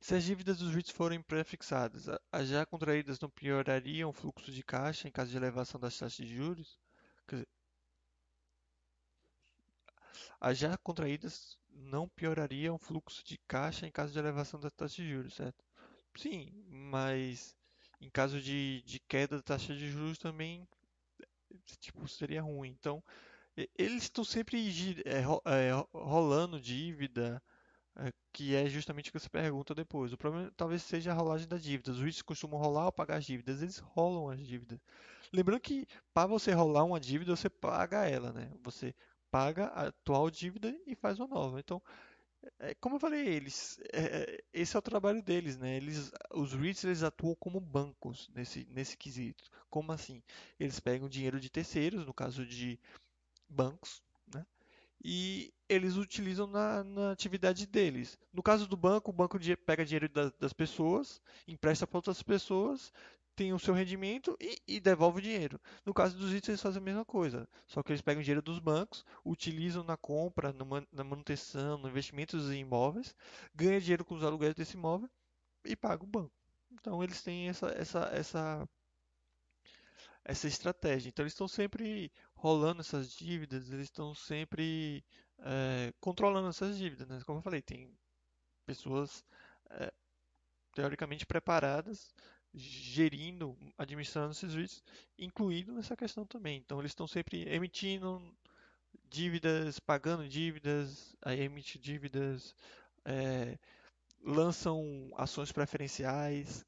Se 0.00 0.14
as 0.14 0.24
dívidas 0.24 0.58
dos 0.58 0.74
REITs 0.74 0.90
forem 0.90 1.22
pré-fixadas, 1.22 2.06
as 2.32 2.48
já 2.48 2.64
contraídas 2.66 3.20
não 3.20 3.30
piorariam 3.30 4.10
o 4.10 4.12
fluxo 4.12 4.50
de 4.50 4.62
caixa 4.62 5.06
em 5.06 5.12
caso 5.12 5.30
de 5.30 5.36
elevação 5.36 5.80
das 5.80 5.96
taxas 5.96 6.26
de 6.26 6.36
juros? 6.36 6.78
As 10.40 10.58
já 10.58 10.76
contraídas 10.76 11.56
não 11.70 12.08
piorariam 12.08 12.74
o 12.74 12.78
fluxo 12.78 13.24
de 13.24 13.38
caixa 13.46 13.86
em 13.86 13.90
caso 13.92 14.12
de 14.12 14.18
elevação 14.18 14.58
da 14.58 14.70
taxa 14.70 14.96
de 15.02 15.08
juros, 15.10 15.34
certo? 15.34 15.64
Sim, 16.16 16.52
mas 16.68 17.54
em 18.00 18.10
caso 18.10 18.40
de, 18.40 18.82
de 18.82 18.98
queda 19.00 19.36
da 19.36 19.42
taxa 19.42 19.74
de 19.74 19.88
juros 19.90 20.18
também 20.18 20.66
tipo, 21.80 22.06
seria 22.08 22.42
ruim. 22.42 22.70
Então, 22.78 23.02
eles 23.76 24.04
estão 24.04 24.24
sempre 24.24 24.58
é, 25.04 25.20
é, 25.20 25.72
rolando 25.92 26.60
dívida, 26.60 27.42
é, 27.96 28.12
que 28.32 28.54
é 28.56 28.68
justamente 28.68 29.10
o 29.10 29.12
que 29.12 29.20
você 29.20 29.28
pergunta 29.30 29.74
depois. 29.74 30.12
O 30.12 30.18
problema 30.18 30.52
talvez 30.56 30.82
seja 30.82 31.12
a 31.12 31.14
rolagem 31.14 31.48
da 31.48 31.58
dívida. 31.58 31.92
Os 31.92 32.00
REITs 32.00 32.22
costumam 32.22 32.60
rolar 32.60 32.86
ou 32.86 32.92
pagar 32.92 33.18
as 33.18 33.26
dívidas, 33.26 33.62
eles 33.62 33.78
rolam 33.78 34.30
as 34.30 34.40
dívidas. 34.46 34.80
Lembrando 35.32 35.60
que 35.60 35.86
para 36.12 36.26
você 36.26 36.52
rolar 36.52 36.84
uma 36.84 37.00
dívida, 37.00 37.34
você 37.36 37.48
paga 37.50 38.06
ela, 38.06 38.32
né? 38.32 38.50
Você 38.62 38.94
paga 39.30 39.66
a 39.66 39.88
atual 39.88 40.30
dívida 40.30 40.74
e 40.86 40.94
faz 40.94 41.18
uma 41.18 41.28
nova. 41.28 41.60
Então, 41.60 41.82
é, 42.58 42.74
como 42.74 42.96
eu 42.96 43.00
falei, 43.00 43.26
eles, 43.26 43.78
é, 43.92 44.42
esse 44.52 44.76
é 44.76 44.78
o 44.78 44.82
trabalho 44.82 45.22
deles, 45.22 45.56
né? 45.58 45.76
Eles, 45.76 46.10
os 46.32 46.52
REITs 46.52 46.84
eles 46.84 47.02
atuam 47.02 47.34
como 47.36 47.60
bancos 47.60 48.30
nesse, 48.34 48.66
nesse 48.70 48.96
quesito. 48.96 49.44
Como 49.68 49.92
assim? 49.92 50.22
Eles 50.58 50.80
pegam 50.80 51.08
dinheiro 51.08 51.40
de 51.40 51.50
terceiros, 51.50 52.06
no 52.06 52.14
caso 52.14 52.46
de 52.46 52.78
bancos, 53.48 54.02
né? 54.32 54.46
E 55.04 55.52
eles 55.68 55.96
utilizam 55.96 56.46
na, 56.46 56.82
na 56.82 57.12
atividade 57.12 57.66
deles. 57.66 58.18
No 58.32 58.42
caso 58.42 58.66
do 58.66 58.76
banco, 58.76 59.10
o 59.10 59.14
banco 59.14 59.38
pega 59.64 59.84
dinheiro 59.84 60.08
das, 60.08 60.32
das 60.38 60.52
pessoas, 60.52 61.20
empresta 61.46 61.86
para 61.86 61.98
outras 61.98 62.22
pessoas, 62.22 62.92
tem 63.38 63.52
o 63.52 63.58
seu 63.58 63.72
rendimento 63.72 64.36
e, 64.40 64.60
e, 64.66 64.80
devolve 64.80 65.20
o 65.20 65.22
dinheiro. 65.22 65.60
No 65.86 65.94
caso 65.94 66.18
dos 66.18 66.30
itens, 66.30 66.48
eles 66.48 66.60
fazem 66.60 66.82
a 66.82 66.84
mesma 66.84 67.04
coisa, 67.04 67.48
só 67.68 67.84
que 67.84 67.92
eles 67.92 68.02
pegam 68.02 68.20
o 68.20 68.24
dinheiro 68.24 68.42
dos 68.42 68.58
bancos, 68.58 69.04
utilizam 69.24 69.84
na 69.84 69.96
compra, 69.96 70.52
na 70.52 71.04
manutenção, 71.04 71.78
no 71.78 71.88
investimentos 71.88 72.50
em 72.50 72.62
imóveis, 72.62 73.14
ganham 73.54 73.78
dinheiro 73.78 74.04
com 74.04 74.16
os 74.16 74.24
aluguéis 74.24 74.56
desse 74.56 74.76
imóvel 74.76 75.08
e 75.64 75.76
pagam 75.76 76.08
o 76.08 76.10
banco. 76.10 76.34
Então 76.72 77.00
eles 77.00 77.22
têm 77.22 77.48
essa, 77.48 77.68
essa, 77.68 78.10
essa, 78.12 78.68
essa 80.24 80.48
estratégia. 80.48 81.08
Então 81.08 81.22
eles 81.22 81.32
estão 81.32 81.46
sempre 81.46 82.10
rolando 82.34 82.80
essas 82.80 83.12
dívidas, 83.12 83.70
eles 83.70 83.84
estão 83.84 84.16
sempre 84.16 85.04
é, 85.38 85.92
controlando 86.00 86.48
essas 86.48 86.76
dívidas. 86.76 87.06
Né? 87.06 87.20
Como 87.24 87.38
eu 87.38 87.42
falei, 87.42 87.62
tem 87.62 87.96
pessoas 88.66 89.24
é, 89.70 89.92
teoricamente 90.74 91.24
preparadas 91.24 92.12
gerindo, 92.54 93.56
administrando 93.76 94.32
esses 94.32 94.54
REITs, 94.54 94.82
incluído 95.18 95.72
nessa 95.72 95.96
questão 95.96 96.26
também. 96.26 96.58
Então 96.58 96.78
eles 96.80 96.90
estão 96.90 97.06
sempre 97.06 97.48
emitindo 97.48 98.22
dívidas, 99.08 99.78
pagando 99.78 100.28
dívidas, 100.28 101.16
aí 101.22 101.40
emite 101.40 101.78
dívidas, 101.78 102.54
é, 103.04 103.58
lançam 104.22 105.10
ações 105.16 105.52
preferenciais, 105.52 106.64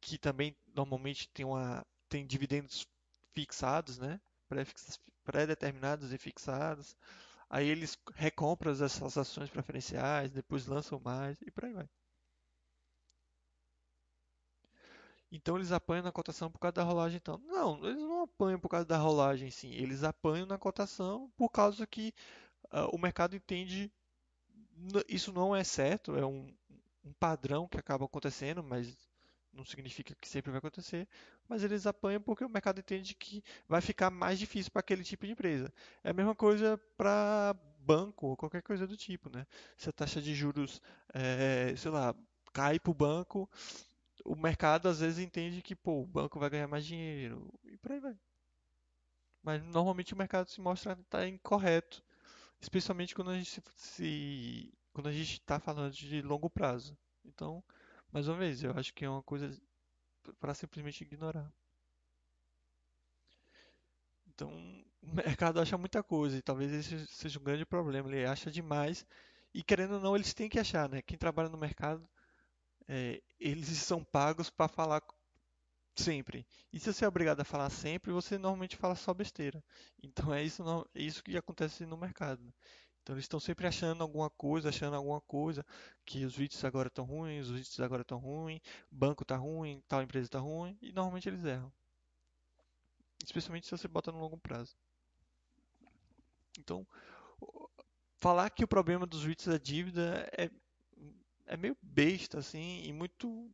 que 0.00 0.18
também 0.18 0.56
normalmente 0.74 1.28
tem, 1.30 1.44
uma, 1.44 1.84
tem 2.08 2.26
dividendos 2.26 2.86
fixados, 3.34 3.98
né? 3.98 4.20
pré-determinados 5.24 6.12
e 6.12 6.18
fixados. 6.18 6.96
Aí 7.48 7.68
eles 7.68 7.98
recompram 8.14 8.72
essas 8.72 9.16
ações 9.16 9.48
preferenciais, 9.50 10.30
depois 10.32 10.66
lançam 10.66 11.00
mais 11.00 11.40
e 11.42 11.50
por 11.50 11.64
aí 11.64 11.72
vai. 11.72 11.88
Então 15.34 15.56
eles 15.56 15.72
apanham 15.72 16.04
na 16.04 16.12
cotação 16.12 16.48
por 16.48 16.60
causa 16.60 16.74
da 16.74 16.84
rolagem 16.84 17.16
então. 17.16 17.38
Não, 17.46 17.84
eles 17.84 18.00
não 18.00 18.22
apanham 18.22 18.60
por 18.60 18.68
causa 18.68 18.86
da 18.86 18.96
rolagem 18.96 19.50
sim, 19.50 19.72
eles 19.72 20.04
apanham 20.04 20.46
na 20.46 20.56
cotação 20.56 21.28
por 21.36 21.50
causa 21.50 21.84
que 21.86 22.14
uh, 22.66 22.94
o 22.94 22.98
mercado 22.98 23.34
entende 23.34 23.92
isso 25.08 25.32
não 25.32 25.54
é 25.54 25.64
certo, 25.64 26.16
é 26.16 26.24
um, 26.24 26.54
um, 27.04 27.12
padrão 27.14 27.66
que 27.66 27.78
acaba 27.78 28.04
acontecendo, 28.04 28.62
mas 28.62 28.96
não 29.52 29.64
significa 29.64 30.14
que 30.20 30.28
sempre 30.28 30.50
vai 30.50 30.58
acontecer, 30.58 31.08
mas 31.48 31.62
eles 31.64 31.86
apanham 31.86 32.20
porque 32.20 32.44
o 32.44 32.48
mercado 32.48 32.78
entende 32.78 33.14
que 33.14 33.42
vai 33.68 33.80
ficar 33.80 34.10
mais 34.10 34.38
difícil 34.38 34.70
para 34.70 34.80
aquele 34.80 35.02
tipo 35.02 35.26
de 35.26 35.32
empresa. 35.32 35.72
É 36.02 36.10
a 36.10 36.12
mesma 36.12 36.34
coisa 36.34 36.80
para 36.96 37.56
banco 37.80 38.28
ou 38.28 38.36
qualquer 38.36 38.62
coisa 38.62 38.86
do 38.86 38.96
tipo, 38.96 39.30
né? 39.30 39.46
Se 39.76 39.88
a 39.88 39.92
taxa 39.92 40.20
de 40.20 40.34
juros, 40.34 40.80
é, 41.12 41.74
sei 41.76 41.90
lá, 41.90 42.14
cai 42.52 42.78
para 42.78 42.90
o 42.90 42.94
banco, 42.94 43.48
o 44.24 44.34
mercado 44.34 44.88
às 44.88 45.00
vezes 45.00 45.18
entende 45.18 45.62
que 45.62 45.76
pô, 45.76 46.02
o 46.02 46.06
banco 46.06 46.38
vai 46.38 46.50
ganhar 46.50 46.66
mais 46.66 46.84
dinheiro 46.84 47.52
e 47.64 47.76
por 47.76 47.92
aí 47.92 48.00
vai. 48.00 48.16
Mas 49.42 49.62
normalmente 49.62 50.14
o 50.14 50.16
mercado 50.16 50.48
se 50.48 50.60
mostra 50.60 50.96
tá 51.08 51.28
incorreto, 51.28 52.02
especialmente 52.60 53.14
quando 53.14 53.30
a 53.30 53.38
gente 53.38 53.62
se, 53.76 54.72
quando 54.92 55.08
a 55.08 55.12
gente 55.12 55.34
está 55.34 55.60
falando 55.60 55.92
de 55.92 56.22
longo 56.22 56.48
prazo. 56.48 56.96
Então, 57.24 57.62
mais 58.10 58.26
uma 58.28 58.38
vez, 58.38 58.62
eu 58.62 58.72
acho 58.72 58.94
que 58.94 59.04
é 59.04 59.10
uma 59.10 59.22
coisa 59.22 59.50
para 60.40 60.54
simplesmente 60.54 61.02
ignorar. 61.04 61.52
Então, 64.28 64.50
o 65.02 65.14
mercado 65.14 65.60
acha 65.60 65.76
muita 65.78 66.02
coisa 66.02 66.36
e 66.36 66.42
talvez 66.42 66.72
esse 66.72 67.06
seja 67.08 67.38
um 67.38 67.44
grande 67.44 67.66
problema. 67.66 68.08
Ele 68.08 68.24
acha 68.24 68.50
demais 68.50 69.06
e 69.52 69.62
querendo 69.62 69.94
ou 69.94 70.00
não, 70.00 70.16
eles 70.16 70.34
têm 70.34 70.48
que 70.48 70.58
achar, 70.58 70.88
né? 70.88 71.02
Quem 71.02 71.16
trabalha 71.18 71.48
no 71.48 71.58
mercado 71.58 72.08
é, 72.88 73.22
eles 73.38 73.68
são 73.78 74.02
pagos 74.04 74.50
para 74.50 74.68
falar 74.68 75.02
sempre. 75.96 76.46
E 76.72 76.78
se 76.78 76.92
você 76.92 77.04
é 77.04 77.08
obrigado 77.08 77.40
a 77.40 77.44
falar 77.44 77.70
sempre, 77.70 78.12
você 78.12 78.36
normalmente 78.36 78.76
fala 78.76 78.94
só 78.94 79.14
besteira. 79.14 79.62
Então 80.02 80.32
é 80.32 80.42
isso, 80.42 80.62
não, 80.64 80.84
é 80.94 81.02
isso 81.02 81.22
que 81.22 81.36
acontece 81.36 81.86
no 81.86 81.96
mercado. 81.96 82.42
Então 83.02 83.14
eles 83.14 83.24
estão 83.24 83.38
sempre 83.38 83.66
achando 83.66 84.02
alguma 84.02 84.30
coisa, 84.30 84.70
achando 84.70 84.96
alguma 84.96 85.20
coisa, 85.20 85.64
que 86.06 86.24
os 86.24 86.34
vídeos 86.34 86.64
agora 86.64 86.88
estão 86.88 87.04
ruins, 87.04 87.46
os 87.46 87.52
vídeos 87.52 87.80
agora 87.80 88.02
estão 88.02 88.18
ruins, 88.18 88.60
banco 88.90 89.22
está 89.22 89.36
ruim, 89.36 89.82
tal 89.86 90.02
empresa 90.02 90.26
está 90.26 90.38
ruim, 90.38 90.76
e 90.80 90.90
normalmente 90.90 91.28
eles 91.28 91.44
erram. 91.44 91.70
Especialmente 93.22 93.66
se 93.66 93.76
você 93.76 93.86
bota 93.86 94.10
no 94.10 94.18
longo 94.18 94.38
prazo. 94.38 94.74
Então, 96.58 96.86
falar 98.20 98.48
que 98.48 98.64
o 98.64 98.68
problema 98.68 99.06
dos 99.06 99.24
REITs 99.24 99.48
é 99.48 99.58
dívida 99.58 100.26
é 100.32 100.50
é 101.46 101.56
meio 101.56 101.76
besta, 101.82 102.38
assim, 102.38 102.82
e 102.84 102.92
muito 102.92 103.50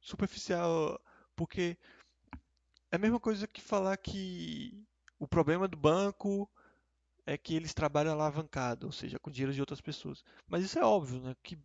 superficial, 0.00 1.00
porque 1.36 1.76
é 2.90 2.96
a 2.96 2.98
mesma 2.98 3.20
coisa 3.20 3.46
que 3.46 3.60
falar 3.60 3.96
que 3.96 4.84
o 5.18 5.26
problema 5.26 5.68
do 5.68 5.76
banco 5.76 6.50
é 7.24 7.38
que 7.38 7.54
eles 7.54 7.72
trabalham 7.72 8.12
alavancado, 8.12 8.86
ou 8.86 8.92
seja, 8.92 9.18
com 9.18 9.30
dinheiro 9.30 9.52
de 9.52 9.60
outras 9.60 9.80
pessoas. 9.80 10.24
Mas 10.48 10.64
isso 10.64 10.78
é 10.78 10.84
óbvio, 10.84 11.20
né? 11.20 11.36
Que, 11.42 11.58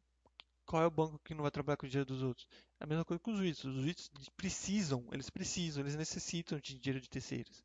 qual 0.65 0.83
é 0.83 0.85
o 0.85 0.91
banco 0.91 1.19
que 1.23 1.33
não 1.33 1.41
vai 1.41 1.51
trabalhar 1.51 1.77
com 1.77 1.85
o 1.85 1.89
dinheiro 1.89 2.05
dos 2.05 2.21
outros? 2.21 2.47
É 2.79 2.83
a 2.83 2.87
mesma 2.87 3.05
coisa 3.05 3.19
com 3.19 3.31
os 3.31 3.39
REITs. 3.39 3.63
Os 3.63 3.83
REITs 3.83 4.11
precisam, 4.35 5.07
eles 5.11 5.29
precisam, 5.29 5.81
eles 5.81 5.95
necessitam 5.95 6.59
de 6.59 6.77
dinheiro 6.77 7.01
de 7.01 7.09
terceiros. 7.09 7.63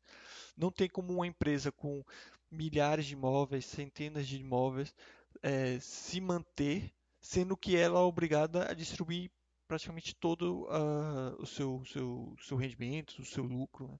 Não 0.57 0.71
tem 0.71 0.89
como 0.89 1.13
uma 1.13 1.27
empresa 1.27 1.71
com 1.71 2.03
milhares 2.49 3.05
de 3.05 3.13
imóveis, 3.13 3.65
centenas 3.65 4.27
de 4.27 4.37
imóveis, 4.37 4.95
é, 5.41 5.79
se 5.79 6.21
manter, 6.21 6.91
sendo 7.23 7.55
que 7.55 7.75
ela 7.75 7.99
é 7.99 8.03
obrigada 8.03 8.69
a 8.69 8.73
distribuir 8.73 9.31
praticamente 9.65 10.13
todo 10.13 10.65
uh, 10.65 11.41
o 11.41 11.45
seu, 11.45 11.83
seu, 11.85 12.35
seu 12.41 12.57
rendimento, 12.57 13.19
o 13.19 13.25
seu 13.25 13.45
lucro. 13.45 13.87
Né? 13.87 13.99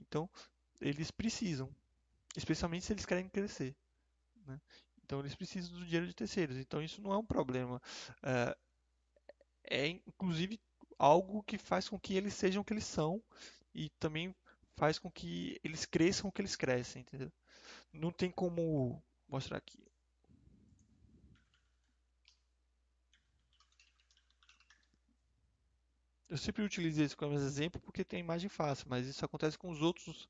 Então, 0.00 0.28
eles 0.80 1.12
precisam, 1.12 1.70
especialmente 2.36 2.84
se 2.84 2.92
eles 2.92 3.06
querem 3.06 3.28
crescer. 3.28 3.74
Né? 4.44 4.60
Então, 5.04 5.20
eles 5.20 5.36
precisam 5.36 5.78
do 5.78 5.84
dinheiro 5.84 6.08
de 6.08 6.12
terceiros. 6.12 6.56
Então, 6.56 6.82
isso 6.82 7.00
não 7.00 7.12
é 7.12 7.16
um 7.16 7.24
problema. 7.24 7.80
Uh, 8.18 8.54
é, 9.70 9.86
inclusive, 9.86 10.60
algo 10.98 11.44
que 11.44 11.58
faz 11.58 11.88
com 11.88 11.98
que 11.98 12.14
eles 12.14 12.34
sejam 12.34 12.62
o 12.62 12.64
que 12.64 12.72
eles 12.72 12.84
são 12.84 13.22
e 13.72 13.90
também 14.00 14.34
faz 14.74 14.98
com 14.98 15.10
que 15.10 15.60
eles 15.62 15.86
cresçam 15.86 16.28
o 16.28 16.32
que 16.32 16.40
eles 16.40 16.56
crescem, 16.56 17.02
entendeu? 17.02 17.32
Não 17.92 18.10
tem 18.10 18.30
como 18.30 19.00
mostrar 19.28 19.58
aqui. 19.58 19.86
Eu 26.28 26.36
sempre 26.36 26.62
utilizei 26.62 27.06
isso 27.06 27.16
como 27.16 27.34
exemplo 27.34 27.80
porque 27.80 28.04
tem 28.04 28.20
imagem 28.20 28.48
fácil, 28.48 28.86
mas 28.88 29.06
isso 29.06 29.24
acontece 29.24 29.56
com 29.56 29.70
os 29.70 29.80
outros 29.80 30.28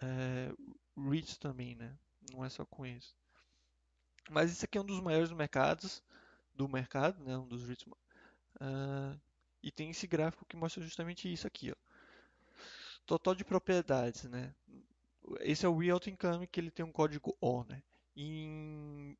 é, 0.00 0.52
REITs 0.96 1.36
também, 1.36 1.74
né? 1.74 1.96
Não 2.32 2.44
é 2.44 2.48
só 2.48 2.64
com 2.64 2.86
isso. 2.86 3.16
Mas 4.30 4.52
isso 4.52 4.64
aqui 4.64 4.78
é 4.78 4.80
um 4.80 4.84
dos 4.84 5.00
maiores 5.00 5.32
mercados 5.32 6.02
do 6.54 6.68
mercado, 6.68 7.22
né? 7.24 7.36
Um 7.36 7.46
dos 7.46 7.66
REITs. 7.66 7.86
Uh, 7.86 9.20
e 9.62 9.70
tem 9.70 9.90
esse 9.90 10.06
gráfico 10.06 10.44
que 10.44 10.56
mostra 10.56 10.82
justamente 10.82 11.30
isso 11.30 11.46
aqui, 11.46 11.72
ó. 11.72 11.74
Total 13.04 13.34
de 13.34 13.44
propriedades, 13.44 14.24
né? 14.24 14.54
Esse 15.40 15.66
é 15.66 15.68
o 15.68 15.76
Realty 15.76 16.10
Income 16.10 16.46
que 16.46 16.60
ele 16.60 16.70
tem 16.70 16.84
um 16.84 16.92
código 16.92 17.36
O, 17.40 17.64
né? 17.64 17.82
Em 18.16 19.16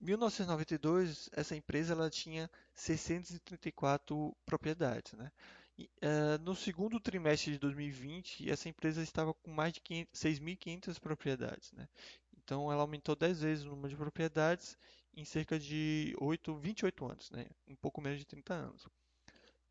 1992, 0.00 1.28
essa 1.32 1.56
empresa 1.56 1.92
ela 1.92 2.08
tinha 2.08 2.50
634 2.74 4.36
propriedades. 4.46 5.12
Né? 5.12 5.30
E, 5.76 5.84
uh, 5.84 6.42
no 6.42 6.54
segundo 6.54 7.00
trimestre 7.00 7.52
de 7.52 7.58
2020, 7.58 8.48
essa 8.48 8.68
empresa 8.68 9.02
estava 9.02 9.34
com 9.34 9.50
mais 9.50 9.72
de 9.72 9.80
6.500 9.80 11.00
propriedades. 11.00 11.72
Né? 11.72 11.88
Então, 12.36 12.70
ela 12.72 12.82
aumentou 12.82 13.16
10 13.16 13.40
vezes 13.40 13.64
o 13.64 13.70
número 13.70 13.88
de 13.88 13.96
propriedades 13.96 14.78
em 15.16 15.24
cerca 15.24 15.58
de 15.58 16.14
8, 16.20 16.54
28 16.54 17.04
anos, 17.04 17.30
né? 17.30 17.46
um 17.66 17.74
pouco 17.74 18.00
menos 18.00 18.20
de 18.20 18.24
30 18.24 18.54
anos. 18.54 18.86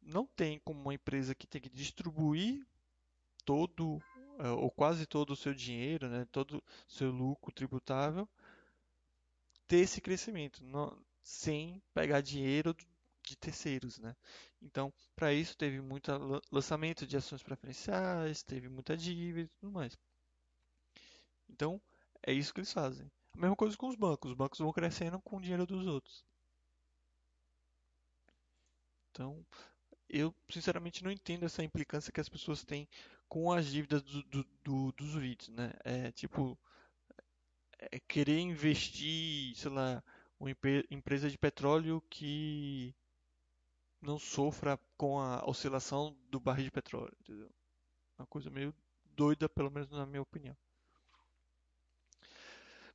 Não 0.01 0.25
tem 0.25 0.59
como 0.59 0.79
uma 0.79 0.93
empresa 0.93 1.33
que 1.33 1.47
tem 1.47 1.61
que 1.61 1.69
distribuir 1.69 2.65
todo 3.45 3.95
uh, 3.95 4.57
ou 4.57 4.69
quase 4.69 5.05
todo 5.05 5.31
o 5.31 5.35
seu 5.37 5.53
dinheiro, 5.53 6.09
né? 6.09 6.27
todo 6.31 6.57
o 6.57 6.63
seu 6.85 7.11
lucro 7.11 7.51
tributável 7.51 8.27
ter 9.67 9.77
esse 9.77 10.01
crescimento, 10.01 10.61
sem 11.21 11.81
pegar 11.93 12.21
dinheiro 12.21 12.75
de 13.23 13.35
terceiros, 13.35 13.99
né? 13.99 14.15
Então, 14.61 14.93
para 15.15 15.33
isso 15.33 15.57
teve 15.57 15.81
muito 15.81 16.11
lançamento 16.51 17.05
de 17.05 17.17
ações 17.17 17.43
preferenciais, 17.43 18.43
teve 18.43 18.69
muita 18.69 18.95
dívida 18.95 19.49
e 19.49 19.59
tudo 19.59 19.71
mais. 19.71 19.97
Então, 21.49 21.81
é 22.25 22.31
isso 22.31 22.53
que 22.53 22.59
eles 22.59 22.71
fazem. 22.71 23.09
A 23.33 23.39
mesma 23.39 23.55
coisa 23.55 23.77
com 23.77 23.87
os 23.87 23.95
bancos. 23.95 24.31
Os 24.31 24.37
bancos 24.37 24.59
vão 24.59 24.71
crescendo 24.71 25.19
com 25.19 25.37
o 25.37 25.41
dinheiro 25.41 25.65
dos 25.65 25.85
outros. 25.85 26.25
Então, 29.11 29.45
eu 30.09 30.33
sinceramente 30.49 31.03
não 31.03 31.11
entendo 31.11 31.45
essa 31.45 31.63
implicância 31.63 32.11
que 32.11 32.21
as 32.21 32.29
pessoas 32.29 32.63
têm 32.63 32.87
com 33.27 33.51
as 33.51 33.67
dívidas 33.67 34.01
do, 34.01 34.23
do, 34.23 34.45
do, 34.63 34.91
dos 34.93 35.15
REITs, 35.15 35.49
né? 35.49 35.73
É 35.83 36.11
tipo, 36.11 36.57
é 37.79 37.99
querer 37.99 38.39
investir, 38.39 39.55
sei 39.55 39.71
lá, 39.71 40.03
uma 40.39 40.49
empresa 40.89 41.29
de 41.29 41.37
petróleo 41.37 42.01
que 42.09 42.95
não 44.01 44.19
sofra 44.19 44.79
com 44.95 45.19
a 45.19 45.43
oscilação 45.45 46.15
do 46.29 46.39
barril 46.39 46.65
de 46.65 46.71
petróleo, 46.71 47.13
entendeu? 47.21 47.49
Uma 48.17 48.27
coisa 48.27 48.49
meio 48.49 48.73
doida, 49.15 49.49
pelo 49.49 49.71
menos 49.71 49.89
na 49.89 50.05
minha 50.05 50.21
opinião. 50.21 50.55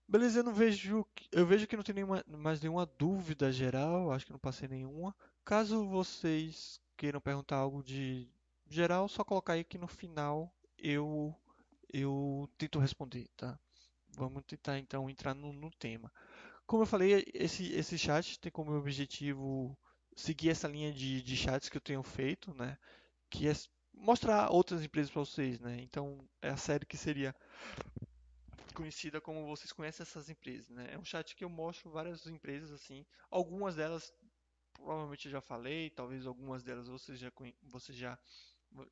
Beleza, 0.06 0.40
eu 0.40 0.44
não 0.44 0.52
vejo, 0.52 1.06
eu 1.30 1.46
vejo 1.46 1.66
que 1.66 1.76
não 1.76 1.82
tem 1.82 1.94
nenhuma, 1.94 2.24
mais 2.26 2.60
nenhuma 2.60 2.84
dúvida 2.84 3.50
geral, 3.50 4.12
acho 4.12 4.26
que 4.26 4.32
não 4.32 4.38
passei 4.38 4.68
nenhuma. 4.68 5.14
Caso 5.44 5.88
vocês 5.88 6.80
queiram 6.96 7.20
perguntar 7.20 7.56
algo 7.56 7.82
de 7.82 8.28
geral, 8.68 9.08
só 9.08 9.24
colocar 9.24 9.54
aí 9.54 9.64
que 9.64 9.78
no 9.78 9.86
final 9.86 10.52
eu 10.78 11.34
eu 11.92 12.48
tento 12.56 12.78
responder, 12.78 13.28
tá? 13.36 13.58
Vamos 14.14 14.44
tentar 14.44 14.78
então 14.78 15.08
entrar 15.08 15.34
no, 15.34 15.52
no 15.52 15.70
tema. 15.70 16.12
Como 16.66 16.82
eu 16.82 16.86
falei, 16.86 17.24
esse, 17.34 17.72
esse 17.72 17.98
chat 17.98 18.38
tem 18.38 18.52
como 18.52 18.72
objetivo 18.72 19.76
seguir 20.16 20.50
essa 20.50 20.68
linha 20.68 20.92
de, 20.92 21.22
de 21.22 21.36
chats 21.36 21.68
que 21.68 21.76
eu 21.76 21.80
tenho 21.80 22.02
feito, 22.02 22.54
né? 22.54 22.78
Que 23.30 23.48
é 23.48 23.52
mostrar 23.92 24.50
outras 24.50 24.82
empresas 24.82 25.10
para 25.10 25.20
vocês, 25.20 25.60
né? 25.60 25.78
Então, 25.80 26.18
é 26.40 26.50
a 26.50 26.56
série 26.56 26.86
que 26.86 26.96
seria 26.96 27.34
conhecida 28.74 29.20
como 29.20 29.46
vocês 29.46 29.72
conhecem 29.72 30.02
essas 30.02 30.28
empresas, 30.28 30.68
né? 30.70 30.88
É 30.92 30.98
um 30.98 31.04
chat 31.04 31.36
que 31.36 31.44
eu 31.44 31.50
mostro 31.50 31.90
várias 31.90 32.26
empresas 32.26 32.70
assim, 32.70 33.04
algumas 33.30 33.76
delas 33.76 34.12
provavelmente 34.72 35.30
já 35.30 35.40
falei, 35.40 35.90
talvez 35.90 36.26
algumas 36.26 36.62
delas 36.62 36.88
você 36.88 37.14
já 37.14 37.30
você 37.62 37.92
já 37.92 38.18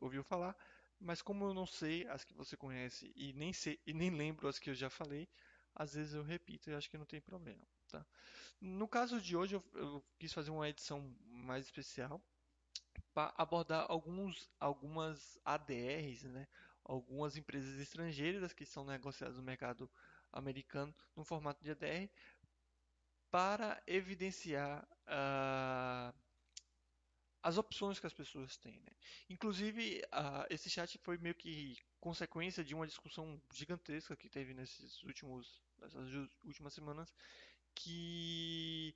ouviu 0.01 0.23
falar, 0.23 0.55
mas 1.01 1.23
como 1.23 1.47
eu 1.47 1.55
não 1.55 1.67
sei 1.67 2.07
as 2.09 2.25
que 2.25 2.35
você 2.35 2.57
conhece 2.57 3.13
e 3.17 3.33
nem 3.33 3.53
sei 3.53 3.81
e 3.87 3.93
nem 3.95 4.11
lembro 4.11 4.49
as 4.49 4.59
que 4.59 4.71
eu 4.71 4.75
já 4.75 4.91
falei, 4.91 5.29
às 5.75 5.95
vezes 5.95 6.15
eu 6.15 6.23
repito 6.23 6.71
e 6.71 6.75
acho 6.75 6.91
que 6.91 6.99
não 6.99 7.07
tem 7.07 7.21
problema, 7.21 7.63
tá? 7.89 8.05
No 8.61 8.87
caso 8.89 9.21
de 9.21 9.37
hoje 9.37 9.57
eu, 9.57 9.65
eu 9.75 10.05
quis 10.19 10.33
fazer 10.33 10.51
uma 10.51 10.69
edição 10.69 11.15
mais 11.27 11.65
especial 11.65 12.23
para 13.15 13.33
abordar 13.37 13.87
alguns 13.89 14.51
algumas 14.59 15.39
ADRs, 15.45 16.25
né? 16.29 16.47
Algumas 16.85 17.37
empresas 17.37 17.79
estrangeiras 17.81 18.53
que 18.53 18.67
são 18.67 18.85
negociadas 18.85 19.37
no 19.37 19.43
mercado 19.43 19.91
americano 20.33 20.95
no 21.17 21.25
formato 21.25 21.63
de 21.63 21.71
ADR 21.71 22.11
para 23.31 23.81
evidenciar 23.87 24.87
uh, 25.07 26.15
as 27.43 27.57
opções 27.57 27.99
que 27.99 28.07
as 28.07 28.13
pessoas 28.13 28.57
têm. 28.57 28.81
Né? 28.81 28.93
Inclusive, 29.29 30.03
uh, 30.13 30.47
esse 30.51 30.69
chat 30.69 30.99
foi 30.99 31.19
meio 31.19 31.35
que 31.35 31.77
consequência 31.99 32.65
de 32.65 32.75
uma 32.75 32.87
discussão 32.87 33.41
gigantesca 33.53 34.17
que 34.17 34.29
teve 34.29 34.55
nesses 34.55 35.03
últimos, 35.03 35.63
nessas 35.79 36.13
últimas 36.45 36.75
semanas, 36.75 37.13
que 37.75 38.95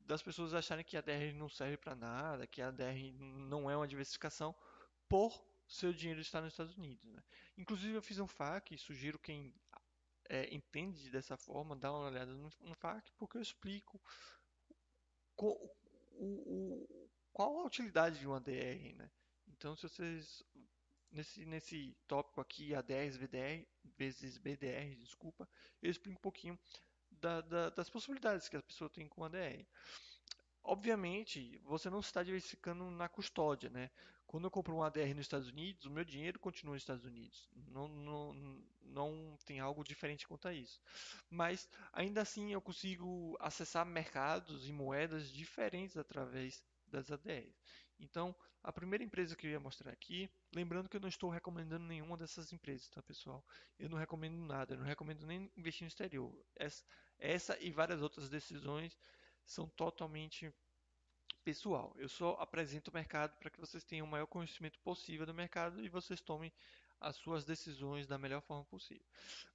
das 0.00 0.22
pessoas 0.22 0.52
acharem 0.52 0.84
que 0.84 0.96
a 0.96 1.00
DR 1.00 1.32
não 1.34 1.48
serve 1.48 1.76
para 1.76 1.94
nada, 1.94 2.46
que 2.46 2.60
a 2.60 2.70
DR 2.70 3.12
não 3.18 3.70
é 3.70 3.76
uma 3.76 3.88
diversificação 3.88 4.54
por 5.08 5.42
seu 5.66 5.92
dinheiro 5.92 6.20
estar 6.20 6.40
nos 6.40 6.52
Estados 6.52 6.76
Unidos. 6.76 7.04
Né? 7.10 7.22
Inclusive, 7.56 7.94
eu 7.94 8.02
fiz 8.02 8.18
um 8.18 8.26
FAQ, 8.26 8.76
sugiro 8.76 9.18
quem 9.18 9.54
é, 10.28 10.52
entende 10.54 11.10
dessa 11.10 11.36
forma, 11.36 11.76
dá 11.76 11.92
uma 11.92 12.08
olhada 12.08 12.32
no, 12.34 12.74
FAQ, 12.74 13.12
porque 13.16 13.38
eu 13.38 13.42
explico 13.42 14.00
o, 16.14 16.26
o, 16.26 17.10
qual 17.32 17.58
a 17.58 17.66
utilidade 17.66 18.18
de 18.18 18.26
uma 18.26 18.40
DR, 18.40 18.94
né? 18.96 19.10
Então, 19.48 19.76
se 19.76 19.88
vocês 19.88 20.42
nesse 21.10 21.44
nesse 21.44 21.96
tópico 22.08 22.40
aqui 22.40 22.70
A10 22.70 23.18
VDR 23.18 23.66
vezes 23.96 24.38
BDR, 24.38 24.96
desculpa, 24.96 25.48
eu 25.82 25.90
explico 25.90 26.18
um 26.18 26.22
pouquinho 26.22 26.58
da, 27.10 27.40
da, 27.42 27.70
das 27.70 27.90
possibilidades 27.90 28.48
que 28.48 28.56
a 28.56 28.62
pessoa 28.62 28.88
tem 28.88 29.08
com 29.08 29.24
a 29.24 29.28
DR. 29.28 29.66
Obviamente, 30.64 31.58
você 31.64 31.90
não 31.90 32.00
está 32.00 32.22
diversificando 32.22 32.90
na 32.90 33.08
custódia, 33.08 33.68
né? 33.70 33.90
Quando 34.32 34.44
eu 34.44 34.50
compro 34.50 34.74
um 34.74 34.82
ADR 34.82 35.14
nos 35.14 35.26
Estados 35.26 35.48
Unidos, 35.48 35.84
o 35.84 35.90
meu 35.90 36.06
dinheiro 36.06 36.38
continua 36.38 36.72
nos 36.72 36.82
Estados 36.82 37.04
Unidos. 37.04 37.50
Não, 37.68 37.86
não, 37.86 38.64
não 38.80 39.36
tem 39.44 39.60
algo 39.60 39.84
diferente 39.84 40.26
quanto 40.26 40.48
a 40.48 40.54
isso. 40.54 40.80
Mas, 41.28 41.68
ainda 41.92 42.22
assim, 42.22 42.50
eu 42.50 42.62
consigo 42.62 43.36
acessar 43.38 43.84
mercados 43.84 44.66
e 44.66 44.72
moedas 44.72 45.30
diferentes 45.30 45.98
através 45.98 46.64
das 46.86 47.12
ADRs. 47.12 47.62
Então, 48.00 48.34
a 48.62 48.72
primeira 48.72 49.04
empresa 49.04 49.36
que 49.36 49.46
eu 49.46 49.50
ia 49.50 49.60
mostrar 49.60 49.92
aqui, 49.92 50.30
lembrando 50.50 50.88
que 50.88 50.96
eu 50.96 51.00
não 51.02 51.10
estou 51.10 51.28
recomendando 51.28 51.84
nenhuma 51.84 52.16
dessas 52.16 52.54
empresas, 52.54 52.88
tá 52.88 53.02
pessoal? 53.02 53.44
Eu 53.78 53.90
não 53.90 53.98
recomendo 53.98 54.38
nada, 54.46 54.72
eu 54.72 54.78
não 54.78 54.86
recomendo 54.86 55.26
nem 55.26 55.52
investir 55.54 55.82
no 55.82 55.88
exterior. 55.88 56.34
Essa, 56.56 56.82
essa 57.18 57.58
e 57.60 57.70
várias 57.70 58.00
outras 58.00 58.30
decisões 58.30 58.96
são 59.44 59.68
totalmente 59.68 60.50
pessoal. 61.42 61.94
Eu 61.98 62.08
só 62.08 62.34
apresento 62.40 62.90
o 62.90 62.94
mercado 62.94 63.36
para 63.38 63.50
que 63.50 63.60
vocês 63.60 63.84
tenham 63.84 64.06
o 64.06 64.10
maior 64.10 64.26
conhecimento 64.26 64.78
possível 64.80 65.26
do 65.26 65.34
mercado 65.34 65.84
e 65.84 65.88
vocês 65.88 66.20
tomem 66.20 66.52
as 67.00 67.16
suas 67.16 67.44
decisões 67.44 68.06
da 68.06 68.16
melhor 68.16 68.40
forma 68.42 68.64
possível. 68.64 69.04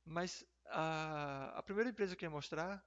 Mas 0.06 0.46
a, 0.66 1.58
a 1.58 1.64
primeira 1.64 1.90
empresa 1.90 2.16
que 2.16 2.26
eu 2.26 2.28
ia 2.28 2.36
mostrar, 2.36 2.86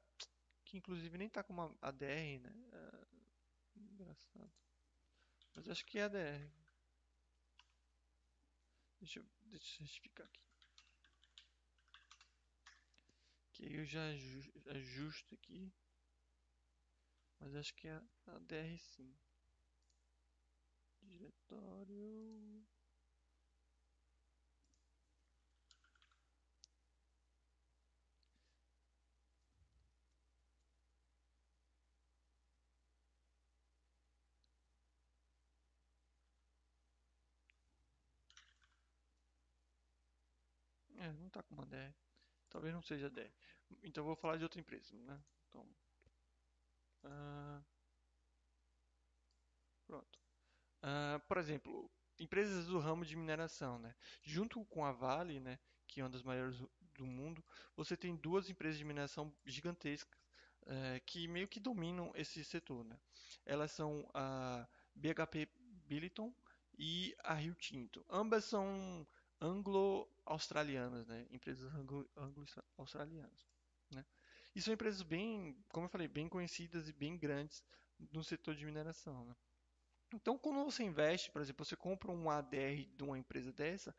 que 0.65 0.77
inclusive 0.77 1.17
nem 1.17 1.29
está 1.29 1.43
com 1.43 1.53
uma 1.53 1.75
ADR, 1.81 2.39
né? 2.41 2.55
É, 2.73 3.07
engraçado. 3.77 4.53
Mas 5.55 5.69
acho 5.69 5.85
que 5.87 5.99
é 5.99 6.05
ADR. 6.05 6.51
Deixa 9.01 9.19
eu, 9.19 9.25
deixa 9.47 9.83
eu 9.83 9.87
explicar 9.87 10.25
aqui. 10.25 10.41
Que 13.53 13.75
eu 13.75 13.85
já 13.85 14.03
ajusto 14.67 15.35
aqui. 15.35 15.73
Mas 17.41 17.57
acho 17.57 17.75
que 17.75 17.89
é 17.89 18.01
a 18.29 18.39
DR 18.39 18.79
sim. 18.79 19.13
Diretório. 21.03 22.65
É, 40.99 41.13
não 41.13 41.29
tá 41.31 41.43
com 41.43 41.55
uma 41.55 41.67
DR. 41.67 41.95
Talvez 42.51 42.73
não 42.75 42.83
seja 42.83 43.11
DR. 43.11 43.33
Então 43.83 44.05
vou 44.05 44.15
falar 44.17 44.37
de 44.37 44.45
outra 44.45 44.61
empresa, 44.61 44.95
né? 44.99 45.19
Então, 45.49 45.67
uh, 47.05 47.65
pronto. 49.87 50.19
Uh, 50.83 51.21
por 51.27 51.37
exemplo, 51.39 51.91
empresas 52.19 52.67
do 52.67 52.79
ramo 52.79 53.05
de 53.05 53.17
mineração, 53.17 53.79
né? 53.79 53.95
Junto 54.23 54.65
com 54.67 54.85
a 54.85 54.93
Vale, 54.93 55.41
né, 55.41 55.59
que 55.87 56.01
é 56.01 56.05
uma 56.05 56.11
das 56.11 56.23
maiores 56.23 56.59
do 56.95 57.07
mundo, 57.07 57.43
você 57.77 57.97
tem 57.97 58.17
duas 58.17 58.49
empresas 58.51 58.79
de 58.79 58.85
mineração 58.85 59.35
gigantescas 59.45 60.21
uh, 60.63 61.01
que 61.07 61.27
meio 61.29 61.49
que 61.49 61.59
dominam 61.59 62.13
esse 62.15 62.45
setor, 62.45 62.85
né? 62.85 62.99
Elas 63.45 63.73
são 63.73 64.09
a 64.15 64.69
BHP 64.95 65.49
Billiton 65.87 66.33
e 66.79 67.15
a 67.25 67.35
Rio 67.35 67.55
Tinto. 67.55 68.05
Ambas 68.09 68.45
são 68.45 69.07
anglo-australianas, 69.41 71.07
né? 71.07 71.27
Empresas 71.31 71.73
anglo-australianas? 72.17 73.50
E 74.55 74.61
são 74.61 74.75
empresas 74.75 75.03
bem, 75.03 75.57
como 75.73 75.87
eu 75.87 75.91
falei, 75.91 76.09
bem 76.09 76.29
conhecidas 76.29 76.89
e 76.89 76.93
bem 76.93 77.17
grandes 77.17 77.63
no 78.13 78.25
setor 78.25 78.55
de 78.55 78.65
mineração, 78.65 79.25
né? 79.25 79.37
Então, 80.13 80.37
quando 80.37 80.65
você 80.65 80.83
investe, 80.83 81.31
por 81.31 81.41
exemplo, 81.41 81.65
você 81.65 81.77
compra 81.77 82.11
um 82.11 82.29
ADR 82.29 82.85
de 82.97 83.05
uma 83.05 83.17
empresa 83.17 83.53
dessa, 83.53 83.95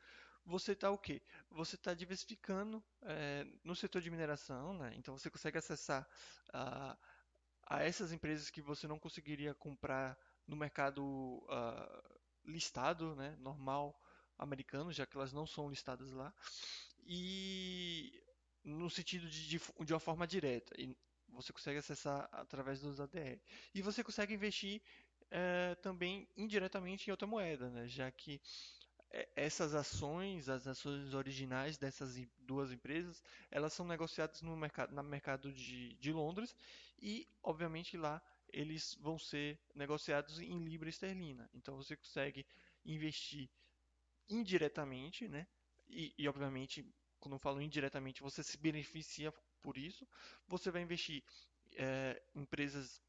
você 0.45 0.73
está 0.73 0.89
o 0.89 0.97
quê? 0.97 1.21
Você 1.49 1.75
está 1.75 1.93
diversificando 1.93 2.83
é, 3.03 3.45
no 3.63 3.75
setor 3.75 4.01
de 4.01 4.11
mineração, 4.11 4.73
né? 4.73 4.93
Então, 4.97 5.17
você 5.17 5.29
consegue 5.29 5.57
acessar 5.57 6.07
a, 6.51 6.97
essas 7.79 8.11
empresas 8.11 8.49
que 8.49 8.61
você 8.61 8.87
não 8.87 8.99
conseguiria 8.99 9.53
comprar 9.53 10.17
no 10.45 10.55
mercado 10.57 11.01
uh, 11.03 12.19
listado, 12.43 13.15
né? 13.15 13.37
Normal, 13.39 13.97
americano, 14.37 14.91
já 14.91 15.05
que 15.05 15.15
elas 15.15 15.31
não 15.31 15.47
são 15.47 15.69
listadas 15.69 16.11
lá. 16.11 16.33
E 17.05 18.21
no 18.63 18.89
sentido 18.89 19.27
de, 19.29 19.47
de, 19.47 19.61
de 19.85 19.93
uma 19.93 19.99
forma 19.99 20.27
direta. 20.27 20.73
E 20.79 20.95
você 21.29 21.53
consegue 21.53 21.79
acessar 21.79 22.27
através 22.31 22.81
dos 22.81 22.99
ADR. 22.99 23.39
E 23.73 23.81
você 23.81 24.03
consegue 24.03 24.33
investir 24.33 24.81
é, 25.29 25.75
também 25.75 26.27
indiretamente 26.35 27.07
em 27.07 27.11
outra 27.11 27.27
moeda, 27.27 27.69
né? 27.69 27.87
já 27.87 28.11
que 28.11 28.41
é, 29.11 29.27
essas 29.35 29.73
ações, 29.73 30.49
as 30.49 30.67
ações 30.67 31.13
originais 31.13 31.77
dessas 31.77 32.15
duas 32.39 32.71
empresas, 32.71 33.23
elas 33.49 33.73
são 33.73 33.85
negociadas 33.85 34.41
no 34.41 34.55
mercado, 34.55 34.93
no 34.93 35.03
mercado 35.03 35.51
de, 35.51 35.95
de 35.95 36.11
Londres 36.11 36.55
e, 37.01 37.27
obviamente, 37.41 37.97
lá 37.97 38.21
eles 38.53 38.95
vão 38.99 39.17
ser 39.17 39.57
negociados 39.73 40.39
em 40.39 40.59
libra 40.59 40.89
esterlina. 40.89 41.49
Então 41.53 41.77
você 41.77 41.95
consegue 41.95 42.45
investir 42.85 43.49
indiretamente, 44.29 45.27
né? 45.27 45.47
E, 45.89 46.13
e, 46.17 46.27
obviamente, 46.27 46.85
quando 47.21 47.35
eu 47.35 47.39
falo 47.39 47.61
indiretamente, 47.61 48.21
você 48.21 48.43
se 48.43 48.57
beneficia 48.57 49.31
por 49.61 49.77
isso. 49.77 50.05
Você 50.47 50.71
vai 50.71 50.81
investir 50.81 51.23
é, 51.73 52.21
em 52.35 52.41
empresas 52.41 53.01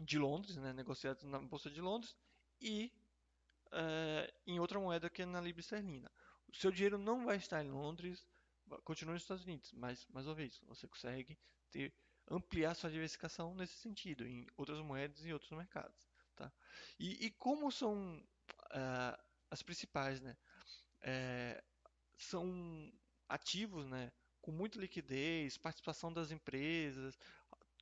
de 0.00 0.18
Londres, 0.18 0.56
né, 0.56 0.72
negociadas 0.72 1.24
na 1.24 1.40
Bolsa 1.40 1.70
de 1.70 1.80
Londres, 1.80 2.14
e 2.60 2.92
é, 3.72 4.32
em 4.46 4.60
outra 4.60 4.78
moeda 4.78 5.10
que 5.10 5.22
é 5.22 5.26
na 5.26 5.40
libra 5.40 5.60
esterlina. 5.60 6.10
O 6.48 6.54
seu 6.54 6.70
dinheiro 6.70 6.98
não 6.98 7.24
vai 7.24 7.36
estar 7.36 7.64
em 7.64 7.70
Londres, 7.70 8.26
continua 8.84 9.14
nos 9.14 9.22
Estados 9.22 9.44
Unidos, 9.44 9.72
mas, 9.72 10.06
mais 10.08 10.26
uma 10.26 10.34
vez, 10.34 10.60
você 10.66 10.86
consegue 10.86 11.38
ter, 11.70 11.92
ampliar 12.28 12.74
sua 12.74 12.90
diversificação 12.90 13.54
nesse 13.54 13.74
sentido, 13.78 14.26
em 14.26 14.46
outras 14.56 14.80
moedas 14.80 15.24
e 15.24 15.32
outros 15.32 15.50
mercados. 15.52 16.08
Tá? 16.36 16.52
E, 16.98 17.26
e 17.26 17.30
como 17.30 17.70
são 17.70 18.18
uh, 18.18 19.22
as 19.50 19.62
principais, 19.62 20.20
né? 20.20 20.36
É, 21.02 21.62
são 22.16 22.92
ativos, 23.30 23.86
né? 23.86 24.12
Com 24.42 24.50
muita 24.50 24.78
liquidez, 24.78 25.56
participação 25.56 26.12
das 26.12 26.30
empresas, 26.30 27.18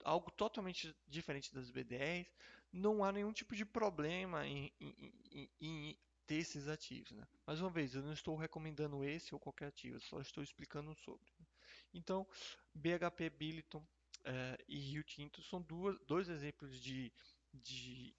algo 0.04 0.30
totalmente 0.30 0.94
diferente 1.06 1.52
das 1.54 1.70
BDRs, 1.70 2.28
não 2.72 3.02
há 3.02 3.11
nenhum 3.12 3.32
tipo 3.32 3.56
de 3.56 3.64
problema 3.64 4.46
em, 4.46 4.72
em, 4.80 5.12
em, 5.32 5.50
em 5.61 5.98
ter 6.26 6.37
esses 6.37 6.68
ativos. 6.68 7.12
Né? 7.12 7.26
Mais 7.46 7.61
uma 7.61 7.70
vez, 7.70 7.94
eu 7.94 8.02
não 8.02 8.12
estou 8.12 8.37
recomendando 8.37 9.02
esse 9.02 9.34
ou 9.34 9.40
qualquer 9.40 9.68
ativo, 9.68 10.00
só 10.00 10.20
estou 10.20 10.42
explicando 10.42 10.94
sobre. 10.96 11.26
Né? 11.38 11.46
Então, 11.94 12.26
BHP 12.74 13.30
Billiton 13.30 13.84
é, 14.24 14.58
e 14.68 14.78
Rio 14.78 15.02
Tinto 15.02 15.42
são 15.42 15.62
duas, 15.62 15.98
dois 16.06 16.28
exemplos 16.28 16.78
de, 16.80 17.12
de 17.54 18.14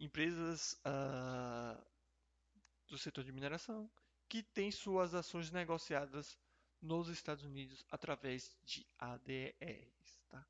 empresas 0.00 0.80
uh, 0.86 1.84
do 2.88 2.96
setor 2.96 3.24
de 3.24 3.32
mineração 3.32 3.90
que 4.28 4.42
tem 4.42 4.70
suas 4.70 5.14
ações 5.14 5.50
negociadas 5.50 6.38
nos 6.82 7.08
Estados 7.08 7.44
Unidos 7.44 7.84
através 7.90 8.54
de 8.64 8.84
ADRs. 8.98 10.20
Tá? 10.28 10.44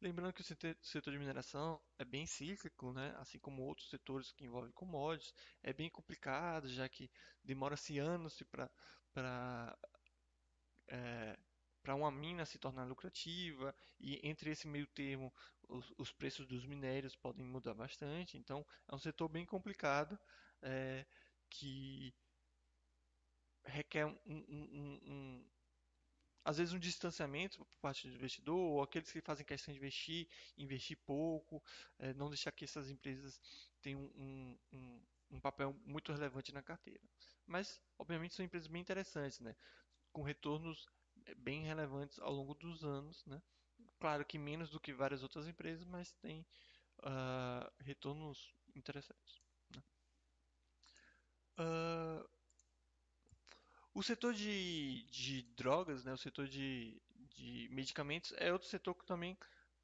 Lembrando 0.00 0.32
que 0.32 0.40
o 0.40 0.44
setor 0.44 1.12
de 1.12 1.18
mineração 1.18 1.80
é 1.98 2.04
bem 2.04 2.24
cíclico, 2.24 2.92
né? 2.92 3.14
assim 3.18 3.38
como 3.38 3.62
outros 3.62 3.90
setores 3.90 4.32
que 4.32 4.44
envolvem 4.44 4.72
commodities, 4.72 5.34
é 5.62 5.72
bem 5.72 5.90
complicado, 5.90 6.68
já 6.68 6.88
que 6.88 7.10
demora-se 7.42 7.98
anos 7.98 8.42
para 9.12 9.78
é, 10.88 11.38
para 11.82 11.94
uma 11.96 12.10
mina 12.10 12.46
se 12.46 12.58
tornar 12.58 12.84
lucrativa 12.84 13.74
e 13.98 14.20
entre 14.26 14.50
esse 14.50 14.68
meio 14.68 14.86
termo 14.86 15.32
os, 15.68 15.92
os, 15.98 16.12
preços 16.12 16.46
dos 16.46 16.64
minérios 16.64 17.16
podem 17.16 17.44
mudar 17.44 17.74
bastante. 17.74 18.36
Então 18.36 18.64
é 18.88 18.94
um 18.94 18.98
setor 18.98 19.28
bem 19.28 19.44
complicado 19.44 20.18
é, 20.62 21.04
que 21.50 22.14
requer 23.64 24.06
um, 24.06 24.18
um, 24.26 25.00
um, 25.06 25.50
às 26.44 26.58
vezes 26.58 26.74
um 26.74 26.78
distanciamento 26.78 27.58
por 27.58 27.78
parte 27.80 28.08
do 28.08 28.14
investidor 28.14 28.58
ou 28.58 28.82
aqueles 28.82 29.10
que 29.10 29.20
fazem 29.20 29.46
questão 29.46 29.72
de 29.72 29.78
investir, 29.78 30.28
investir 30.56 30.98
pouco, 31.04 31.62
é, 31.98 32.12
não 32.14 32.28
deixar 32.28 32.52
que 32.52 32.64
essas 32.64 32.90
empresas 32.90 33.40
tenham 33.80 34.00
um, 34.14 34.58
um, 34.72 35.02
um 35.32 35.40
papel 35.40 35.74
muito 35.84 36.12
relevante 36.12 36.52
na 36.52 36.62
carteira. 36.62 37.00
Mas, 37.46 37.80
obviamente, 37.98 38.34
são 38.34 38.44
empresas 38.44 38.68
bem 38.68 38.80
interessantes, 38.80 39.40
né? 39.40 39.54
com 40.12 40.22
retornos 40.22 40.86
bem 41.38 41.64
relevantes 41.64 42.18
ao 42.18 42.32
longo 42.32 42.54
dos 42.54 42.84
anos, 42.84 43.24
né? 43.26 43.42
Claro 43.98 44.24
que 44.24 44.38
menos 44.38 44.70
do 44.70 44.80
que 44.80 44.92
várias 44.92 45.22
outras 45.22 45.46
empresas, 45.46 45.84
mas 45.84 46.12
tem 46.14 46.46
uh, 47.00 47.72
retornos 47.80 48.52
interessantes. 48.74 49.40
Né? 49.74 49.82
Uh, 51.58 52.28
o 53.94 54.02
setor 54.02 54.34
de, 54.34 55.02
de 55.10 55.42
drogas, 55.54 56.04
né, 56.04 56.12
o 56.12 56.18
setor 56.18 56.48
de, 56.48 57.00
de 57.34 57.68
medicamentos 57.70 58.32
é 58.36 58.52
outro 58.52 58.68
setor 58.68 58.94
que 58.94 59.04
também 59.06 59.36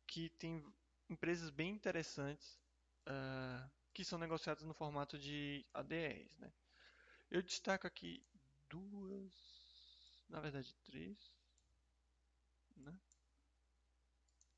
que 0.06 0.30
tem 0.30 0.64
empresas 1.08 1.50
bem 1.50 1.70
interessantes 1.70 2.58
uh, 3.06 3.70
que 3.92 4.04
são 4.04 4.18
negociadas 4.18 4.64
no 4.64 4.74
formato 4.74 5.18
de 5.18 5.66
ADRs. 5.74 6.38
Né? 6.38 6.52
Eu 7.30 7.42
destaco 7.42 7.86
aqui 7.86 8.24
duas 8.68 9.58
na 10.28 10.40
verdade, 10.40 10.74
três. 10.84 11.32
Né? 12.76 12.94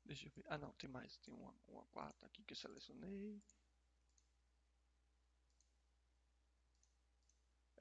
Deixa 0.05 0.27
eu 0.27 0.31
ver. 0.31 0.43
Ah, 0.47 0.57
não, 0.57 0.71
tem 0.73 0.89
mais. 0.89 1.17
Tem 1.17 1.33
uma, 1.33 1.53
uma 1.67 1.85
quarta 1.85 2.25
aqui 2.25 2.43
que 2.43 2.53
eu 2.53 2.57
selecionei. 2.57 3.41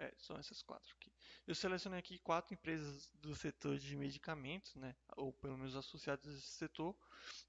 É, 0.01 0.15
são 0.17 0.39
essas 0.39 0.63
quatro 0.63 0.95
aqui. 0.97 1.13
Eu 1.47 1.55
selecionei 1.55 1.99
aqui 1.99 2.19
quatro 2.19 2.55
empresas 2.55 3.07
do 3.17 3.35
setor 3.35 3.79
de 3.79 3.95
medicamentos, 3.95 4.75
né, 4.75 4.97
ou 5.15 5.31
pelo 5.31 5.59
menos 5.59 5.77
associadas 5.77 6.27
a 6.27 6.39
esse 6.39 6.53
setor, 6.53 6.97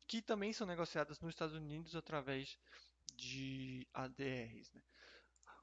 que 0.05 0.21
também 0.21 0.51
são 0.51 0.67
negociadas 0.67 1.21
nos 1.21 1.29
Estados 1.29 1.55
Unidos 1.55 1.95
através 1.95 2.59
de 3.15 3.87
ADRs. 3.93 4.69
Né. 4.73 4.81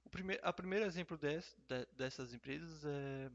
O 0.03 0.09
primeiro, 0.09 0.43
a 0.43 0.51
primeiro 0.51 0.87
exemplo 0.87 1.19
des, 1.19 1.55
de, 1.69 1.85
dessas 1.93 2.33
empresas 2.33 2.83
é 2.87 3.31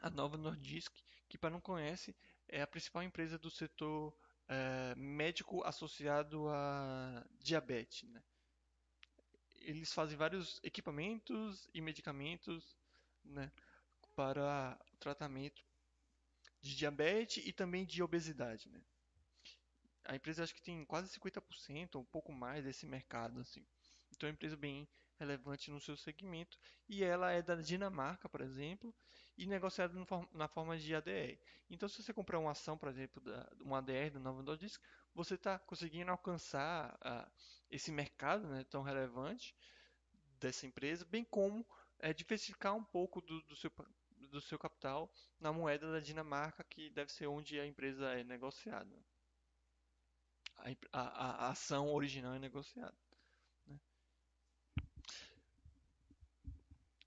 a 0.00 0.08
Nova 0.08 0.36
Nordisk, 0.36 0.96
que 1.28 1.36
para 1.36 1.50
não 1.50 1.60
conhece 1.60 2.14
é 2.46 2.62
a 2.62 2.68
principal 2.68 3.02
empresa 3.02 3.36
do 3.36 3.50
setor 3.50 4.16
é, 4.46 4.94
médico 4.94 5.64
associado 5.64 6.48
a 6.48 7.26
diabetes. 7.40 8.04
Né? 8.04 8.22
Eles 9.60 9.92
fazem 9.92 10.16
vários 10.16 10.60
equipamentos 10.62 11.68
e 11.74 11.80
medicamentos 11.80 12.76
né, 13.24 13.50
para 14.14 14.78
tratamento 14.98 15.62
de 16.60 16.76
diabetes 16.76 17.44
e 17.46 17.52
também 17.52 17.84
de 17.84 18.02
obesidade. 18.02 18.68
Né? 18.68 18.80
A 20.04 20.16
empresa 20.16 20.42
acho 20.42 20.54
que 20.54 20.62
tem 20.62 20.84
quase 20.84 21.08
50% 21.18 21.94
ou 21.94 22.02
um 22.02 22.06
pouco 22.06 22.32
mais 22.32 22.64
desse 22.64 22.86
mercado. 22.86 23.40
Assim. 23.40 23.64
Então 24.10 24.28
é 24.28 24.30
uma 24.30 24.34
empresa 24.34 24.56
bem 24.56 24.88
relevante 25.18 25.70
no 25.70 25.80
seu 25.80 25.96
segmento 25.96 26.58
e 26.88 27.04
ela 27.04 27.30
é 27.30 27.42
da 27.42 27.54
Dinamarca, 27.54 28.28
por 28.28 28.40
exemplo, 28.40 28.94
e 29.36 29.46
negociada 29.46 29.94
na 30.32 30.48
forma 30.48 30.76
de 30.78 30.94
ADR. 30.94 31.38
Então, 31.68 31.88
se 31.88 32.02
você 32.02 32.12
comprar 32.12 32.38
uma 32.38 32.50
ação, 32.50 32.76
por 32.76 32.88
exemplo, 32.88 33.22
da, 33.22 33.50
uma 33.60 33.78
ADR 33.78 34.10
da 34.12 34.20
Nova 34.20 34.42
Nordisk, 34.42 34.82
você 35.14 35.34
está 35.34 35.58
conseguindo 35.58 36.10
alcançar 36.10 36.94
uh, 36.96 37.30
esse 37.70 37.90
mercado 37.92 38.46
né, 38.48 38.64
tão 38.64 38.82
relevante 38.82 39.54
dessa 40.38 40.66
empresa, 40.66 41.04
bem 41.04 41.24
como 41.24 41.66
é, 41.98 42.12
diversificar 42.12 42.74
um 42.74 42.84
pouco 42.84 43.20
do, 43.20 43.42
do, 43.42 43.56
seu, 43.56 43.70
do 44.30 44.40
seu 44.40 44.58
capital 44.58 45.12
na 45.38 45.52
moeda 45.52 45.92
da 45.92 46.00
Dinamarca, 46.00 46.64
que 46.64 46.90
deve 46.90 47.12
ser 47.12 47.26
onde 47.26 47.60
a 47.60 47.66
empresa 47.66 48.12
é 48.12 48.24
negociada. 48.24 48.96
A, 50.56 50.70
a, 50.92 51.46
a 51.46 51.50
ação 51.50 51.92
original 51.92 52.34
é 52.34 52.38
negociada. 52.38 52.96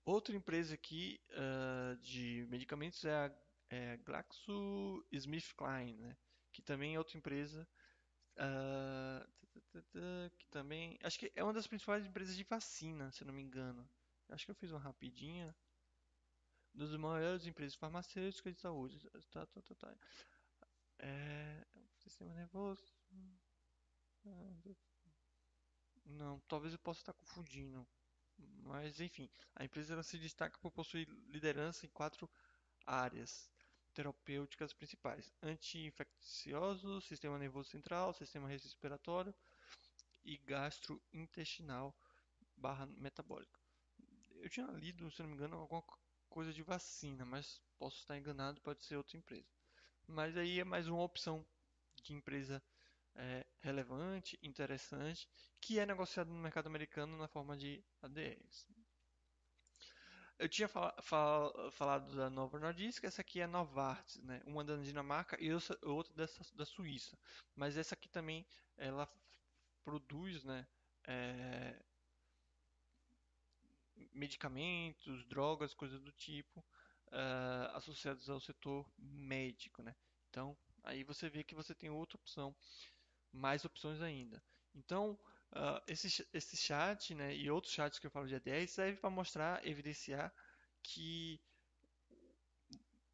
Outra 0.04 0.36
empresa 0.36 0.74
aqui 0.74 1.18
uh, 1.30 1.96
de 1.96 2.46
medicamentos 2.50 3.04
é 3.04 3.14
a 3.14 3.32
é 3.70 3.96
GlaxoSmithKline, 3.98 5.94
né? 5.94 6.16
que 6.52 6.62
também 6.62 6.94
é 6.94 6.98
outra 6.98 7.16
empresa 7.16 7.66
uh, 8.38 10.30
que 10.36 10.46
também 10.48 10.98
acho 11.02 11.18
que 11.18 11.32
é 11.34 11.42
uma 11.42 11.52
das 11.52 11.66
principais 11.66 12.06
empresas 12.06 12.36
de 12.36 12.44
vacina, 12.44 13.10
se 13.10 13.24
não 13.24 13.34
me 13.34 13.42
engano. 13.42 13.88
Acho 14.28 14.44
que 14.44 14.50
eu 14.50 14.54
fiz 14.54 14.70
uma 14.70 14.80
rapidinha 14.80 15.54
das 16.72 16.94
maiores 16.96 17.46
empresas 17.46 17.74
farmacêuticas 17.74 18.54
de 18.54 18.60
saúde. 18.60 18.98
Tá, 19.30 19.46
tá, 19.46 19.62
tá, 19.62 19.74
tá. 19.74 19.96
É, 20.98 21.64
sistema 21.98 22.34
nervoso. 22.34 22.82
Não, 26.04 26.40
talvez 26.48 26.72
eu 26.72 26.78
possa 26.78 27.00
estar 27.00 27.12
confundindo. 27.12 27.86
Mas 28.62 29.00
enfim, 29.00 29.30
a 29.54 29.64
empresa 29.64 30.02
se 30.02 30.18
destaca 30.18 30.58
por 30.58 30.70
possuir 30.72 31.08
liderança 31.28 31.86
em 31.86 31.88
quatro 31.90 32.28
áreas 32.86 33.50
terapêuticas 33.94 34.72
principais: 34.72 35.32
anti-infeccioso, 35.42 37.00
sistema 37.00 37.38
nervoso 37.38 37.70
central, 37.70 38.12
sistema 38.12 38.48
respiratório 38.48 39.34
e 40.24 40.36
gastrointestinal 40.38 41.96
barra 42.56 42.86
metabólico. 42.86 43.58
Eu 44.36 44.50
tinha 44.50 44.66
lido, 44.66 45.10
se 45.10 45.22
não 45.22 45.30
me 45.30 45.34
engano, 45.36 45.56
alguma 45.56 45.82
coisa 46.28 46.52
de 46.52 46.62
vacina, 46.62 47.24
mas 47.24 47.62
posso 47.78 47.98
estar 47.98 48.18
enganado, 48.18 48.60
pode 48.60 48.84
ser 48.84 48.96
outra 48.96 49.16
empresa. 49.16 49.48
Mas 50.06 50.36
aí 50.36 50.60
é 50.60 50.64
mais 50.64 50.86
uma 50.88 51.02
opção 51.02 51.46
de 52.02 52.12
empresa 52.12 52.62
é, 53.14 53.46
relevante, 53.60 54.38
interessante, 54.42 55.28
que 55.60 55.78
é 55.78 55.86
negociado 55.86 56.28
no 56.28 56.38
mercado 56.38 56.66
americano 56.66 57.16
na 57.16 57.28
forma 57.28 57.56
de 57.56 57.82
ADRs. 58.02 58.66
Eu 60.38 60.48
tinha 60.48 60.68
fal 60.68 60.94
fal 61.00 61.70
falado 61.72 62.14
da 62.16 62.28
Nova 62.28 62.58
Nordisk, 62.58 63.04
essa 63.04 63.20
aqui 63.20 63.40
é 63.40 63.44
a 63.44 63.48
Novartis, 63.48 64.20
né? 64.22 64.42
uma 64.44 64.64
da 64.64 64.76
Dinamarca 64.76 65.36
e 65.40 65.52
outra 65.52 66.12
dessa, 66.14 66.42
da 66.54 66.66
Suíça. 66.66 67.16
Mas 67.54 67.76
essa 67.76 67.94
aqui 67.94 68.08
também 68.08 68.44
ela 68.76 69.08
produz 69.84 70.42
né, 70.42 70.66
é, 71.06 71.80
medicamentos, 74.12 75.24
drogas, 75.26 75.74
coisas 75.74 76.00
do 76.00 76.10
tipo, 76.12 76.60
uh, 77.08 77.76
associados 77.76 78.28
ao 78.28 78.40
setor 78.40 78.90
médico. 78.98 79.82
Né? 79.82 79.94
Então, 80.30 80.56
aí 80.82 81.04
você 81.04 81.28
vê 81.28 81.44
que 81.44 81.54
você 81.54 81.74
tem 81.74 81.90
outra 81.90 82.16
opção 82.16 82.54
mais 83.32 83.64
opções 83.64 84.00
ainda. 84.00 84.42
Então, 84.74 85.18
uh, 85.54 85.82
esse, 85.86 86.26
esse 86.32 86.56
chat 86.56 87.14
né, 87.14 87.34
e 87.34 87.50
outros 87.50 87.72
chats 87.72 87.98
que 87.98 88.06
eu 88.06 88.10
falo 88.10 88.26
de 88.26 88.34
ADR 88.34 88.66
serve 88.68 88.98
para 88.98 89.10
mostrar, 89.10 89.66
evidenciar 89.66 90.32
que 90.82 91.40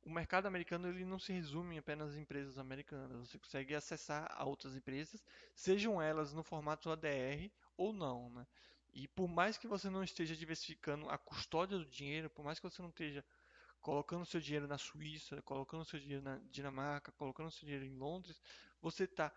o 0.02 0.10
mercado 0.10 0.46
americano 0.46 0.88
ele 0.88 1.04
não 1.04 1.18
se 1.18 1.32
resume 1.32 1.78
apenas 1.78 2.10
às 2.10 2.16
empresas 2.16 2.58
americanas. 2.58 3.28
Você 3.28 3.38
consegue 3.38 3.74
acessar 3.74 4.26
a 4.34 4.44
outras 4.44 4.74
empresas, 4.74 5.22
sejam 5.54 6.00
elas 6.00 6.32
no 6.32 6.42
formato 6.42 6.90
ADR 6.90 7.50
ou 7.76 7.92
não. 7.92 8.30
Né? 8.30 8.46
E 8.92 9.06
por 9.06 9.28
mais 9.28 9.56
que 9.56 9.68
você 9.68 9.88
não 9.88 10.02
esteja 10.02 10.34
diversificando 10.34 11.08
a 11.08 11.18
custódia 11.18 11.78
do 11.78 11.84
dinheiro, 11.84 12.30
por 12.30 12.44
mais 12.44 12.58
que 12.58 12.68
você 12.68 12.82
não 12.82 12.88
esteja 12.88 13.24
colocando 13.80 14.26
seu 14.26 14.40
dinheiro 14.40 14.66
na 14.66 14.78
Suíça, 14.78 15.40
colocando 15.42 15.84
seu 15.84 15.98
dinheiro 15.98 16.22
na 16.22 16.38
Dinamarca, 16.50 17.12
colocando 17.12 17.50
seu 17.50 17.60
dinheiro 17.60 17.84
em 17.84 17.96
Londres, 17.96 18.40
você 18.80 19.04
está 19.04 19.32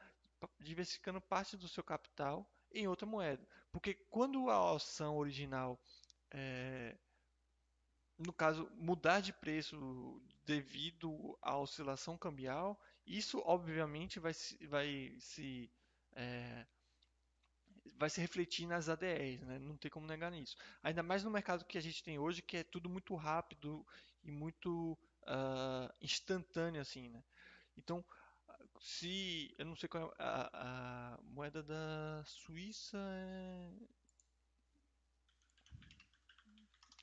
diversificando 0.60 1.22
parte 1.22 1.56
do 1.56 1.68
seu 1.68 1.84
capital 1.84 2.50
em 2.74 2.88
outra 2.88 3.06
moeda. 3.06 3.46
Porque 3.72 3.94
quando 4.10 4.50
a 4.50 4.76
ação 4.76 5.18
original, 5.18 5.80
é, 6.32 6.98
no 8.18 8.34
caso, 8.34 8.70
mudar 8.76 9.20
de 9.22 9.34
preço 9.34 10.22
devido 10.46 11.38
à 11.42 11.58
oscilação 11.58 12.18
cambial, 12.18 12.80
isso 13.06 13.42
obviamente 13.46 14.20
vai, 14.20 14.34
vai 14.68 15.16
se 15.20 15.72
é, 16.16 16.66
vai 17.98 18.10
se 18.10 18.22
refletir 18.22 18.68
nas 18.68 18.90
ADRs, 18.90 19.42
né? 19.42 19.60
não 19.60 19.78
tem 19.78 19.90
como 19.90 20.08
negar 20.08 20.32
nisso. 20.32 20.56
Ainda 20.82 21.04
mais 21.04 21.24
no 21.24 21.32
mercado 21.32 21.66
que 21.66 21.78
a 21.78 21.82
gente 21.82 22.04
tem 22.04 22.18
hoje, 22.20 22.42
que 22.42 22.58
é 22.58 22.64
tudo 22.64 22.90
muito 22.90 23.16
rápido 23.16 23.86
e 24.24 24.32
muito 24.32 24.98
uh, 25.24 25.94
instantâneo 26.02 26.82
assim, 26.82 27.10
né? 27.10 27.24
Então, 27.78 28.04
se 28.84 29.56
eu 29.58 29.66
não 29.66 29.78
sei 29.78 29.88
qual 29.88 30.10
é 30.10 30.16
a, 30.20 30.50
a 31.16 31.22
moeda 31.22 31.64
da 31.64 32.22
Suíça 32.26 32.98
é... 32.98 33.72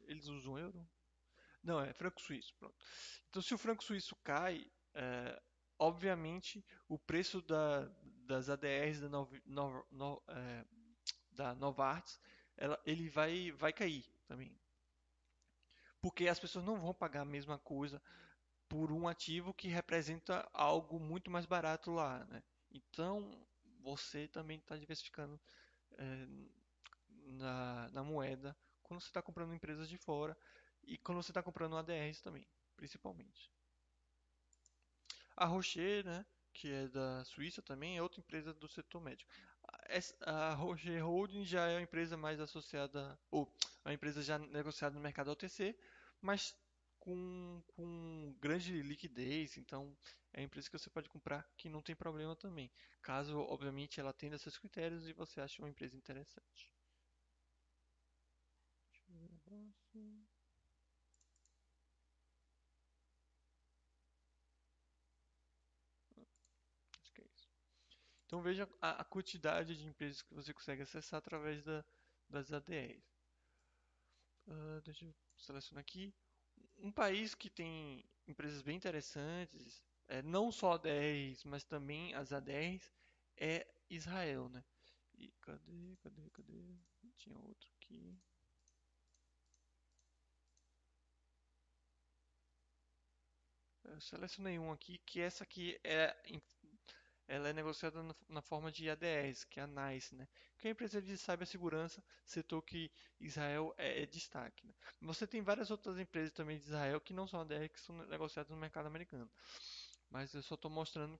eles 0.04 0.26
usam 0.26 0.58
euro? 0.58 0.86
Não, 1.62 1.80
é 1.80 1.90
franco 1.94 2.20
suíço, 2.20 2.54
pronto. 2.58 2.76
Então 3.30 3.40
se 3.40 3.54
o 3.54 3.58
franco 3.58 3.82
suíço 3.82 4.14
cai, 4.16 4.70
é, 4.92 5.42
obviamente 5.78 6.62
o 6.86 6.98
preço 6.98 7.40
da, 7.40 7.86
das 8.26 8.50
ADRs 8.50 9.00
da, 9.00 9.08
Nov, 9.08 9.32
no, 9.46 9.86
no, 9.90 10.22
é, 10.28 10.64
da 11.30 11.54
Novartis, 11.54 12.20
ela, 12.58 12.78
ele 12.84 13.08
vai, 13.08 13.52
vai 13.52 13.72
cair 13.72 14.04
também. 14.26 14.54
Porque 15.98 16.28
as 16.28 16.38
pessoas 16.38 16.62
não 16.62 16.78
vão 16.78 16.92
pagar 16.92 17.22
a 17.22 17.24
mesma 17.24 17.58
coisa 17.58 18.02
por 18.70 18.92
um 18.92 19.08
ativo 19.08 19.52
que 19.52 19.66
representa 19.66 20.48
algo 20.52 21.00
muito 21.00 21.28
mais 21.28 21.44
barato 21.44 21.90
lá, 21.90 22.24
né? 22.26 22.40
Então 22.70 23.28
você 23.80 24.28
também 24.28 24.58
está 24.58 24.76
diversificando 24.76 25.38
é, 25.98 26.26
na, 27.32 27.90
na, 27.90 28.04
moeda 28.04 28.56
quando 28.80 29.00
você 29.00 29.08
está 29.08 29.20
comprando 29.20 29.52
empresas 29.52 29.88
de 29.88 29.98
fora 29.98 30.38
e 30.84 30.96
quando 30.98 31.20
você 31.20 31.32
está 31.32 31.42
comprando 31.42 31.76
ADRs 31.76 32.20
também, 32.20 32.46
principalmente. 32.76 33.50
A 35.36 35.46
Rocher, 35.46 36.04
né, 36.04 36.24
que 36.52 36.70
é 36.72 36.86
da 36.86 37.24
Suíça 37.24 37.60
também, 37.60 37.98
é 37.98 38.02
outra 38.02 38.20
empresa 38.20 38.54
do 38.54 38.68
setor 38.68 39.00
médico. 39.00 39.32
A 40.20 40.54
Rocher 40.54 41.04
Holding 41.04 41.44
já 41.44 41.66
é 41.66 41.74
uma 41.74 41.82
empresa 41.82 42.16
mais 42.16 42.38
associada, 42.38 43.18
ou 43.32 43.52
uma 43.84 43.94
empresa 43.94 44.22
já 44.22 44.38
negociada 44.38 44.94
no 44.94 45.00
mercado 45.00 45.30
OTC, 45.32 45.76
mas 46.20 46.54
com, 47.00 47.62
com 47.68 48.34
grande 48.40 48.82
liquidez, 48.82 49.56
então 49.56 49.96
é 50.32 50.42
empresa 50.42 50.68
que 50.70 50.78
você 50.78 50.90
pode 50.90 51.08
comprar 51.08 51.48
que 51.56 51.68
não 51.68 51.82
tem 51.82 51.96
problema 51.96 52.36
também. 52.36 52.70
Caso, 53.02 53.38
obviamente, 53.38 53.98
ela 54.00 54.12
tenha 54.12 54.36
esses 54.36 54.56
critérios 54.58 55.08
e 55.08 55.12
você 55.12 55.40
ache 55.40 55.60
uma 55.60 55.68
empresa 55.68 55.96
interessante. 55.96 56.70
Acho 67.02 67.12
que 67.12 67.22
é 67.22 67.24
isso. 67.24 67.48
Então 68.26 68.40
veja 68.42 68.68
a, 68.80 69.02
a, 69.02 69.04
quantidade 69.04 69.76
de 69.76 69.86
empresas 69.86 70.22
que 70.22 70.34
você 70.34 70.54
consegue 70.54 70.82
acessar 70.82 71.18
através 71.18 71.64
da, 71.64 71.84
das 72.28 72.52
ADRs. 72.52 73.04
Uh, 74.46 74.52
ah, 74.52 74.80
deixa 74.84 75.04
eu 75.04 75.14
selecionar 75.36 75.80
aqui 75.82 76.14
um 76.82 76.90
país 76.92 77.34
que 77.34 77.50
tem 77.50 78.04
empresas 78.26 78.62
bem 78.62 78.76
interessantes, 78.76 79.82
é, 80.08 80.22
não 80.22 80.50
só 80.50 80.72
a 80.74 80.78
10 80.78 81.44
mas 81.44 81.64
também 81.64 82.14
as 82.14 82.30
A10, 82.30 82.90
é 83.36 83.66
Israel, 83.88 84.48
né? 84.48 84.64
E 85.18 85.30
cadê, 85.40 85.96
cadê, 86.02 86.30
cadê? 86.30 86.76
Tinha 87.16 87.36
outro 87.38 87.70
aqui. 87.76 88.18
Eu 93.84 94.00
selecionei 94.00 94.58
um 94.58 94.72
aqui, 94.72 94.98
que 94.98 95.20
essa 95.20 95.44
aqui 95.44 95.78
é 95.84 96.16
ela 97.30 97.48
é 97.48 97.52
negociada 97.52 98.02
na 98.28 98.42
forma 98.42 98.72
de 98.72 98.90
ADRs, 98.90 99.44
que 99.44 99.60
é 99.60 99.62
a 99.62 99.66
NICE, 99.68 100.16
né? 100.16 100.26
que 100.58 100.66
é 100.66 100.70
a 100.70 100.72
empresa 100.72 101.00
de 101.00 101.16
cibersegurança, 101.16 102.02
setor 102.24 102.60
que 102.60 102.90
Israel 103.20 103.72
é, 103.78 104.02
é 104.02 104.06
destaque. 104.06 104.66
Né? 104.66 104.74
Você 105.02 105.28
tem 105.28 105.40
várias 105.40 105.70
outras 105.70 105.96
empresas 105.96 106.32
também 106.32 106.58
de 106.58 106.64
Israel 106.64 107.00
que 107.00 107.14
não 107.14 107.28
são 107.28 107.40
ADR, 107.40 107.68
que 107.72 107.80
são 107.80 107.96
negociadas 108.08 108.50
no 108.50 108.56
mercado 108.56 108.86
americano. 108.86 109.30
Mas 110.10 110.34
eu 110.34 110.42
só 110.42 110.56
estou 110.56 110.68
mostrando 110.68 111.18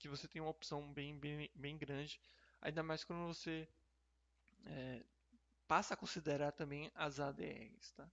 que 0.00 0.08
você 0.08 0.26
tem 0.26 0.40
uma 0.40 0.50
opção 0.50 0.90
bem, 0.94 1.18
bem, 1.18 1.50
bem 1.54 1.76
grande, 1.76 2.18
ainda 2.62 2.82
mais 2.82 3.04
quando 3.04 3.26
você 3.26 3.68
é, 4.64 5.04
passa 5.68 5.92
a 5.92 5.96
considerar 5.96 6.52
também 6.52 6.90
as 6.94 7.20
ADRs. 7.20 7.92
Tá? 7.92 8.10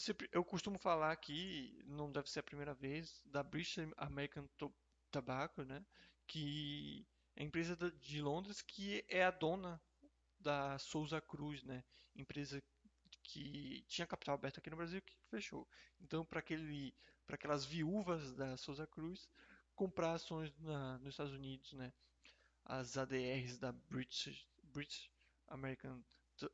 Sempre, 0.00 0.28
eu 0.32 0.44
costumo 0.44 0.78
falar 0.78 1.12
aqui, 1.12 1.82
não 1.86 2.10
deve 2.10 2.30
ser 2.30 2.40
a 2.40 2.42
primeira 2.44 2.74
vez, 2.74 3.22
da 3.26 3.42
British 3.42 3.78
American 3.96 4.48
Tobacco, 5.10 5.62
né? 5.62 5.84
Que 6.26 7.06
é 7.36 7.42
a 7.42 7.44
empresa 7.46 7.76
de 7.76 8.20
Londres 8.20 8.62
que 8.62 9.04
é 9.08 9.24
a 9.24 9.30
dona 9.30 9.80
da 10.38 10.78
Souza 10.78 11.20
Cruz, 11.20 11.62
né? 11.62 11.84
Empresa 12.16 12.62
que 13.22 13.84
tinha 13.86 14.06
capital 14.06 14.34
aberto 14.34 14.58
aqui 14.58 14.70
no 14.70 14.76
Brasil 14.76 15.02
que 15.02 15.16
fechou. 15.30 15.68
Então, 16.00 16.24
para 16.24 16.40
aquele, 16.40 16.94
para 17.26 17.36
aquelas 17.36 17.64
viúvas 17.64 18.34
da 18.34 18.56
Souza 18.56 18.86
Cruz 18.86 19.28
comprar 19.74 20.14
ações 20.14 20.52
na, 20.58 20.98
nos 20.98 21.14
Estados 21.14 21.32
Unidos, 21.32 21.72
né? 21.74 21.92
As 22.64 22.96
ADRs 22.96 23.58
da 23.58 23.72
British, 23.72 24.46
British 24.62 25.10
American 25.48 26.02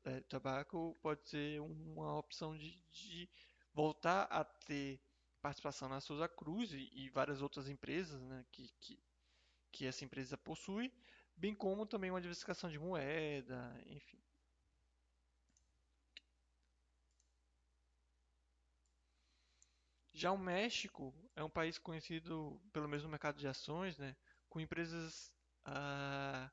é, 0.05 0.21
Tobacco 0.23 0.97
pode 1.03 1.29
ser 1.29 1.61
uma 1.61 2.19
opção 2.19 2.57
de, 2.57 2.81
de 2.91 3.29
voltar 3.73 4.23
a 4.25 4.45
ter 4.45 5.01
participação 5.41 5.89
na 5.89 6.01
Souza 6.01 6.29
Cruz 6.29 6.73
e, 6.73 6.91
e 6.95 7.11
várias 7.11 7.41
outras 7.43 7.69
empresas 7.69 8.21
né, 8.23 8.45
que, 8.51 8.69
que, 8.81 8.99
que, 9.73 9.87
essa 9.87 10.05
empresa 10.05 10.37
possui, 10.37 10.93
bem 11.37 11.55
como 11.55 11.87
também 11.87 12.11
uma 12.11 12.21
diversificação 12.21 12.71
de 12.71 12.79
moeda, 12.79 13.81
enfim. 13.87 14.21
Já 20.13 20.33
o 20.33 20.39
México 20.39 21.15
é 21.37 21.45
um 21.45 21.51
país 21.51 21.79
conhecido 21.79 22.61
pelo 22.73 22.89
mesmo 22.89 23.09
mercado 23.09 23.39
de 23.39 23.47
ações, 23.47 23.99
né, 23.99 24.17
com 24.49 24.59
empresas 24.59 25.31
ah, 25.65 26.51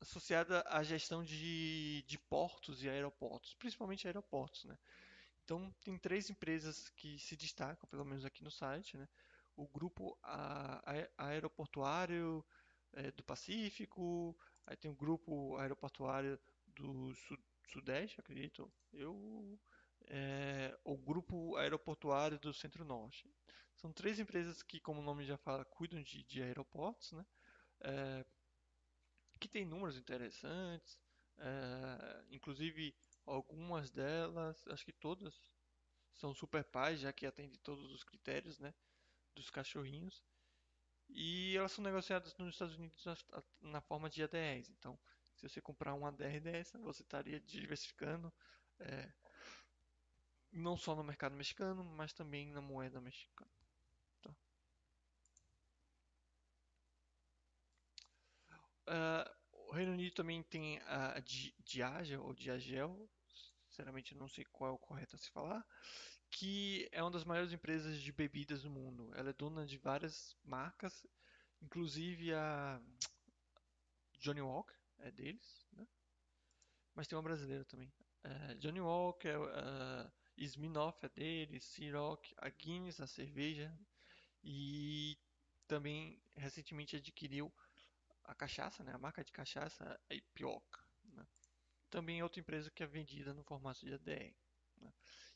associada 0.00 0.64
à 0.66 0.82
gestão 0.82 1.22
de, 1.22 2.02
de 2.06 2.18
portos 2.18 2.82
e 2.82 2.88
aeroportos, 2.88 3.54
principalmente 3.54 4.06
aeroportos, 4.06 4.64
né? 4.64 4.78
Então, 5.44 5.74
tem 5.82 5.98
três 5.98 6.30
empresas 6.30 6.88
que 6.90 7.18
se 7.18 7.36
destacam, 7.36 7.88
pelo 7.88 8.04
menos 8.04 8.24
aqui 8.24 8.42
no 8.42 8.50
site, 8.50 8.96
né? 8.96 9.08
O 9.56 9.66
grupo 9.66 10.16
aeroportuário 11.18 12.44
é, 12.92 13.10
do 13.10 13.22
Pacífico, 13.22 14.36
aí 14.66 14.76
tem 14.76 14.90
o 14.90 14.94
grupo 14.94 15.56
aeroportuário 15.56 16.38
do 16.68 17.12
Sudeste, 17.68 18.20
acredito, 18.20 18.72
eu, 18.92 19.58
é, 20.06 20.78
o 20.84 20.96
grupo 20.96 21.56
aeroportuário 21.56 22.38
do 22.38 22.54
Centro-Norte. 22.54 23.28
São 23.74 23.92
três 23.92 24.18
empresas 24.18 24.62
que, 24.62 24.80
como 24.80 25.00
o 25.00 25.04
nome 25.04 25.24
já 25.24 25.36
fala, 25.36 25.64
cuidam 25.64 26.02
de, 26.02 26.22
de 26.24 26.42
aeroportos, 26.42 27.12
né? 27.12 27.26
É, 27.80 28.24
que 29.40 29.48
tem 29.48 29.64
números 29.64 29.96
interessantes, 29.96 30.98
é, 31.38 32.24
inclusive 32.30 32.94
algumas 33.26 33.90
delas, 33.90 34.66
acho 34.68 34.84
que 34.84 34.92
todas 34.92 35.34
são 36.14 36.34
super 36.34 36.62
pais, 36.62 37.00
já 37.00 37.12
que 37.12 37.26
atende 37.26 37.58
todos 37.58 37.90
os 37.90 38.04
critérios, 38.04 38.58
né, 38.58 38.74
dos 39.34 39.50
cachorrinhos. 39.50 40.22
E 41.08 41.56
elas 41.56 41.72
são 41.72 41.82
negociadas 41.82 42.36
nos 42.36 42.54
Estados 42.54 42.76
Unidos 42.76 43.04
na, 43.60 43.80
forma 43.80 44.08
de 44.08 44.22
ADRs. 44.22 44.70
Então, 44.70 44.98
se 45.34 45.48
você 45.48 45.60
comprar 45.60 45.94
um 45.94 46.06
ADR 46.06 46.40
dessa, 46.40 46.78
você 46.78 47.02
estaria 47.02 47.40
diversificando 47.40 48.32
é, 48.78 49.10
não 50.52 50.76
só 50.76 50.94
no 50.94 51.02
mercado 51.02 51.34
mexicano, 51.34 51.82
mas 51.82 52.12
também 52.12 52.52
na 52.52 52.60
moeda 52.60 53.00
mexicana. 53.00 53.50
Uh, 58.90 59.40
o 59.68 59.72
Reino 59.72 59.92
Unido 59.92 60.12
também 60.14 60.42
tem 60.42 60.78
a 60.80 61.22
Diageo, 61.60 62.24
ou 62.24 62.34
Diageo, 62.34 63.08
sinceramente 63.68 64.16
não 64.16 64.28
sei 64.28 64.44
qual 64.44 64.70
é 64.70 64.74
o 64.74 64.78
correto 64.78 65.14
a 65.14 65.18
se 65.18 65.30
falar, 65.30 65.64
que 66.28 66.88
é 66.90 67.00
uma 67.00 67.10
das 67.10 67.24
maiores 67.24 67.52
empresas 67.52 68.00
de 68.00 68.12
bebidas 68.12 68.62
do 68.62 68.70
mundo. 68.70 69.12
Ela 69.14 69.30
é 69.30 69.32
dona 69.32 69.64
de 69.64 69.78
várias 69.78 70.36
marcas, 70.42 71.06
inclusive 71.62 72.34
a 72.34 72.80
Johnny 74.18 74.40
Walker 74.40 74.74
é 74.98 75.10
deles, 75.12 75.66
né? 75.72 75.86
mas 76.94 77.06
tem 77.06 77.16
uma 77.16 77.22
brasileira 77.22 77.64
também. 77.64 77.92
Uh, 78.24 78.54
Johnny 78.58 78.80
Walker, 78.80 79.36
uh, 79.36 80.12
Smirnoff 80.36 80.98
é 81.06 81.08
deles, 81.08 81.64
Ciroc, 81.64 82.26
a 82.38 82.48
Guinness, 82.50 83.00
a 83.00 83.06
cerveja, 83.06 83.72
e 84.42 85.16
também 85.66 86.20
recentemente 86.34 86.96
adquiriu 86.96 87.52
a 88.30 88.34
cachaça, 88.34 88.84
né, 88.84 88.92
a 88.94 88.98
marca 88.98 89.24
de 89.24 89.32
cachaça 89.32 90.00
é 90.08 90.14
Ipioca. 90.14 90.84
Né? 91.04 91.26
Também 91.90 92.20
é 92.20 92.22
outra 92.22 92.40
empresa 92.40 92.70
que 92.70 92.82
é 92.82 92.86
vendida 92.86 93.34
no 93.34 93.42
formato 93.42 93.84
de 93.84 93.92
ADR. 93.92 94.32
Né? 94.76 94.92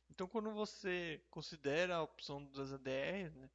Então, 0.09 0.29
quando 0.29 0.53
você 0.53 1.21
considera 1.29 1.97
a 1.97 2.03
opção 2.03 2.47
das 2.53 2.73
ADRs 2.73 3.35
né, 3.35 3.51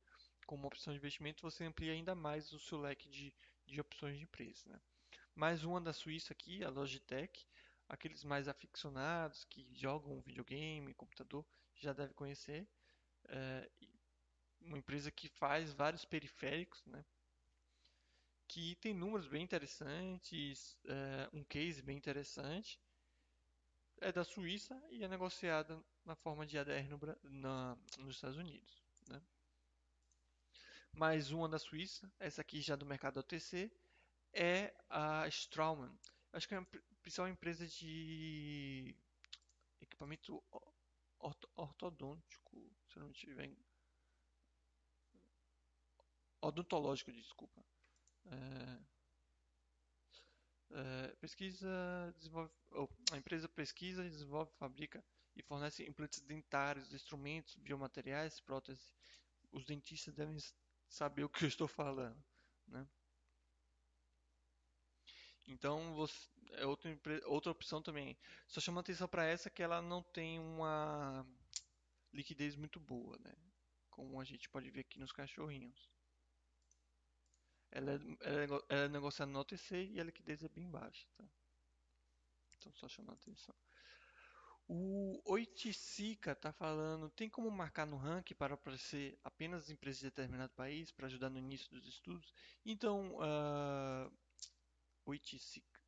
como 0.45 0.67
opção 0.67 0.91
de 0.91 0.99
investimento, 0.99 1.41
você 1.41 1.63
amplia 1.63 1.93
ainda 1.93 2.13
mais 2.13 2.51
o 2.51 2.59
seu 2.59 2.79
leque 2.79 3.07
de, 3.07 3.33
de 3.65 3.79
opções 3.79 4.17
de 4.17 4.23
empresa. 4.23 4.67
Né? 4.67 4.81
Mais 5.33 5.63
uma 5.63 5.79
da 5.79 5.93
Suíça 5.93 6.33
aqui, 6.33 6.61
a 6.65 6.69
Logitech, 6.69 7.47
aqueles 7.87 8.25
mais 8.25 8.49
aficionados 8.49 9.45
que 9.45 9.73
jogam 9.73 10.21
videogame, 10.21 10.93
computador, 10.93 11.45
já 11.75 11.93
devem 11.93 12.13
conhecer. 12.13 12.67
É, 13.29 13.69
uma 14.59 14.77
empresa 14.77 15.09
que 15.09 15.29
faz 15.29 15.71
vários 15.71 16.03
periféricos, 16.03 16.85
né, 16.85 17.05
que 18.49 18.75
tem 18.77 18.95
números 18.95 19.27
bem 19.27 19.43
interessantes, 19.43 20.75
é, 20.85 21.29
um 21.31 21.43
case 21.43 21.83
bem 21.83 21.95
interessante. 21.95 22.81
É 24.01 24.11
da 24.11 24.23
Suíça 24.23 24.81
e 24.89 25.03
é 25.03 25.07
negociada 25.07 25.79
na 26.03 26.15
forma 26.15 26.47
de 26.47 26.57
ADR 26.57 26.89
no, 26.89 26.99
na, 27.29 27.77
nos 27.99 28.15
Estados 28.15 28.37
Unidos. 28.37 28.83
Né? 29.07 29.21
Mais 30.93 31.31
uma 31.31 31.47
da 31.47 31.59
Suíça, 31.59 32.11
essa 32.17 32.41
aqui 32.41 32.59
já 32.59 32.75
do 32.75 32.87
mercado 32.87 33.19
OTC, 33.19 33.71
é 34.33 34.73
a 34.89 35.27
Straumann. 35.27 35.95
Acho 36.33 36.47
que 36.47 36.55
é 36.55 36.57
a 36.57 36.65
principal 37.01 37.27
empresa 37.27 37.67
de 37.67 38.95
equipamento 39.79 40.43
ortodôntico, 41.55 42.71
se 42.87 42.97
eu 42.97 43.03
não 43.03 43.11
estiver 43.11 43.55
odontológico, 46.41 47.11
desculpa. 47.11 47.63
É, 48.25 48.79
é, 50.71 51.15
pesquisa, 51.15 52.13
desenvolve, 52.17 52.51
a 53.11 53.17
empresa 53.17 53.49
pesquisa, 53.49 54.03
desenvolve, 54.03 54.51
fabrica 54.57 55.03
e 55.35 55.41
fornece 55.41 55.87
implantes 55.87 56.21
dentários, 56.21 56.93
instrumentos, 56.93 57.55
biomateriais, 57.55 58.39
próteses. 58.39 58.93
Os 59.51 59.65
dentistas 59.65 60.13
devem 60.13 60.37
saber 60.87 61.23
o 61.23 61.29
que 61.29 61.43
eu 61.43 61.47
estou 61.47 61.67
falando, 61.67 62.23
né? 62.67 62.87
Então, 65.47 65.95
você, 65.95 66.29
é 66.51 66.65
outra, 66.65 66.95
outra 67.25 67.51
opção 67.51 67.81
também. 67.81 68.15
Só 68.47 68.61
chama 68.61 68.81
atenção 68.81 69.07
para 69.07 69.25
essa 69.25 69.49
que 69.49 69.63
ela 69.63 69.81
não 69.81 70.03
tem 70.03 70.39
uma 70.39 71.25
liquidez 72.13 72.55
muito 72.55 72.79
boa, 72.79 73.17
né? 73.19 73.35
Como 73.89 74.19
a 74.21 74.23
gente 74.23 74.47
pode 74.49 74.69
ver 74.69 74.81
aqui 74.81 74.99
nos 74.99 75.11
cachorrinhos. 75.11 75.89
Ela 77.71 77.91
é, 77.91 78.43
ela, 78.43 78.65
é, 78.69 78.85
ela 78.85 78.97
é 78.97 79.25
no 79.25 79.39
OTC 79.39 79.89
e 79.91 79.99
a 79.99 80.03
liquidez 80.03 80.43
é 80.43 80.49
bem 80.49 80.69
baixa, 80.69 81.07
tá? 81.15 81.23
Então 82.57 82.73
só 82.73 82.87
chamando 82.87 83.17
atenção. 83.17 83.55
O 84.71 85.19
Oiticica 85.25 86.33
está 86.33 86.51
falando, 86.53 87.09
tem 87.09 87.27
como 87.27 87.49
marcar 87.49 87.87
no 87.87 87.97
ranking 87.97 88.35
para 88.35 88.53
aparecer 88.53 89.17
apenas 89.23 89.71
empresas 89.71 89.99
de 89.99 90.05
determinado 90.05 90.53
país 90.53 90.91
para 90.91 91.07
ajudar 91.07 91.29
no 91.29 91.39
início 91.39 91.67
dos 91.71 91.87
estudos? 91.87 92.31
Então, 92.63 93.15
uh, 93.15 94.11
Oiticica, 95.05 95.81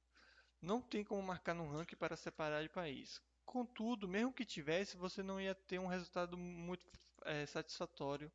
não 0.60 0.82
tem 0.82 1.04
como 1.04 1.22
marcar 1.22 1.54
no 1.54 1.70
ranking 1.70 1.96
para 1.96 2.18
separar 2.18 2.64
de 2.64 2.70
país. 2.70 3.22
Contudo, 3.46 4.08
mesmo 4.08 4.34
que 4.34 4.46
tivesse, 4.46 4.98
você 4.98 5.22
não 5.22 5.40
ia 5.40 5.54
ter 5.54 5.80
um 5.80 5.86
resultado 5.86 6.36
muito 6.36 6.84
é, 7.24 7.46
satisfatório 7.46 8.32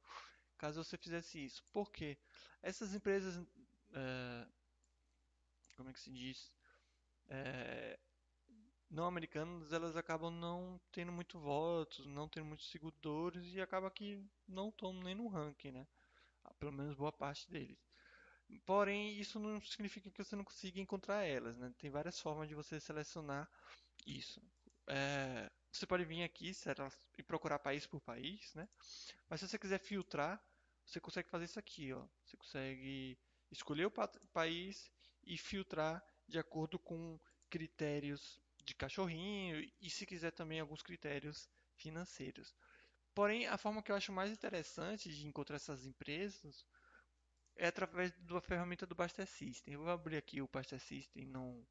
caso 0.57 0.83
você 0.85 0.97
fizesse 0.99 1.45
isso. 1.45 1.65
Por 1.73 1.91
quê? 1.93 2.19
Essas 2.63 2.95
empresas, 2.95 3.37
é, 3.95 4.47
como 5.77 5.91
é 5.91 5.93
que 5.93 6.01
se 6.01 6.11
diz? 6.11 6.53
é, 7.29 7.99
não 8.91 9.07
americanas, 9.07 9.73
elas 9.73 9.97
acabam 9.97 10.31
não 10.33 10.81
tendo 10.93 11.13
muito 11.13 11.39
votos, 11.41 12.07
não 12.07 12.29
tendo 12.29 12.47
muitos 12.47 12.71
seguidores 12.71 13.55
e 13.55 13.61
acaba 13.61 13.91
que 13.91 14.25
não 14.49 14.71
estão 14.71 14.93
nem 14.95 15.15
no 15.15 15.29
ranking, 15.29 15.73
né? 15.73 15.89
Ah, 16.45 16.55
Pelo 16.55 16.73
menos 16.73 16.97
boa 16.97 17.13
parte 17.13 17.51
deles. 17.51 17.79
Porém, 18.67 19.19
isso 19.21 19.39
não 19.41 19.61
significa 19.63 20.11
que 20.11 20.25
você 20.25 20.37
não 20.37 20.45
consiga 20.45 20.81
encontrar 20.81 21.25
elas, 21.25 21.57
né? 21.59 21.75
Tem 21.79 21.91
várias 21.91 22.21
formas 22.21 22.49
de 22.49 22.55
você 22.55 22.81
selecionar 22.81 23.51
isso. 24.07 24.43
É, 24.89 25.51
você 25.79 25.87
pode 25.87 26.05
vir 26.05 26.23
aqui 26.23 26.53
e 27.19 27.23
procurar 27.23 27.59
país 27.59 27.87
por 27.87 28.01
país, 28.01 28.55
né? 28.55 28.69
Mas 29.29 29.41
se 29.41 29.49
você 29.49 29.59
quiser 29.59 29.79
filtrar, 29.81 30.43
você 30.85 31.01
consegue 31.01 31.29
fazer 31.31 31.45
isso 31.47 31.59
aqui, 31.59 31.93
ó. 31.93 32.07
Você 32.25 32.37
consegue 32.37 33.19
escolher 33.51 33.87
o 33.87 33.91
pa- 33.91 34.09
país 34.33 34.91
e 35.25 35.37
filtrar 35.39 36.05
de 36.29 36.39
acordo 36.39 36.79
com 36.79 37.19
critérios 37.51 38.41
de 38.65 38.75
cachorrinho 38.75 39.61
e 39.81 39.91
se 39.91 40.07
quiser 40.07 40.33
também 40.33 40.61
alguns 40.61 40.83
critérios 40.83 41.49
financeiros. 41.77 42.55
Porém, 43.15 43.47
a 43.47 43.59
forma 43.59 43.83
que 43.83 43.93
eu 43.93 43.97
acho 43.97 44.13
mais 44.13 44.31
interessante 44.33 45.11
de 45.15 45.27
encontrar 45.27 45.57
essas 45.57 45.87
empresas 45.87 46.67
é 47.57 47.67
através 47.69 48.13
da 48.21 48.41
ferramenta 48.41 48.87
do 48.87 48.95
Buster 48.95 49.27
System. 49.27 49.75
Eu 49.75 49.81
vou 49.83 49.91
abrir 49.91 50.17
aqui 50.17 50.41
o 50.43 50.49
Buster 50.49 50.81
System 50.81 51.27
num, 51.27 51.65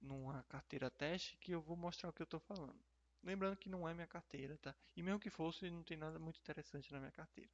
numa 0.00 0.42
carteira 0.44 0.90
teste 0.90 1.36
que 1.38 1.52
eu 1.52 1.62
vou 1.62 1.76
mostrar 1.76 2.10
o 2.10 2.12
que 2.14 2.22
eu 2.22 2.26
estou 2.26 2.40
falando. 2.40 2.80
Lembrando 3.24 3.56
que 3.56 3.68
não 3.68 3.88
é 3.88 3.94
minha 3.94 4.06
carteira, 4.06 4.56
tá? 4.58 4.74
E 4.96 5.02
mesmo 5.02 5.18
que 5.20 5.30
fosse, 5.30 5.68
não 5.70 5.82
tem 5.82 5.96
nada 5.96 6.18
muito 6.18 6.38
interessante 6.40 6.92
na 6.92 7.00
minha 7.00 7.12
carteira. 7.12 7.50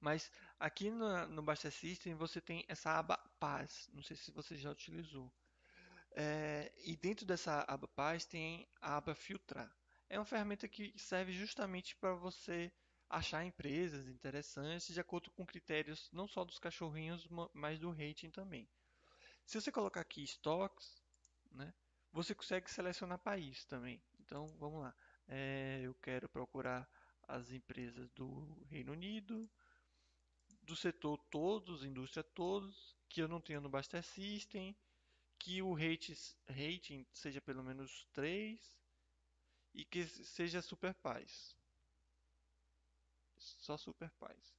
Mas 0.00 0.30
aqui 0.58 0.90
no, 0.90 1.26
no 1.28 1.56
System 1.70 2.14
você 2.14 2.40
tem 2.40 2.64
essa 2.68 2.98
aba 2.98 3.16
Paz. 3.38 3.88
Não 3.92 4.02
sei 4.02 4.16
se 4.16 4.30
você 4.30 4.56
já 4.56 4.70
utilizou. 4.70 5.32
É, 6.16 6.72
e 6.84 6.96
dentro 6.96 7.26
dessa 7.26 7.64
aba 7.68 7.88
Paz 7.88 8.24
tem 8.26 8.68
a 8.80 8.96
aba 8.96 9.14
Filtrar. 9.14 9.70
É 10.08 10.18
uma 10.18 10.24
ferramenta 10.26 10.68
que 10.68 10.94
serve 10.98 11.32
justamente 11.32 11.96
para 11.96 12.14
você 12.14 12.72
achar 13.10 13.44
empresas 13.44 14.08
interessantes 14.08 14.94
de 14.94 15.00
acordo 15.00 15.30
com 15.32 15.46
critérios 15.46 16.10
não 16.12 16.28
só 16.28 16.44
dos 16.44 16.58
cachorrinhos, 16.58 17.26
ma- 17.28 17.50
mas 17.54 17.78
do 17.78 17.90
rating 17.90 18.30
também. 18.30 18.68
Se 19.46 19.60
você 19.60 19.72
colocar 19.72 20.00
aqui 20.02 20.22
estoques, 20.24 21.02
né, 21.52 21.74
você 22.12 22.34
consegue 22.34 22.70
selecionar 22.70 23.18
país 23.18 23.64
também. 23.66 24.02
Então, 24.28 24.46
vamos 24.58 24.82
lá. 24.82 24.94
É, 25.26 25.80
eu 25.82 25.94
quero 25.94 26.28
procurar 26.28 26.86
as 27.26 27.50
empresas 27.50 28.10
do 28.10 28.46
Reino 28.68 28.92
Unido, 28.92 29.50
do 30.60 30.76
setor 30.76 31.16
todos, 31.30 31.82
indústria 31.82 32.22
todos, 32.22 32.94
que 33.08 33.22
eu 33.22 33.26
não 33.26 33.40
tenho 33.40 33.62
no 33.62 33.70
Buster 33.70 34.02
System, 34.02 34.76
que 35.38 35.62
o 35.62 35.72
rating 35.72 37.06
seja 37.14 37.40
pelo 37.40 37.64
menos 37.64 38.06
3 38.12 38.60
e 39.72 39.82
que 39.82 40.06
seja 40.06 40.60
super 40.60 40.92
paz. 40.92 41.56
Só 43.38 43.78
super 43.78 44.10
paz. 44.10 44.58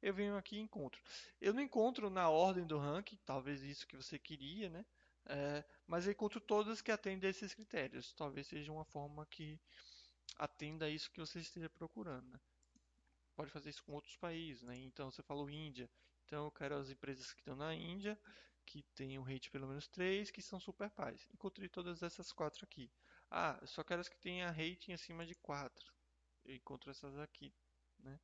Eu 0.00 0.14
venho 0.14 0.36
aqui 0.36 0.54
e 0.54 0.60
encontro. 0.60 1.02
Eu 1.40 1.52
não 1.52 1.60
encontro 1.60 2.08
na 2.08 2.28
ordem 2.28 2.64
do 2.64 2.78
ranking, 2.78 3.18
talvez 3.26 3.64
isso 3.64 3.84
que 3.84 3.96
você 3.96 4.16
queria, 4.16 4.70
né? 4.70 4.86
É, 5.26 5.64
mas 5.86 6.06
encontro 6.06 6.40
todas 6.40 6.82
que 6.82 6.90
atendem 6.90 7.28
a 7.28 7.30
esses 7.30 7.54
critérios. 7.54 8.12
Talvez 8.12 8.46
seja 8.46 8.72
uma 8.72 8.84
forma 8.84 9.24
que 9.26 9.60
atenda 10.38 10.86
a 10.86 10.90
isso 10.90 11.10
que 11.10 11.20
você 11.20 11.40
esteja 11.40 11.70
procurando, 11.70 12.28
né? 12.28 12.40
Pode 13.34 13.50
fazer 13.50 13.70
isso 13.70 13.82
com 13.84 13.92
outros 13.92 14.16
países, 14.16 14.62
né? 14.62 14.76
Então 14.76 15.10
você 15.10 15.22
falou 15.22 15.48
Índia. 15.48 15.88
Então 16.26 16.44
eu 16.44 16.50
quero 16.50 16.76
as 16.76 16.90
empresas 16.90 17.32
que 17.32 17.40
estão 17.40 17.56
na 17.56 17.74
Índia, 17.74 18.18
que 18.66 18.82
têm 18.94 19.18
um 19.18 19.22
rate 19.22 19.50
pelo 19.50 19.66
menos 19.66 19.88
3, 19.88 20.30
que 20.30 20.42
são 20.42 20.60
super 20.60 20.90
pais. 20.90 21.28
Encontrei 21.32 21.68
todas 21.68 22.02
essas 22.02 22.32
quatro 22.32 22.64
aqui. 22.64 22.90
Ah, 23.30 23.58
eu 23.60 23.66
só 23.66 23.82
quero 23.82 24.00
as 24.00 24.08
que 24.08 24.18
tenham 24.18 24.50
rating 24.52 24.92
acima 24.92 25.24
de 25.26 25.34
4. 25.36 25.92
Eu 26.44 26.54
encontro 26.54 26.90
essas 26.90 27.18
aqui, 27.18 27.54
né? 27.98 28.18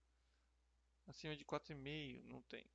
Acima 1.06 1.36
de 1.36 1.44
4,5 1.44 2.22
não 2.24 2.42
tem. 2.42 2.68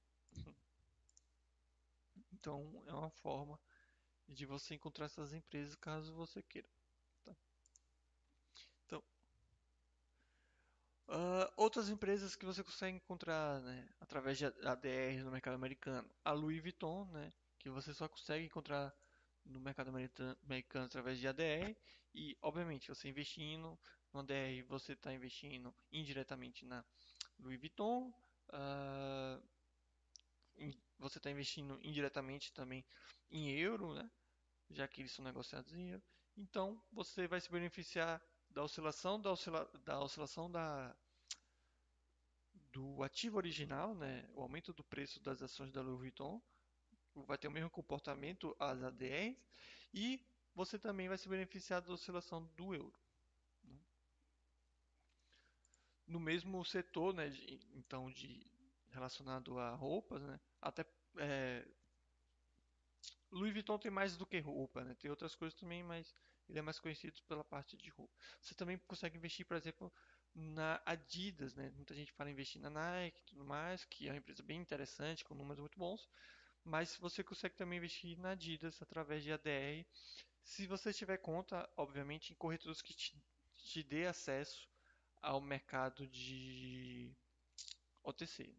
Então 2.32 2.84
é 2.88 2.94
uma 2.94 3.12
forma 3.12 3.60
de 4.28 4.46
você 4.46 4.76
encontrar 4.76 5.06
essas 5.06 5.34
empresas 5.34 5.76
caso 5.76 6.14
você 6.14 6.42
queira. 6.44 6.68
tá? 7.26 7.36
Então, 8.86 9.04
ah, 11.08 11.52
outras 11.58 11.90
empresas 11.90 12.36
que 12.36 12.46
você 12.46 12.64
consegue 12.64 12.98
encontrar, 12.98 13.60
né, 13.62 13.88
através 14.00 14.38
de 14.38 14.46
ADRs 14.46 15.24
no 15.24 15.32
mercado 15.32 15.56
americano. 15.56 16.10
A 16.24 16.32
Louis 16.32 16.62
Vuitton, 16.62 17.06
né, 17.12 17.32
que 17.60 17.70
você 17.70 17.94
só 17.94 18.08
consegue 18.08 18.46
encontrar 18.46 18.94
no 19.46 19.60
mercado 19.60 19.90
americano 20.46 20.86
através 20.86 21.20
de 21.20 21.28
ADR. 21.28 21.78
E, 22.16 22.38
obviamente, 22.42 22.90
você 22.90 23.10
investindo 23.10 23.78
no 24.14 24.20
ADR, 24.20 24.64
você 24.64 24.94
está 24.94 25.14
investindo 25.14 25.74
indiretamente 25.92 26.66
na 26.66 26.84
Louis 27.40 27.60
Vuitton. 27.60 28.14
in- 30.58 30.74
você 31.00 31.18
está 31.18 31.30
investindo 31.30 31.80
indiretamente 31.84 32.52
também 32.54 32.86
em 33.32 33.52
euro, 33.52 33.94
né? 33.94 34.10
já 34.70 34.88
que 34.88 35.02
eles 35.02 35.12
são 35.12 35.24
negociados 35.24 35.74
em 35.74 35.92
euro. 35.92 36.04
Então, 36.36 36.82
você 36.92 37.28
vai 37.28 37.40
se 37.40 37.52
beneficiar 37.52 38.22
da 38.50 38.64
oscilação 38.64 39.20
da, 39.20 39.32
oscila 39.32 39.70
da 39.84 40.00
oscilação 40.00 40.50
da, 40.50 40.96
do 42.72 43.04
ativo 43.04 43.38
original, 43.38 43.94
né? 43.96 44.28
O 44.34 44.42
aumento 44.42 44.74
do 44.74 44.84
preço 44.84 45.20
das 45.20 45.42
ações 45.42 45.72
da 45.72 45.82
Louis 45.82 46.00
Vuitton 46.00 46.42
vai 47.16 47.38
ter 47.38 47.48
o 47.48 47.52
mesmo 47.52 47.70
comportamento 47.70 48.56
as 48.60 48.82
ADRs 48.82 49.38
e 49.94 50.20
você 50.56 50.80
também 50.80 51.08
vai 51.08 51.18
se 51.18 51.30
beneficiar 51.30 51.82
da 51.82 51.94
oscilação 51.94 52.46
do 52.56 52.74
euro. 52.74 53.00
né? 53.64 53.80
No 56.08 56.20
mesmo 56.20 56.64
setor, 56.66 57.14
né? 57.14 57.28
então, 57.74 58.12
de 58.12 58.52
relacionado 58.90 59.58
a 59.58 59.76
roupas, 59.76 60.22
né? 60.22 60.40
Até 60.64 60.86
é, 61.18 61.66
Louis 63.32 63.52
Vuitton 63.52 63.78
tem 63.78 63.92
mais 63.92 64.16
do 64.16 64.26
que 64.26 64.40
roupa, 64.40 64.84
né? 64.84 64.96
Tem 64.96 65.10
outras 65.10 65.36
coisas 65.36 65.60
também, 65.60 65.84
mas 65.84 66.14
ele 66.48 66.60
é 66.60 66.62
mais 66.62 66.80
conhecido 66.80 67.22
pela 67.28 67.44
parte 67.44 67.76
de 67.76 67.90
roupa. 67.90 68.14
Você 68.42 68.56
também 68.56 68.78
consegue 68.88 69.18
investir, 69.18 69.46
por 69.46 69.58
exemplo, 69.58 69.92
na 70.34 70.82
Adidas, 70.86 71.54
né? 71.56 71.70
Muita 71.76 71.94
gente 71.96 72.12
fala 72.14 72.30
investir 72.32 72.62
na 72.62 72.70
Nike 72.70 73.20
e 73.20 73.26
tudo 73.26 73.44
mais, 73.44 73.84
que 73.86 74.08
é 74.08 74.12
uma 74.12 74.18
empresa 74.18 74.42
bem 74.44 74.60
interessante, 74.62 75.24
com 75.26 75.36
números 75.36 75.60
muito 75.60 75.78
bons. 75.78 76.08
Mas 76.64 76.96
você 76.98 77.24
consegue 77.24 77.56
também 77.56 77.78
investir 77.78 78.18
na 78.20 78.32
Adidas 78.32 78.82
através 78.82 79.24
de 79.24 79.32
ADR, 79.34 79.88
se 80.44 80.68
você 80.68 80.94
tiver 80.94 81.18
conta, 81.18 81.70
obviamente, 81.78 82.32
em 82.34 82.36
corretoras 82.36 82.82
que 82.82 82.94
te, 82.94 83.22
te 83.58 83.84
dê 83.84 84.06
acesso 84.08 84.70
ao 85.22 85.42
mercado 85.42 86.08
de 86.08 87.12
OTC. 88.04 88.56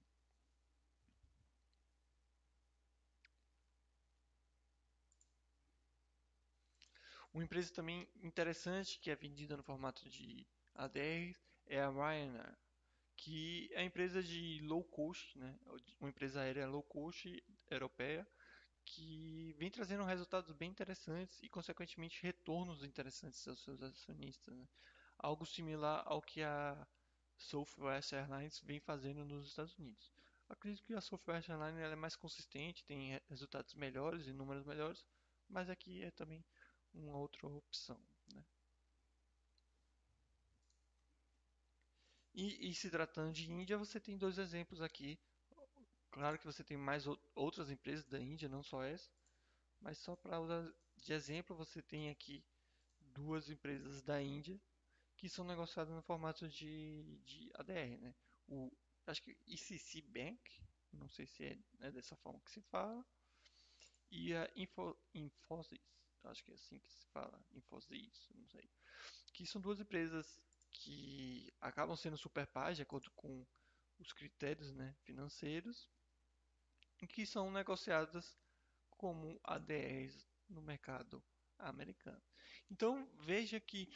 Uma 7.35 7.43
empresa 7.43 7.74
também 7.74 8.09
interessante 8.22 8.97
que 9.01 9.11
é 9.11 9.16
vendida 9.16 9.57
no 9.57 9.62
formato 9.64 10.09
de 10.09 10.47
ADR 10.72 11.37
é 11.66 11.80
a 11.80 11.91
Ryanair, 11.91 12.57
que 13.16 13.68
é 13.72 13.80
a 13.80 13.85
empresa 13.85 14.22
de 14.22 14.61
low 14.62 14.85
cost, 14.85 15.37
né? 15.37 15.59
Uma 15.99 16.11
empresa 16.11 16.43
aérea 16.43 16.68
low 16.68 16.85
cost 16.85 17.43
europeia 17.68 18.24
que 18.85 19.53
vem 19.59 19.68
trazendo 19.68 20.05
resultados 20.05 20.53
bem 20.53 20.70
interessantes 20.70 21.43
e, 21.43 21.49
consequentemente, 21.49 22.22
retornos 22.22 22.85
interessantes 22.85 23.49
aos 23.49 23.64
seus 23.64 23.82
acionistas, 23.82 24.55
né? 24.57 24.68
Algo 25.18 25.45
similar 25.45 26.05
ao 26.07 26.22
que 26.22 26.41
a 26.41 26.87
Southwest 27.37 28.12
Airlines 28.12 28.61
vem 28.61 28.78
fazendo 28.78 29.24
nos 29.24 29.49
Estados 29.49 29.76
Unidos. 29.76 30.12
Acredito 30.49 30.85
que 30.85 30.95
a 30.95 31.01
Southwest 31.01 31.49
Airlines 31.49 31.80
é 31.80 31.97
mais 31.97 32.14
consistente, 32.14 32.85
tem 32.85 33.20
resultados 33.28 33.74
melhores 33.74 34.28
e 34.28 34.32
números 34.32 34.64
melhores, 34.64 35.05
mas 35.49 35.68
aqui 35.68 36.05
é 36.05 36.12
também 36.12 36.45
uma 36.95 37.16
outra 37.18 37.47
opção, 37.49 38.01
né? 38.34 38.45
E, 42.34 42.68
e 42.70 42.74
se 42.74 42.90
tratando 42.90 43.32
de 43.32 43.51
Índia, 43.51 43.78
você 43.78 43.99
tem 44.01 44.16
dois 44.18 44.38
exemplos 44.38 44.80
aqui. 44.82 45.18
Claro 46.11 46.38
que 46.38 46.47
você 46.47 46.64
tem 46.64 46.76
mais 46.76 47.07
ou- 47.07 47.18
outras 47.34 47.70
empresas 47.70 48.07
da 48.07 48.20
Índia, 48.20 48.49
não 48.49 48.62
só 48.62 48.82
essa, 48.84 49.11
mas 49.80 49.99
só 49.99 50.16
para 50.16 50.40
usar 50.40 50.72
de 50.97 51.12
exemplo, 51.14 51.57
você 51.57 51.82
tem 51.82 52.11
aqui 52.11 52.45
duas 53.01 53.51
empresas 53.51 54.03
da 54.03 54.22
Índia 54.22 54.61
que 55.16 55.28
são 55.28 55.45
negociadas 55.47 55.95
no 55.95 56.03
formato 56.03 56.49
de, 56.49 57.18
de 57.24 57.51
ADR, 57.55 57.99
né? 57.99 58.14
O, 58.49 58.72
acho 59.07 59.22
que 59.22 59.36
ICC 59.47 60.03
Bank, 60.03 60.40
não 60.92 61.09
sei 61.09 61.26
se 61.26 61.45
é, 61.45 61.59
é 61.80 61.92
dessa 61.92 62.16
forma 62.16 62.40
que 62.42 62.53
se 62.53 62.62
fala, 62.62 63.05
e 64.11 64.34
a 64.34 64.51
Info, 64.57 64.97
Infosys, 65.14 65.80
acho 66.30 66.44
que 66.44 66.52
é 66.52 66.54
assim 66.54 66.78
que 66.78 66.92
se 66.92 67.06
fala, 67.08 67.44
Infosys, 67.52 68.28
não 68.34 68.46
sei. 68.46 68.68
Que 69.32 69.46
são 69.46 69.60
duas 69.60 69.80
empresas 69.80 70.40
que 70.70 71.52
acabam 71.60 71.96
sendo 71.96 72.16
super 72.16 72.46
pais 72.46 72.76
de 72.76 72.82
acordo 72.82 73.10
com 73.12 73.46
os 73.98 74.12
critérios, 74.12 74.72
né, 74.72 74.94
financeiros, 75.02 75.88
e 77.00 77.06
que 77.06 77.24
são 77.26 77.50
negociadas 77.50 78.36
como 78.90 79.40
ADRs 79.44 80.26
no 80.48 80.62
mercado 80.62 81.22
americano. 81.58 82.22
Então 82.70 83.08
veja 83.20 83.60
que 83.60 83.88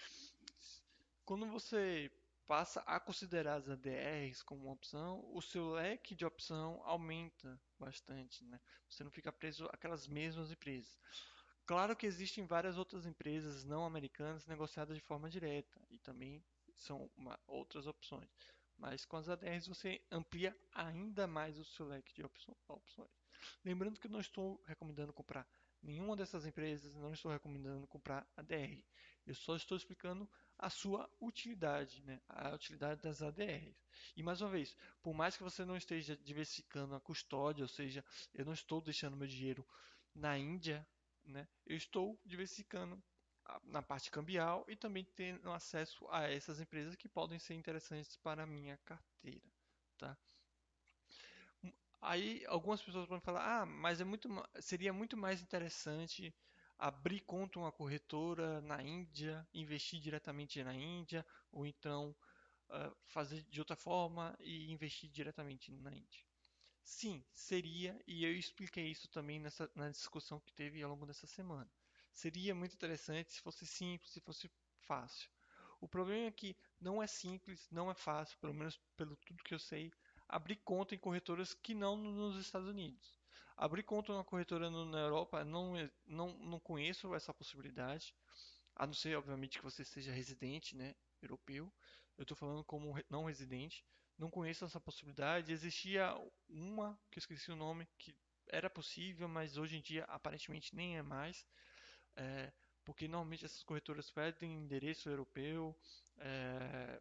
quando 1.24 1.46
você 1.46 2.10
passa 2.46 2.80
a 2.86 2.98
considerar 2.98 3.56
as 3.56 3.68
ADRs 3.68 4.42
como 4.42 4.64
uma 4.64 4.72
opção, 4.72 5.22
o 5.34 5.42
seu 5.42 5.72
leque 5.72 6.14
de 6.14 6.24
opção 6.24 6.80
aumenta 6.84 7.60
bastante, 7.78 8.42
né? 8.44 8.58
Você 8.88 9.04
não 9.04 9.10
fica 9.10 9.30
preso 9.30 9.66
àquelas 9.66 10.08
mesmas 10.08 10.50
empresas. 10.50 10.98
Claro 11.68 11.94
que 11.94 12.06
existem 12.06 12.46
várias 12.46 12.78
outras 12.78 13.04
empresas 13.04 13.62
não 13.62 13.84
americanas 13.84 14.46
negociadas 14.46 14.96
de 14.96 15.02
forma 15.02 15.28
direta 15.28 15.78
e 15.90 15.98
também 15.98 16.42
são 16.74 17.10
uma, 17.14 17.38
outras 17.46 17.86
opções. 17.86 18.26
Mas 18.78 19.04
com 19.04 19.18
as 19.18 19.28
ADRs 19.28 19.66
você 19.66 20.00
amplia 20.10 20.56
ainda 20.72 21.26
mais 21.26 21.58
o 21.58 21.64
seu 21.66 21.86
leque 21.86 22.14
de 22.14 22.24
opções. 22.24 23.10
Lembrando 23.62 24.00
que 24.00 24.06
eu 24.06 24.10
não 24.10 24.18
estou 24.18 24.62
recomendando 24.64 25.12
comprar 25.12 25.46
nenhuma 25.82 26.16
dessas 26.16 26.46
empresas, 26.46 26.94
não 26.94 27.12
estou 27.12 27.30
recomendando 27.30 27.86
comprar 27.86 28.26
ADR. 28.34 28.82
Eu 29.26 29.34
só 29.34 29.54
estou 29.54 29.76
explicando 29.76 30.26
a 30.58 30.70
sua 30.70 31.06
utilidade, 31.20 32.02
né? 32.02 32.18
a 32.30 32.54
utilidade 32.54 33.02
das 33.02 33.20
ADRs. 33.20 33.76
E 34.16 34.22
mais 34.22 34.40
uma 34.40 34.48
vez, 34.48 34.74
por 35.02 35.12
mais 35.12 35.36
que 35.36 35.42
você 35.42 35.66
não 35.66 35.76
esteja 35.76 36.16
diversificando 36.16 36.94
a 36.94 37.00
custódia, 37.00 37.62
ou 37.62 37.68
seja, 37.68 38.02
eu 38.32 38.46
não 38.46 38.54
estou 38.54 38.80
deixando 38.80 39.18
meu 39.18 39.28
dinheiro 39.28 39.68
na 40.14 40.38
Índia, 40.38 40.86
né? 41.28 41.46
eu 41.66 41.76
estou 41.76 42.20
diversificando 42.24 43.02
na 43.64 43.82
parte 43.82 44.10
cambial 44.10 44.64
e 44.68 44.76
também 44.76 45.04
tendo 45.04 45.50
acesso 45.50 46.06
a 46.10 46.30
essas 46.30 46.60
empresas 46.60 46.96
que 46.96 47.08
podem 47.08 47.38
ser 47.38 47.54
interessantes 47.54 48.16
para 48.16 48.42
a 48.42 48.46
minha 48.46 48.76
carteira, 48.84 49.50
tá? 49.96 50.16
Aí 52.00 52.44
algumas 52.46 52.82
pessoas 52.82 53.06
podem 53.06 53.20
falar, 53.20 53.62
ah, 53.62 53.66
mas 53.66 54.00
é 54.00 54.04
muito, 54.04 54.28
seria 54.60 54.92
muito 54.92 55.16
mais 55.16 55.42
interessante 55.42 56.32
abrir 56.78 57.20
conta 57.20 57.58
uma 57.58 57.72
corretora 57.72 58.60
na 58.60 58.80
Índia, 58.82 59.46
investir 59.52 60.00
diretamente 60.00 60.62
na 60.62 60.74
Índia, 60.74 61.26
ou 61.50 61.66
então 61.66 62.14
uh, 62.70 62.96
fazer 63.06 63.42
de 63.44 63.60
outra 63.60 63.74
forma 63.74 64.36
e 64.40 64.70
investir 64.70 65.10
diretamente 65.10 65.72
na 65.72 65.92
Índia. 65.92 66.27
Sim, 66.90 67.22
seria, 67.34 68.00
e 68.06 68.24
eu 68.24 68.32
expliquei 68.32 68.86
isso 68.90 69.08
também 69.08 69.38
nessa, 69.38 69.70
na 69.74 69.90
discussão 69.90 70.40
que 70.40 70.52
teve 70.52 70.82
ao 70.82 70.90
longo 70.90 71.04
dessa 71.04 71.26
semana. 71.26 71.70
Seria 72.10 72.54
muito 72.54 72.72
interessante 72.74 73.30
se 73.30 73.40
fosse 73.42 73.66
simples, 73.66 74.10
se 74.10 74.20
fosse 74.20 74.50
fácil. 74.80 75.30
O 75.82 75.86
problema 75.86 76.26
é 76.26 76.30
que 76.32 76.56
não 76.80 77.02
é 77.02 77.06
simples, 77.06 77.68
não 77.70 77.90
é 77.90 77.94
fácil, 77.94 78.38
pelo 78.38 78.54
menos 78.54 78.80
pelo 78.96 79.16
tudo 79.16 79.44
que 79.44 79.52
eu 79.54 79.58
sei, 79.58 79.92
abrir 80.26 80.56
conta 80.56 80.94
em 80.94 80.98
corretoras 80.98 81.52
que 81.52 81.74
não 81.74 81.94
nos 81.94 82.36
Estados 82.40 82.68
Unidos. 82.68 83.18
Abrir 83.54 83.82
conta 83.82 84.16
na 84.16 84.24
corretora 84.24 84.70
na 84.70 84.98
Europa, 84.98 85.44
não, 85.44 85.74
não, 86.06 86.32
não 86.38 86.58
conheço 86.58 87.14
essa 87.14 87.34
possibilidade, 87.34 88.14
a 88.74 88.86
não 88.86 88.94
ser, 88.94 89.16
obviamente, 89.16 89.58
que 89.58 89.64
você 89.64 89.84
seja 89.84 90.10
residente, 90.10 90.74
né, 90.74 90.94
europeu. 91.20 91.70
Eu 92.16 92.22
estou 92.22 92.36
falando 92.36 92.64
como 92.64 92.94
não 93.10 93.26
residente, 93.26 93.84
não 94.18 94.30
conheço 94.30 94.64
essa 94.64 94.80
possibilidade. 94.80 95.52
Existia 95.52 96.14
uma, 96.48 96.98
que 97.10 97.18
eu 97.18 97.20
esqueci 97.20 97.50
o 97.50 97.56
nome, 97.56 97.86
que 97.98 98.14
era 98.48 98.68
possível, 98.68 99.28
mas 99.28 99.56
hoje 99.56 99.76
em 99.76 99.80
dia 99.80 100.04
aparentemente 100.04 100.74
nem 100.74 100.98
é 100.98 101.02
mais 101.02 101.46
é, 102.18 102.52
porque 102.84 103.06
normalmente 103.06 103.44
essas 103.44 103.62
corretoras 103.62 104.10
pedem 104.10 104.52
endereço 104.54 105.08
europeu, 105.08 105.76
é, 106.18 107.00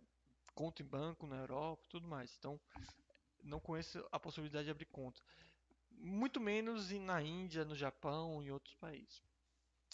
conta 0.54 0.84
em 0.84 0.86
banco 0.86 1.26
na 1.26 1.38
Europa 1.38 1.84
tudo 1.90 2.08
mais. 2.08 2.36
Então, 2.38 2.60
não 3.44 3.60
conheço 3.60 4.08
a 4.12 4.20
possibilidade 4.20 4.66
de 4.66 4.72
abrir 4.72 4.86
conta. 4.86 5.22
Muito 5.90 6.40
menos 6.40 6.92
na 6.92 7.22
Índia, 7.22 7.66
no 7.66 7.76
Japão 7.76 8.44
e 8.44 8.52
outros 8.52 8.76
países. 8.76 9.24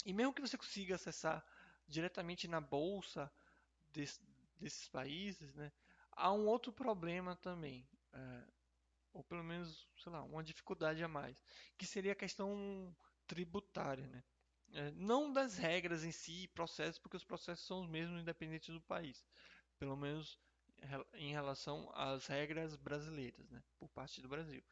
E 0.04 0.12
mesmo 0.12 0.34
que 0.34 0.42
você 0.42 0.58
consiga 0.58 0.96
acessar 0.96 1.44
diretamente 1.88 2.46
na 2.46 2.60
bolsa 2.60 3.32
desse, 3.90 4.20
desses 4.60 4.88
países, 4.88 5.54
né, 5.54 5.72
há 6.16 6.32
um 6.32 6.46
outro 6.46 6.72
problema 6.72 7.36
também. 7.36 7.86
É, 8.12 8.44
ou 9.12 9.22
pelo 9.24 9.44
menos, 9.44 9.88
sei 9.98 10.12
lá, 10.12 10.22
uma 10.22 10.42
dificuldade 10.42 11.02
a 11.02 11.08
mais, 11.08 11.36
que 11.78 11.86
seria 11.86 12.12
a 12.12 12.16
questão 12.16 12.94
tributária, 13.26 14.06
né? 14.08 14.24
É, 14.72 14.90
não 14.92 15.32
das 15.32 15.56
regras 15.56 16.02
em 16.04 16.10
si 16.10 16.44
e 16.44 16.48
processos, 16.48 16.98
porque 16.98 17.16
os 17.16 17.24
processos 17.24 17.66
são 17.66 17.80
os 17.82 17.88
mesmos 17.88 18.20
independentes 18.20 18.74
do 18.74 18.80
país, 18.80 19.24
pelo 19.78 19.96
menos 19.96 20.38
em 21.14 21.32
relação 21.32 21.90
às 21.94 22.26
regras 22.26 22.76
brasileiras, 22.76 23.48
né, 23.50 23.62
por 23.78 23.88
parte 23.88 24.20
do 24.20 24.28
Brasil. 24.28 24.62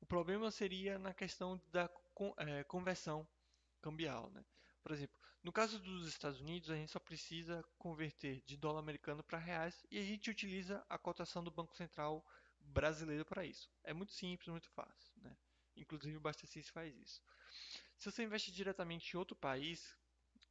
O 0.00 0.06
problema 0.06 0.50
seria 0.50 0.98
na 0.98 1.12
questão 1.12 1.60
da 1.70 1.90
é, 2.38 2.64
conversão 2.64 3.28
cambial. 3.80 4.30
Né? 4.30 4.44
Por 4.82 4.92
exemplo, 4.92 5.17
no 5.42 5.52
caso 5.52 5.78
dos 5.78 6.08
Estados 6.08 6.40
Unidos, 6.40 6.70
a 6.70 6.76
gente 6.76 6.90
só 6.90 6.98
precisa 6.98 7.64
converter 7.78 8.42
de 8.44 8.56
dólar 8.56 8.80
americano 8.80 9.22
para 9.22 9.38
reais 9.38 9.86
e 9.90 9.98
a 9.98 10.02
gente 10.02 10.30
utiliza 10.30 10.84
a 10.88 10.98
cotação 10.98 11.42
do 11.42 11.50
Banco 11.50 11.76
Central 11.76 12.24
brasileiro 12.60 13.24
para 13.24 13.44
isso. 13.44 13.70
É 13.84 13.92
muito 13.92 14.12
simples, 14.12 14.48
muito 14.48 14.68
fácil. 14.70 15.12
Né? 15.22 15.36
Inclusive 15.76 16.16
o 16.16 16.20
Bastecis 16.20 16.68
faz 16.68 16.94
isso. 16.96 17.22
Se 17.96 18.10
você 18.10 18.24
investe 18.24 18.52
diretamente 18.52 19.14
em 19.14 19.18
outro 19.18 19.36
país, 19.36 19.96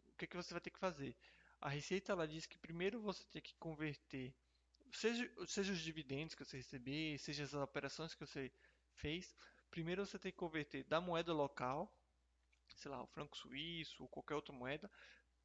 o 0.10 0.18
que, 0.18 0.26
é 0.26 0.28
que 0.28 0.38
você 0.38 0.54
vai 0.54 0.62
ter 0.62 0.70
que 0.70 0.80
fazer? 0.80 1.16
A 1.60 1.70
Receita 1.70 2.12
ela 2.12 2.28
diz 2.28 2.46
que 2.46 2.58
primeiro 2.58 3.02
você 3.02 3.24
tem 3.26 3.42
que 3.42 3.56
converter, 3.56 4.34
seja, 4.92 5.30
seja 5.48 5.74
os 5.74 5.80
dividendos 5.80 6.36
que 6.36 6.44
você 6.46 6.58
receber, 6.58 7.18
seja 7.20 7.44
as 7.44 7.54
operações 7.54 8.14
que 8.14 8.26
você 8.26 8.52
fez, 8.96 9.36
primeiro 9.70 10.06
você 10.06 10.18
tem 10.20 10.32
que 10.32 10.38
converter 10.38 10.84
da 10.84 11.02
moeda 11.02 11.34
local, 11.34 11.92
sei 12.78 12.92
lá, 12.92 13.02
o 13.02 13.08
franco 13.08 13.38
suíço 13.38 14.04
ou 14.04 14.10
qualquer 14.10 14.36
outra 14.36 14.54
moeda, 14.54 14.90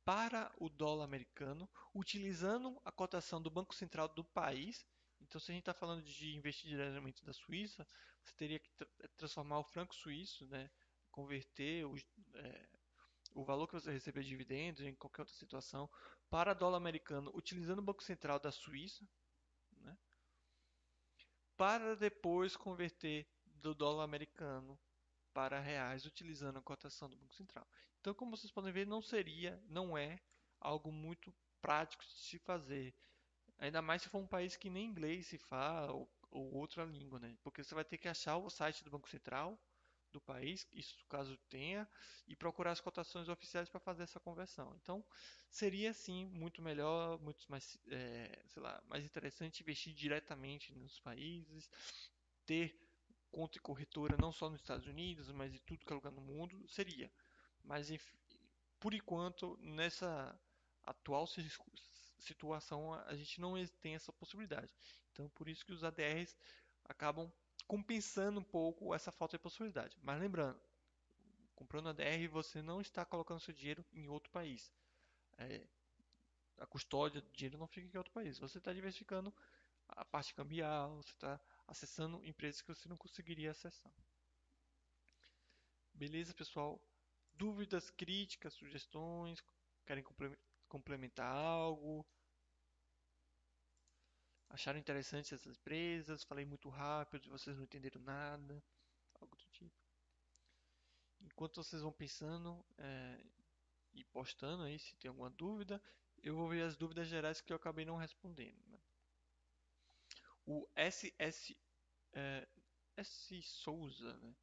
para 0.05 0.53
o 0.59 0.69
dólar 0.69 1.05
americano, 1.05 1.69
utilizando 1.95 2.81
a 2.85 2.91
cotação 2.91 3.41
do 3.41 3.51
Banco 3.51 3.75
Central 3.75 4.09
do 4.09 4.25
país. 4.25 4.85
Então, 5.21 5.41
se 5.41 5.51
a 5.51 5.55
gente 5.55 5.63
está 5.63 5.75
falando 5.75 6.03
de 6.03 6.37
investir 6.37 6.69
diretamente 6.69 7.25
da 7.25 7.33
Suíça, 7.33 7.87
você 8.23 8.35
teria 8.35 8.59
que 8.59 8.71
transformar 9.17 9.61
o 9.61 9.65
franco 9.65 9.95
suíço, 9.95 10.47
né, 10.49 10.69
converter 11.11 11.87
o, 11.87 11.97
é, 12.35 12.69
o 13.35 13.45
valor 13.45 13.67
que 13.67 13.75
você 13.75 13.93
recebeu 13.93 14.23
de 14.23 14.29
dividendos 14.29 14.83
em 14.83 14.95
qualquer 14.95 15.23
outra 15.23 15.35
situação 15.35 15.89
para 16.29 16.55
dólar 16.55 16.79
americano 16.79 17.31
utilizando 17.35 17.79
o 17.79 17.83
Banco 17.83 18.03
Central 18.03 18.41
da 18.41 18.51
Suíça, 18.51 19.07
né? 19.79 19.97
para 21.57 21.95
depois 21.95 22.57
converter 22.57 23.29
do 23.47 23.75
dólar 23.75 24.05
americano 24.05 24.79
para 25.33 25.61
reais 25.61 26.05
utilizando 26.05 26.59
a 26.59 26.63
cotação 26.63 27.09
do 27.09 27.17
Banco 27.17 27.35
Central. 27.35 27.67
Então, 28.01 28.15
como 28.15 28.37
vocês 28.37 28.53
podem 28.53 28.73
ver, 28.73 28.87
não 28.87 29.03
seria, 29.03 29.63
não 29.69 29.97
é 29.97 30.21
algo 30.61 30.93
muito 30.93 31.35
prático 31.61 32.05
de 32.05 32.13
se 32.13 32.39
fazer. 32.39 32.95
Ainda 33.59 33.81
mais 33.81 34.03
se 34.03 34.09
for 34.09 34.19
um 34.19 34.27
país 34.27 34.57
que 34.57 34.69
nem 34.71 34.87
inglês 34.87 35.27
se 35.27 35.39
fala 35.39 35.93
ou, 35.93 36.11
ou 36.31 36.55
outra 36.55 36.85
língua, 36.85 37.19
né? 37.19 37.37
Porque 37.43 37.63
você 37.63 37.75
vai 37.75 37.85
ter 37.85 37.99
que 37.99 38.09
achar 38.09 38.37
o 38.37 38.51
site 38.51 38.83
do 38.85 38.91
Banco 38.91 39.09
Central, 39.09 39.59
do 40.13 40.21
país, 40.21 40.67
isso 40.73 40.97
caso 41.09 41.37
tenha, 41.49 41.89
e 42.29 42.37
procurar 42.37 42.73
as 42.73 42.81
cotações 42.81 43.29
oficiais 43.29 43.69
para 43.69 43.81
fazer 43.81 44.03
essa 44.03 44.21
conversão. 44.21 44.77
Então, 44.83 45.05
seria 45.51 45.93
sim 45.95 46.27
muito 46.27 46.61
melhor, 46.61 47.19
muito 47.21 47.51
mais, 47.51 47.79
é, 47.89 48.43
sei 48.49 48.63
lá, 48.63 48.83
mais 48.87 49.05
interessante 49.05 49.63
investir 49.63 49.95
diretamente 49.95 50.75
nos 50.75 51.01
países, 51.01 51.71
ter 52.45 52.79
conta 53.33 53.59
e 53.59 53.61
corretora 53.61 54.17
não 54.21 54.31
só 54.31 54.49
nos 54.49 54.61
Estados 54.61 54.87
Unidos, 54.87 55.31
mas 55.33 55.55
em 55.55 55.59
tudo 55.59 55.85
que 55.85 55.93
é 55.93 55.97
lugar 55.97 56.13
no 56.13 56.21
mundo, 56.21 56.69
seria. 56.69 57.11
Mas 57.65 57.91
por 58.79 58.95
enquanto, 58.95 59.59
nessa 59.61 60.39
atual 60.85 61.27
situação, 62.19 62.93
a 62.93 63.15
gente 63.17 63.41
não 63.41 63.55
tem 63.81 63.95
essa 63.95 64.13
possibilidade. 64.13 64.73
Então, 65.11 65.29
por 65.31 65.49
isso 65.49 65.65
que 65.65 65.73
os 65.73 65.83
ADRs 65.83 66.37
acabam 66.85 67.33
compensando 67.67 68.41
um 68.41 68.45
pouco 68.45 68.95
essa 68.95 69.11
falta 69.11 69.37
de 69.37 69.43
possibilidade. 69.43 69.97
Mas 70.03 70.21
lembrando, 70.21 70.61
comprando 71.55 71.89
a 71.89 71.93
DR 71.93 72.29
você 72.31 72.61
não 72.61 72.81
está 72.81 73.05
colocando 73.05 73.41
seu 73.41 73.55
dinheiro 73.55 73.85
em 73.93 74.09
outro 74.09 74.31
país. 74.31 74.73
É, 75.39 75.67
a 76.59 76.67
custódia 76.67 77.21
do 77.21 77.31
dinheiro 77.31 77.59
não 77.59 77.67
fica 77.67 77.87
em 77.87 77.99
outro 77.99 78.13
país. 78.13 78.39
Você 78.39 78.59
está 78.59 78.73
diversificando 78.73 79.33
a 79.89 80.05
parte 80.05 80.35
cambial, 80.35 80.97
você 80.97 81.13
está 81.13 81.41
acessando 81.73 82.25
empresas 82.25 82.63
que 82.63 82.69
você 82.75 82.89
não 82.89 82.97
conseguiria 82.97 83.51
acessar. 83.51 83.93
Beleza, 85.93 86.35
pessoal? 86.35 86.81
Dúvidas, 87.33 87.91
críticas, 87.91 88.55
sugestões? 88.55 89.43
Querem 89.85 90.05
complementar 90.69 91.35
algo? 91.35 92.07
acharam 94.53 94.79
interessantes 94.79 95.33
essas 95.33 95.57
empresas, 95.57 96.25
falei 96.25 96.45
muito 96.45 96.69
rápido, 96.69 97.31
vocês 97.31 97.57
não 97.57 97.65
entenderam 97.65 98.01
nada, 98.03 98.63
algo 99.15 99.35
do 99.35 99.45
tipo. 99.47 99.75
Enquanto 101.21 101.63
vocês 101.63 101.81
vão 101.81 101.93
pensando 101.93 102.65
é, 102.77 103.25
e 103.95 104.05
postando 104.05 104.63
aí 104.65 104.79
se 104.79 104.95
tem 104.97 105.09
alguma 105.09 105.31
dúvida, 105.31 105.83
eu 106.23 106.37
vou 106.37 106.49
ver 106.49 106.63
as 106.63 106.77
dúvidas 106.77 107.09
gerais 107.09 107.41
que 107.41 107.53
eu 107.53 107.57
acabei 107.57 107.85
não 107.85 107.97
respondendo. 107.97 108.63
Né? 108.69 108.79
O 110.45 110.69
SS 110.77 111.57
é, 112.13 112.47
S 112.97 113.43
Souza, 113.43 114.15
né? 114.19 114.35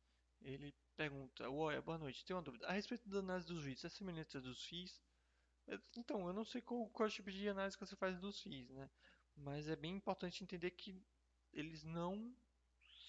Ele 0.41 0.73
pergunta, 0.95 1.49
Oi, 1.49 1.81
boa 1.81 1.97
noite, 1.97 2.25
tenho 2.25 2.37
uma 2.37 2.43
dúvida. 2.43 2.67
A 2.67 2.71
respeito 2.71 3.07
da 3.09 3.19
análise 3.19 3.47
dos 3.47 3.65
REITs, 3.65 3.85
é 3.85 3.89
semelhante 3.89 4.37
à 4.37 4.39
dos 4.39 4.63
FIIs? 4.65 5.01
É, 5.67 5.79
Então, 5.97 6.27
eu 6.27 6.33
não 6.33 6.45
sei 6.45 6.61
qual, 6.61 6.89
qual 6.89 7.07
é 7.07 7.09
o 7.09 7.13
tipo 7.13 7.31
de 7.31 7.49
análise 7.49 7.77
que 7.77 7.85
você 7.85 7.95
faz 7.95 8.19
dos 8.19 8.41
FIIs, 8.41 8.69
né? 8.69 8.89
Mas 9.35 9.67
é 9.69 9.75
bem 9.75 9.95
importante 9.95 10.43
entender 10.43 10.71
que 10.71 11.01
eles 11.53 11.83
não 11.83 12.35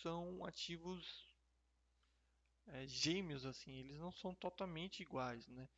são 0.02 0.44
ativos 0.44 1.28
é, 2.66 2.86
gêmeos, 2.86 3.44
assim, 3.44 3.72
eles 3.80 3.98
não 3.98 4.12
são 4.12 4.34
totalmente 4.34 5.02
iguais, 5.02 5.46
né? 5.48 5.68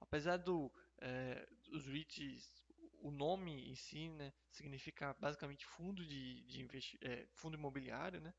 Apesar 0.00 0.36
do, 0.36 0.70
é, 0.98 1.46
dos 1.64 1.86
REITs, 1.86 2.61
o 3.02 3.10
nome 3.10 3.70
em 3.70 3.74
si, 3.76 4.08
né, 4.10 4.32
significa 4.50 5.14
basicamente 5.20 5.66
fundo 5.66 6.04
de, 6.06 6.42
de 6.44 6.68
é, 7.02 7.26
fundo 7.34 7.56
imobiliário, 7.56 8.20
né? 8.20 8.34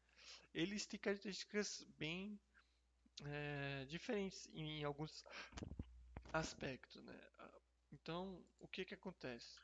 Eles 0.53 0.85
têm 0.87 0.99
características 0.99 1.85
bem 1.97 2.39
é, 3.25 3.85
diferentes 3.85 4.49
em 4.53 4.83
alguns 4.83 5.25
aspectos, 6.33 7.01
né? 7.03 7.17
Ah, 7.39 7.51
Então, 7.93 8.43
o 8.59 8.67
que 8.67 8.83
que 8.85 8.93
acontece? 8.93 9.55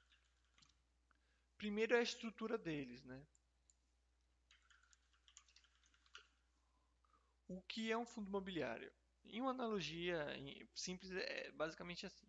Primeiro 1.60 1.94
é 1.94 2.00
a 2.00 2.02
estrutura 2.02 2.58
deles, 2.58 3.04
né? 3.04 3.24
O 7.50 7.62
que 7.64 7.92
é 7.92 7.98
um 7.98 8.06
fundo 8.06 8.30
imobiliário? 8.30 8.90
Em 9.26 9.42
uma 9.42 9.52
analogia 9.52 10.26
simples, 10.74 11.12
é 11.12 11.52
basicamente 11.52 12.06
assim. 12.06 12.26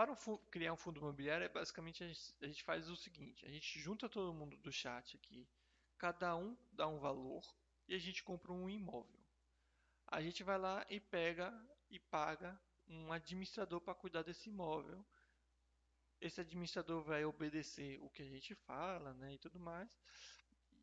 Para 0.00 0.12
um 0.12 0.36
criar 0.50 0.72
um 0.72 0.78
fundo 0.78 0.98
imobiliário, 0.98 1.44
é 1.44 1.48
basicamente 1.50 2.02
a 2.02 2.06
gente 2.06 2.34
a 2.40 2.46
gente 2.46 2.62
faz 2.62 2.88
o 2.88 2.96
seguinte: 2.96 3.44
a 3.44 3.50
gente 3.50 3.78
junta 3.78 4.08
todo 4.08 4.32
mundo 4.32 4.56
do 4.56 4.72
chat 4.72 5.14
aqui, 5.14 5.46
cada 5.98 6.34
um 6.34 6.56
dá 6.72 6.88
um 6.88 6.98
valor 6.98 7.44
e 7.86 7.94
a 7.94 7.98
gente 7.98 8.22
compra 8.22 8.50
um 8.50 8.66
imóvel. 8.66 9.20
A 10.06 10.22
gente 10.22 10.42
vai 10.42 10.56
lá 10.56 10.86
e 10.88 10.98
pega 10.98 11.52
e 11.90 11.98
paga 11.98 12.58
um 12.88 13.12
administrador 13.12 13.78
para 13.78 13.94
cuidar 13.94 14.22
desse 14.22 14.48
imóvel. 14.48 15.04
Esse 16.18 16.40
administrador 16.40 17.02
vai 17.02 17.26
obedecer 17.26 17.98
o 18.00 18.08
que 18.08 18.22
a 18.22 18.26
gente 18.26 18.54
fala, 18.54 19.12
né, 19.12 19.34
e 19.34 19.38
tudo 19.38 19.60
mais. 19.60 20.00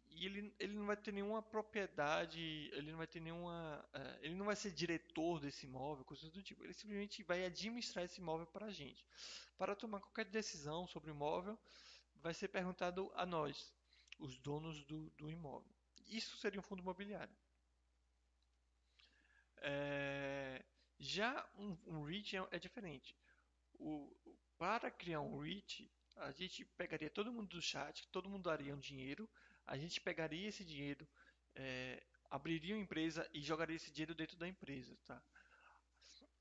E 0.09 0.25
ele, 0.25 0.53
ele 0.59 0.73
não 0.73 0.85
vai 0.85 0.97
ter 0.97 1.11
nenhuma 1.11 1.41
propriedade, 1.41 2.41
ele 2.73 2.91
não 2.91 2.97
vai 2.97 3.07
ter 3.07 3.19
nenhuma, 3.19 3.87
eh, 3.93 4.19
ele 4.23 4.35
não 4.35 4.45
vai 4.45 4.55
ser 4.55 4.71
diretor 4.71 5.39
desse 5.39 5.65
imóvel, 5.65 6.03
coisas 6.05 6.31
do 6.31 6.41
tipo. 6.41 6.63
Ele 6.63 6.73
simplesmente 6.73 7.23
vai 7.23 7.45
administrar 7.45 8.03
esse 8.03 8.19
imóvel 8.19 8.47
para 8.47 8.65
a 8.65 8.71
gente. 8.71 9.05
Para 9.57 9.75
tomar 9.75 9.99
qualquer 9.99 10.25
decisão 10.25 10.87
sobre 10.87 11.11
o 11.11 11.13
imóvel, 11.13 11.57
vai 12.15 12.33
ser 12.33 12.47
perguntado 12.47 13.11
a 13.15 13.25
nós, 13.25 13.73
os 14.19 14.37
donos 14.39 14.83
do, 14.85 15.09
do 15.11 15.29
imóvel. 15.29 15.71
Isso 16.07 16.37
seria 16.37 16.59
um 16.59 16.63
fundo 16.63 16.81
imobiliário. 16.81 17.35
É, 19.57 20.63
já 20.99 21.47
um, 21.55 21.77
um 21.85 22.03
REIT 22.03 22.37
é, 22.37 22.47
é 22.51 22.59
diferente. 22.59 23.15
O, 23.73 24.15
para 24.57 24.89
criar 24.89 25.21
um 25.21 25.37
REIT, 25.39 25.91
a 26.17 26.31
gente 26.31 26.65
pegaria 26.65 27.09
todo 27.09 27.31
mundo 27.31 27.49
do 27.49 27.61
chat, 27.61 28.07
todo 28.07 28.29
mundo 28.29 28.43
daria 28.43 28.73
um 28.73 28.79
dinheiro, 28.79 29.29
a 29.67 29.77
gente 29.77 29.99
pegaria 29.99 30.47
esse 30.47 30.63
dinheiro, 30.63 31.07
é, 31.55 32.01
abriria 32.29 32.75
uma 32.75 32.81
empresa 32.81 33.29
e 33.33 33.41
jogaria 33.41 33.75
esse 33.75 33.91
dinheiro 33.91 34.15
dentro 34.15 34.37
da 34.37 34.47
empresa, 34.47 34.97
tá? 35.05 35.21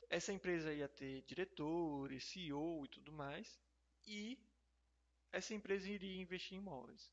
Essa 0.08 0.32
empresa 0.32 0.72
ia 0.72 0.88
ter 0.88 1.22
diretores, 1.22 2.24
CEO 2.24 2.84
e 2.84 2.88
tudo 2.88 3.10
mais, 3.12 3.60
e 4.06 4.38
essa 5.32 5.52
empresa 5.52 5.90
iria 5.90 6.22
investir 6.22 6.56
em 6.56 6.60
imóveis. 6.60 7.10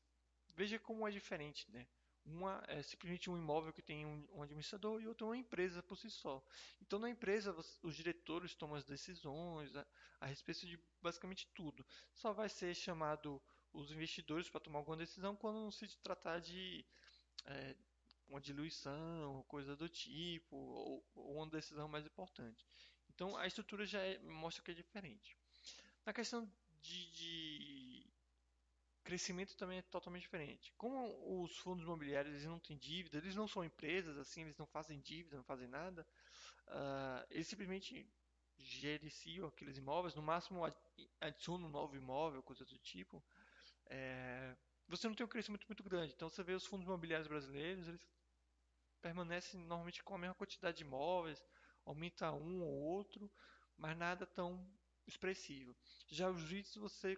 Veja 0.54 0.78
como 0.78 1.06
é 1.06 1.10
diferente, 1.10 1.68
né? 1.72 1.86
Uma 2.24 2.62
é 2.68 2.82
simplesmente 2.82 3.28
um 3.28 3.36
imóvel 3.36 3.72
que 3.72 3.82
tem 3.82 4.06
um, 4.06 4.26
um 4.32 4.42
administrador 4.42 5.02
e 5.02 5.06
outra 5.06 5.26
uma 5.26 5.36
empresa 5.36 5.82
por 5.82 5.96
si 5.96 6.08
só. 6.08 6.42
Então, 6.80 6.98
na 6.98 7.10
empresa, 7.10 7.54
os 7.82 7.94
diretores 7.94 8.54
tomam 8.54 8.76
as 8.76 8.84
decisões 8.84 9.76
a, 9.76 9.86
a 10.20 10.26
respeito 10.26 10.66
de 10.66 10.78
basicamente 11.02 11.46
tudo. 11.54 11.84
Só 12.14 12.32
vai 12.32 12.48
ser 12.48 12.74
chamado 12.74 13.42
os 13.74 13.92
investidores 13.92 14.50
para 14.50 14.60
tomar 14.60 14.80
alguma 14.80 14.96
decisão 14.98 15.36
quando 15.36 15.70
se 15.72 15.86
tratar 15.98 16.40
de 16.40 16.84
é, 17.46 17.76
uma 18.28 18.40
diluição, 18.40 19.44
coisa 19.48 19.76
do 19.76 19.88
tipo, 19.88 20.56
ou, 20.56 21.04
ou 21.14 21.36
uma 21.36 21.48
decisão 21.50 21.88
mais 21.88 22.06
importante. 22.06 22.66
Então, 23.14 23.36
a 23.36 23.46
estrutura 23.46 23.86
já 23.86 24.00
é- 24.00 24.18
mostra 24.20 24.64
que 24.64 24.72
é 24.72 24.74
diferente. 24.74 25.36
Na 26.06 26.12
questão 26.12 26.50
de, 26.82 27.10
de 27.12 28.06
crescimento 29.04 29.56
também 29.56 29.78
é 29.78 29.82
totalmente 29.82 30.22
diferente. 30.22 30.72
Como 30.76 31.42
os 31.42 31.56
fundos 31.58 31.84
imobiliários 31.84 32.34
eles 32.34 32.46
não 32.46 32.58
têm 32.58 32.76
dívida, 32.76 33.18
eles 33.18 33.34
não 33.34 33.46
são 33.46 33.64
empresas, 33.64 34.16
assim, 34.18 34.42
eles 34.42 34.56
não 34.56 34.66
fazem 34.66 35.00
dívida, 35.00 35.36
não 35.36 35.44
fazem 35.44 35.68
nada, 35.68 36.06
ah, 36.68 37.26
eles 37.30 37.48
simplesmente 37.48 38.08
gerenciam 38.58 39.48
aqueles 39.48 39.76
imóveis, 39.78 40.14
no 40.14 40.22
máximo 40.22 40.64
ad- 40.64 40.76
adicionam 41.20 41.68
um 41.68 41.72
novo 41.72 41.96
imóvel, 41.96 42.42
coisa 42.42 42.64
do 42.64 42.78
tipo. 42.78 43.22
É, 43.86 44.56
você 44.88 45.08
não 45.08 45.14
tem 45.14 45.24
um 45.26 45.28
crescimento 45.28 45.66
muito 45.68 45.82
grande. 45.82 46.12
Então 46.14 46.28
você 46.28 46.42
vê 46.42 46.52
os 46.54 46.66
fundos 46.66 46.86
imobiliários 46.86 47.28
brasileiros, 47.28 47.88
eles 47.88 48.06
permanecem 49.00 49.60
normalmente 49.60 50.02
com 50.02 50.14
a 50.14 50.18
mesma 50.18 50.34
quantidade 50.34 50.78
de 50.78 50.84
imóveis, 50.84 51.44
aumenta 51.84 52.32
um 52.32 52.62
ou 52.62 52.72
outro, 52.82 53.30
mas 53.76 53.96
nada 53.96 54.26
tão 54.26 54.66
expressivo. 55.06 55.76
Já 56.08 56.30
os 56.30 56.42
REITs, 56.50 56.76
você, 56.76 57.16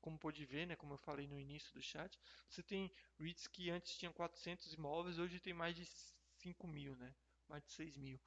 como, 0.00 0.18
pode 0.18 0.44
ver, 0.46 0.66
né, 0.66 0.76
como 0.76 0.94
eu 0.94 0.98
falei 0.98 1.26
no 1.26 1.38
início 1.38 1.72
do 1.74 1.82
chat, 1.82 2.18
você 2.48 2.62
tem 2.62 2.90
REITs 3.18 3.46
que 3.48 3.70
antes 3.70 3.96
tinham 3.98 4.12
400 4.12 4.72
imóveis, 4.72 5.18
hoje 5.18 5.40
tem 5.40 5.52
mais 5.52 5.76
de 5.76 5.84
5 5.84 6.66
mil, 6.66 6.96
né, 6.96 7.14
mais 7.48 7.62
de 7.64 7.72
6 7.72 7.96
mil. 7.96 8.20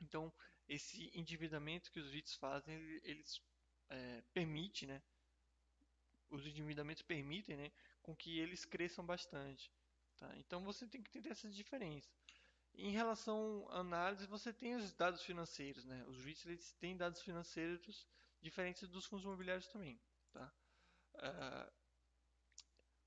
Então, 0.00 0.32
esse 0.68 1.10
endividamento 1.14 1.90
que 1.90 2.00
os 2.00 2.10
REITs 2.12 2.34
fazem, 2.36 2.74
ele- 2.74 3.00
eles 3.04 3.40
é, 3.90 4.20
permite, 4.34 4.86
né, 4.86 5.02
os 6.30 6.46
endividamentos 6.46 7.02
permitem, 7.02 7.56
né, 7.56 7.72
com 8.02 8.14
que 8.14 8.38
eles 8.38 8.64
cresçam 8.64 9.04
bastante. 9.04 9.70
Tá? 10.16 10.32
Então 10.36 10.64
você 10.64 10.86
tem 10.86 11.02
que 11.02 11.08
entender 11.10 11.30
essa 11.30 11.48
diferença. 11.48 12.10
Em 12.74 12.90
relação 12.90 13.66
à 13.70 13.78
análise, 13.78 14.26
você 14.26 14.52
tem 14.52 14.76
os 14.76 14.92
dados 14.92 15.22
financeiros, 15.22 15.84
né? 15.84 16.04
Os 16.06 16.24
REITs 16.24 16.46
eles 16.46 16.72
têm 16.74 16.96
dados 16.96 17.20
financeiros 17.22 18.06
diferentes 18.40 18.88
dos 18.88 19.04
fundos 19.06 19.24
imobiliários 19.24 19.66
também, 19.68 20.00
tá? 20.32 20.52
Ah, 21.16 21.72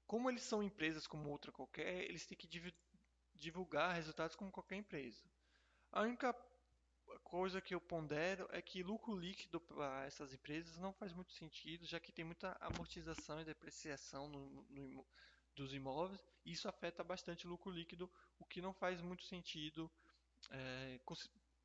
como 0.06 0.30
eles 0.30 0.44
são 0.44 0.62
empresas 0.62 1.08
como 1.08 1.30
outra 1.30 1.54
qualquer, 1.54 2.04
eles 2.04 2.26
têm 2.26 2.38
que 2.38 2.50
divulgar 3.34 3.96
resultados 3.96 4.36
como 4.36 4.52
qualquer 4.52 4.76
empresa. 4.76 5.24
A 5.90 6.02
única 6.02 6.34
coisa 7.20 7.62
que 7.62 7.74
eu 7.76 7.82
pondero 7.82 8.48
é 8.52 8.62
que 8.62 8.84
lucro 8.84 9.16
líquido 9.16 9.60
para 9.62 10.06
essas 10.06 10.34
empresas 10.34 10.78
não 10.78 10.94
faz 10.94 11.14
muito 11.14 11.32
sentido, 11.34 11.86
já 11.86 12.00
que 12.00 12.12
tem 12.12 12.26
muita 12.26 12.58
amortização 12.60 13.42
e 13.42 13.46
depreciação 13.46 14.28
no, 14.30 14.64
no 14.70 15.06
dos 15.56 15.74
imóveis, 15.74 16.22
e 16.46 16.52
isso 16.54 16.68
afeta 16.70 17.04
bastante 17.04 17.46
lucro 17.48 17.72
líquido, 17.72 18.10
o 18.40 18.46
que 18.46 18.62
não 18.62 18.74
faz 18.74 19.02
muito 19.02 19.24
sentido 19.26 19.92
É, 20.52 21.00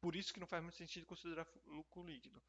por 0.01 0.17
isso 0.17 0.33
que 0.35 0.41
não 0.41 0.47
faz 0.47 0.63
muito 0.63 0.77
sentido 0.79 1.07
considerar 1.07 1.47
lucro 1.67 2.03
líquido. 2.05 2.43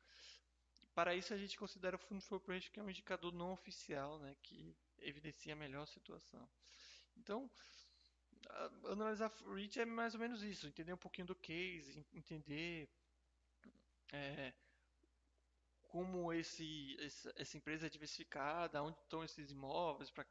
Para 0.94 1.16
isso, 1.16 1.34
a 1.34 1.38
gente 1.38 1.58
considera 1.58 1.96
o 1.96 2.00
Fundo 2.00 2.22
Flow 2.22 2.44
Rate, 2.48 2.72
que 2.72 2.80
é 2.80 2.84
um 2.84 2.90
indicador 2.90 3.32
não 3.32 3.54
oficial, 3.54 4.20
né, 4.20 4.36
que 4.42 4.76
evidencia 5.00 5.54
a 5.54 5.56
melhor 5.56 5.86
situação. 5.88 6.50
Então, 7.18 7.50
a- 7.60 7.87
analisar 8.92 9.32
REIT 9.46 9.80
é 9.80 9.86
mais 9.86 10.14
ou 10.14 10.20
menos 10.20 10.44
isso, 10.44 10.68
entender 10.68 10.94
um 10.94 10.98
pouquinho 10.98 11.28
do 11.28 11.36
case, 11.36 12.00
en- 12.00 12.06
entender 12.18 12.90
é, 14.12 14.54
como 15.84 16.32
esse, 16.34 16.96
esse- 17.00 17.32
essa 17.36 17.58
empresa 17.58 17.88
é 17.88 17.90
diversificada, 17.90 18.82
onde 18.84 19.00
estão 19.00 19.24
esses 19.24 19.50
imóveis, 19.52 20.12
para 20.12 20.26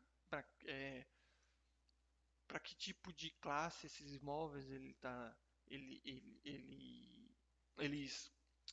para 2.47 2.61
que 2.61 2.75
tipo 2.75 3.13
de 3.13 3.31
classe 3.31 3.87
esses 3.87 4.15
imóveis 4.15 4.71
ele 4.71 4.95
tá, 4.95 5.37
ele, 5.67 6.01
ele, 6.05 6.41
ele, 6.45 7.37
eles, 7.79 8.33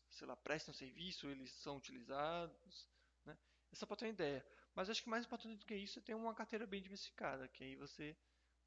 sei 0.09 0.27
lá, 0.27 0.35
prestam 0.35 0.73
serviço, 0.73 1.27
eles 1.27 1.51
são 1.51 1.77
utilizados, 1.77 2.87
né? 3.25 3.37
É 3.71 3.75
só 3.75 3.85
para 3.85 3.97
ter 3.97 4.05
uma 4.05 4.11
ideia. 4.13 4.45
Mas 4.75 4.89
acho 4.89 5.03
que 5.03 5.09
mais 5.09 5.25
importante 5.25 5.57
do 5.57 5.65
que 5.65 5.75
isso 5.75 5.99
é 5.99 6.01
ter 6.01 6.13
uma 6.15 6.33
carteira 6.33 6.65
bem 6.65 6.81
diversificada, 6.81 7.47
que 7.47 7.63
aí 7.63 7.75
você 7.75 8.15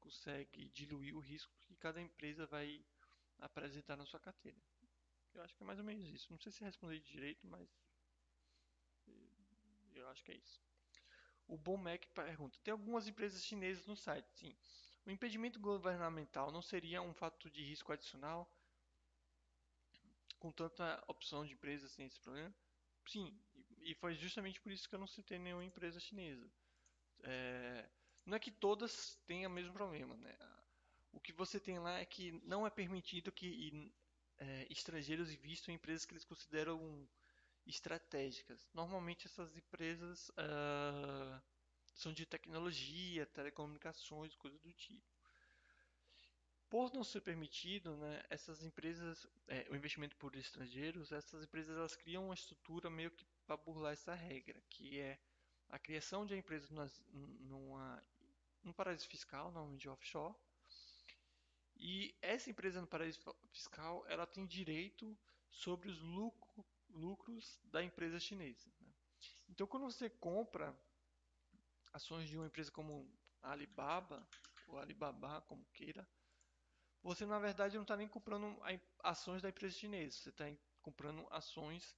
consegue 0.07 0.69
diluir 0.69 1.13
o 1.13 1.19
risco 1.19 1.53
que 1.67 1.75
cada 1.75 2.01
empresa 2.01 2.47
vai 2.47 2.85
apresentar 3.39 3.97
na 3.97 4.05
sua 4.05 4.19
carteira. 4.19 4.57
Eu 5.33 5.43
acho 5.43 5.53
que 5.53 5.63
é 5.63 5.65
mais 5.65 5.79
ou 5.79 5.85
menos 5.85 6.07
isso. 6.07 6.31
Não 6.31 6.39
sei 6.39 6.51
se 6.51 6.63
respondi 6.63 7.01
direito, 7.01 7.45
mas 7.45 7.69
eu 9.93 10.07
acho 10.07 10.23
que 10.23 10.31
é 10.31 10.35
isso. 10.35 10.61
O 11.45 11.57
Bom 11.57 11.75
Mac 11.75 12.05
pergunta: 12.13 12.57
tem 12.63 12.71
algumas 12.71 13.07
empresas 13.07 13.43
chinesas 13.43 13.85
no 13.85 13.97
site? 13.97 14.27
Sim. 14.33 14.55
O 15.05 15.11
impedimento 15.11 15.59
governamental 15.59 16.51
não 16.51 16.61
seria 16.61 17.01
um 17.01 17.13
fator 17.13 17.51
de 17.51 17.63
risco 17.63 17.91
adicional 17.91 18.49
com 20.39 20.51
tanta 20.51 21.03
opção 21.07 21.45
de 21.45 21.53
empresas 21.53 21.91
sem 21.91 22.05
esse 22.05 22.19
problema? 22.19 22.53
Sim, 23.05 23.37
e 23.81 23.93
foi 23.95 24.15
justamente 24.15 24.61
por 24.61 24.71
isso 24.71 24.87
que 24.87 24.95
eu 24.95 24.99
não 24.99 25.07
citei 25.07 25.37
nenhuma 25.37 25.63
empresa 25.63 25.99
chinesa. 25.99 26.49
É, 27.23 27.89
não 28.27 28.35
é 28.35 28.39
que 28.39 28.51
todas 28.51 29.15
tenham 29.25 29.49
o 29.49 29.53
mesmo 29.53 29.73
problema, 29.73 30.15
né? 30.17 30.37
o 31.17 31.19
que 31.19 31.33
você 31.33 31.59
tem 31.59 31.79
lá 31.79 31.99
é 31.99 32.05
que 32.05 32.31
não 32.45 32.65
é 32.65 32.69
permitido 32.69 33.31
que 33.31 33.91
é, 34.37 34.67
estrangeiros 34.69 35.31
investam 35.31 35.71
em 35.71 35.75
empresas 35.75 36.05
que 36.05 36.13
eles 36.13 36.23
consideram 36.23 37.09
estratégicas. 37.65 38.69
Normalmente 38.73 39.25
essas 39.25 39.57
empresas 39.57 40.29
uh, 40.29 41.41
são 41.95 42.13
de 42.13 42.25
tecnologia, 42.25 43.25
telecomunicações, 43.25 44.35
coisas 44.35 44.61
do 44.61 44.71
tipo. 44.73 45.05
Por 46.69 46.93
não 46.93 47.03
ser 47.03 47.21
permitido, 47.21 47.95
né, 47.95 48.21
essas 48.29 48.61
empresas, 48.61 49.25
é, 49.47 49.65
o 49.71 49.75
investimento 49.75 50.15
por 50.17 50.35
estrangeiros, 50.35 51.11
essas 51.11 51.43
empresas 51.43 51.75
elas 51.75 51.95
criam 51.95 52.25
uma 52.25 52.33
estrutura 52.33 52.89
meio 52.89 53.09
que 53.09 53.25
para 53.45 53.57
burlar 53.57 53.93
essa 53.93 54.13
regra, 54.13 54.61
que 54.69 54.99
é 54.99 55.17
a 55.69 55.79
criação 55.79 56.25
de 56.25 56.35
empresas 56.35 56.69
numa, 57.09 58.03
num 58.63 58.73
paraíso 58.73 59.07
fiscal, 59.07 59.51
normalmente 59.51 59.89
offshore, 59.89 60.35
e 61.79 62.15
essa 62.21 62.49
empresa 62.49 62.81
no 62.81 62.87
paraíso 62.87 63.19
fiscal 63.51 64.03
ela 64.07 64.25
tem 64.25 64.45
direito 64.45 65.17
sobre 65.49 65.89
os 65.89 65.99
lucro, 65.99 66.65
lucros 66.89 67.59
da 67.65 67.83
empresa 67.83 68.19
chinesa. 68.19 68.67
Né? 68.79 68.93
Então, 69.49 69.67
quando 69.67 69.83
você 69.83 70.09
compra 70.09 70.75
ações 71.93 72.27
de 72.27 72.37
uma 72.37 72.47
empresa 72.47 72.71
como 72.71 73.11
Alibaba, 73.41 74.27
ou 74.67 74.77
Alibaba, 74.79 75.41
como 75.41 75.65
queira, 75.73 76.07
você 77.01 77.25
na 77.25 77.39
verdade 77.39 77.75
não 77.75 77.83
está 77.83 77.95
nem 77.95 78.07
comprando 78.07 78.59
ações 79.03 79.41
da 79.41 79.49
empresa 79.49 79.75
chinesa, 79.75 80.17
você 80.17 80.29
está 80.29 80.45
comprando 80.81 81.25
ações 81.29 81.95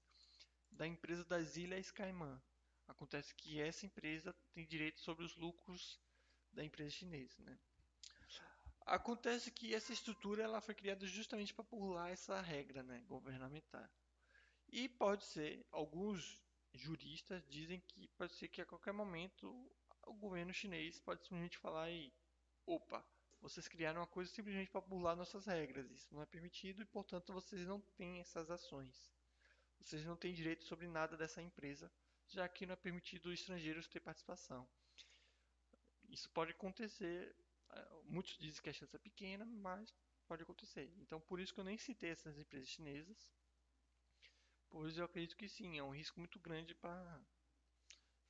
da 0.71 0.85
empresa 0.85 1.23
das 1.23 1.55
Ilhas 1.57 1.89
Caimã. 1.89 2.41
Acontece 2.87 3.33
que 3.35 3.59
essa 3.59 3.85
empresa 3.85 4.33
tem 4.53 4.65
direito 4.65 4.99
sobre 4.99 5.23
os 5.23 5.35
lucros 5.35 5.99
da 6.53 6.63
empresa 6.63 6.91
chinesa. 6.91 7.41
Né? 7.43 7.57
Acontece 8.85 9.51
que 9.51 9.73
essa 9.73 9.93
estrutura 9.93 10.43
ela 10.43 10.61
foi 10.61 10.75
criada 10.75 11.05
justamente 11.05 11.53
para 11.53 11.65
burlar 11.65 12.09
essa 12.09 12.41
regra 12.41 12.83
né, 12.83 13.03
governamental. 13.07 13.87
E 14.71 14.87
pode 14.87 15.25
ser, 15.25 15.65
alguns 15.71 16.43
juristas 16.73 17.43
dizem 17.49 17.79
que 17.81 18.07
pode 18.09 18.33
ser 18.33 18.47
que 18.47 18.61
a 18.61 18.65
qualquer 18.65 18.93
momento 18.93 19.47
o 20.05 20.13
governo 20.13 20.53
chinês 20.53 20.99
pode 20.99 21.23
simplesmente 21.23 21.57
falar 21.57 21.83
aí, 21.83 22.13
opa, 22.65 23.05
vocês 23.41 23.67
criaram 23.67 24.01
uma 24.01 24.07
coisa 24.07 24.29
simplesmente 24.31 24.69
para 24.69 24.81
burlar 24.81 25.15
nossas 25.15 25.45
regras. 25.45 25.89
Isso 25.91 26.13
não 26.13 26.21
é 26.21 26.25
permitido 26.25 26.81
e, 26.81 26.85
portanto, 26.85 27.31
vocês 27.31 27.65
não 27.65 27.79
têm 27.95 28.19
essas 28.19 28.49
ações. 28.51 29.09
Vocês 29.79 30.03
não 30.05 30.15
têm 30.15 30.33
direito 30.33 30.65
sobre 30.65 30.87
nada 30.87 31.15
dessa 31.15 31.41
empresa, 31.41 31.91
já 32.27 32.47
que 32.49 32.65
não 32.65 32.73
é 32.73 32.75
permitido 32.75 33.31
estrangeiros 33.31 33.87
ter 33.87 34.01
participação. 34.01 34.67
Isso 36.09 36.29
pode 36.31 36.51
acontecer. 36.51 37.35
Eh, 37.71 37.87
muitos 38.05 38.37
dizem 38.37 38.61
que 38.61 38.69
a 38.69 38.73
chance 38.73 38.95
é 38.95 38.99
pequena, 38.99 39.45
mas 39.45 39.93
pode 40.27 40.43
acontecer. 40.43 40.91
Então, 40.97 41.19
por 41.21 41.39
isso 41.39 41.53
que 41.53 41.59
eu 41.59 41.63
nem 41.63 41.77
citei 41.77 42.09
essas 42.11 42.37
empresas 42.37 42.69
chinesas, 42.69 43.31
pois 44.69 44.97
eu 44.97 45.05
acredito 45.05 45.35
que 45.37 45.47
sim, 45.47 45.77
é 45.77 45.83
um 45.83 45.93
risco 45.93 46.19
muito 46.19 46.39
grande 46.39 46.73
para 46.75 47.21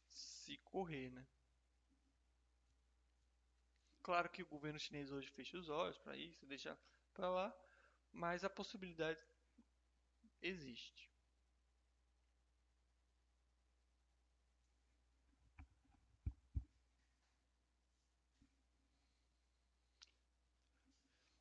se 0.09 0.57
correr, 0.59 1.09
né? 1.11 1.25
Claro 4.01 4.29
que 4.29 4.41
o 4.43 4.47
governo 4.47 4.79
chinês 4.79 5.11
hoje 5.11 5.29
fecha 5.29 5.57
os 5.57 5.69
olhos 5.69 5.97
para 5.97 6.17
isso, 6.17 6.45
deixa 6.45 6.77
para 7.13 7.29
lá, 7.29 7.55
mas 8.11 8.43
a 8.43 8.49
possibilidade 8.49 9.19
existe. 10.41 11.09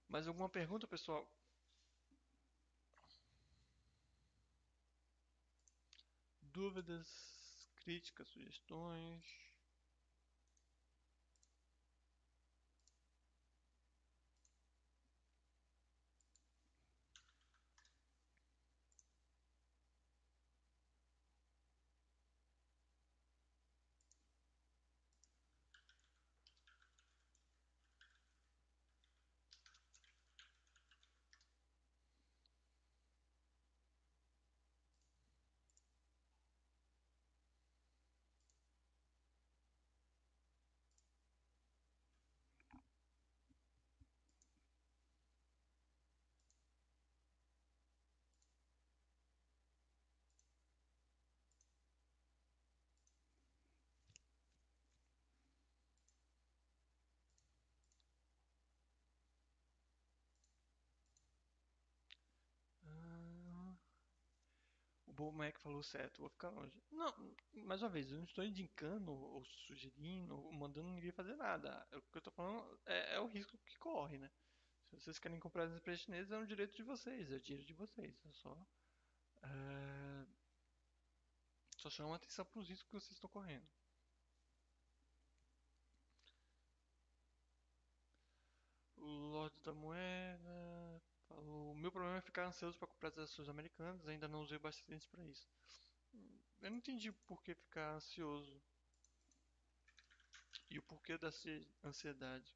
Mais 0.08 0.26
alguma 0.26 0.48
pergunta, 0.48 0.86
pessoal? 0.86 1.26
Dúvidas, 6.52 7.68
críticas, 7.76 8.28
sugestões? 8.28 9.47
O 65.24 65.32
Mac 65.32 65.58
falou 65.58 65.82
certo, 65.82 66.20
vou 66.20 66.28
ficar 66.28 66.50
longe. 66.50 66.80
Não, 66.90 67.12
mais 67.64 67.82
uma 67.82 67.88
vez, 67.88 68.10
eu 68.10 68.18
não 68.18 68.24
estou 68.24 68.44
indicando 68.44 69.12
ou 69.12 69.44
sugerindo 69.44 70.36
ou 70.36 70.52
mandando 70.52 70.88
ninguém 70.90 71.10
fazer 71.10 71.36
nada. 71.36 71.86
O 71.92 72.02
que 72.02 72.16
eu 72.16 72.20
estou 72.20 72.32
falando 72.32 72.80
é, 72.86 73.14
é, 73.14 73.20
o 73.20 73.26
risco 73.26 73.58
que 73.58 73.78
corre, 73.78 74.18
né? 74.18 74.30
Se 74.88 74.96
vocês 74.96 75.18
querem 75.18 75.38
comprar 75.38 75.64
as 75.64 75.72
empresas 75.72 76.02
chinesas, 76.02 76.32
é 76.32 76.38
um 76.38 76.46
direito 76.46 76.74
de 76.74 76.82
vocês, 76.82 77.30
é 77.30 77.36
o 77.36 77.40
dinheiro 77.40 77.66
de 77.66 77.74
vocês. 77.74 78.24
É 78.26 78.32
só. 78.32 78.56
É... 79.42 80.26
Só 81.76 81.90
chama 81.90 82.16
atenção 82.16 82.44
para 82.44 82.60
os 82.60 82.68
riscos 82.68 82.86
que 82.88 82.94
vocês 82.94 83.12
estão 83.12 83.30
correndo. 83.30 83.66
O 88.96 89.06
Lorde 89.06 89.60
da 89.60 89.72
Moeda. 89.72 90.77
O 91.58 91.74
meu 91.74 91.90
problema 91.90 92.18
é 92.18 92.20
ficar 92.20 92.46
ansioso 92.46 92.78
para 92.78 92.86
comprar 92.88 93.08
as 93.08 93.18
ações 93.18 93.48
americanas, 93.48 94.06
ainda 94.06 94.28
não 94.28 94.42
usei 94.42 94.58
bastante 94.58 95.08
para 95.08 95.24
isso. 95.24 95.48
Eu 96.60 96.70
não 96.70 96.78
entendi 96.78 97.10
por 97.12 97.42
que 97.42 97.54
ficar 97.54 97.94
ansioso. 97.94 98.60
E 100.70 100.78
o 100.78 100.82
porquê 100.82 101.16
da 101.18 101.30
ansiedade. 101.84 102.54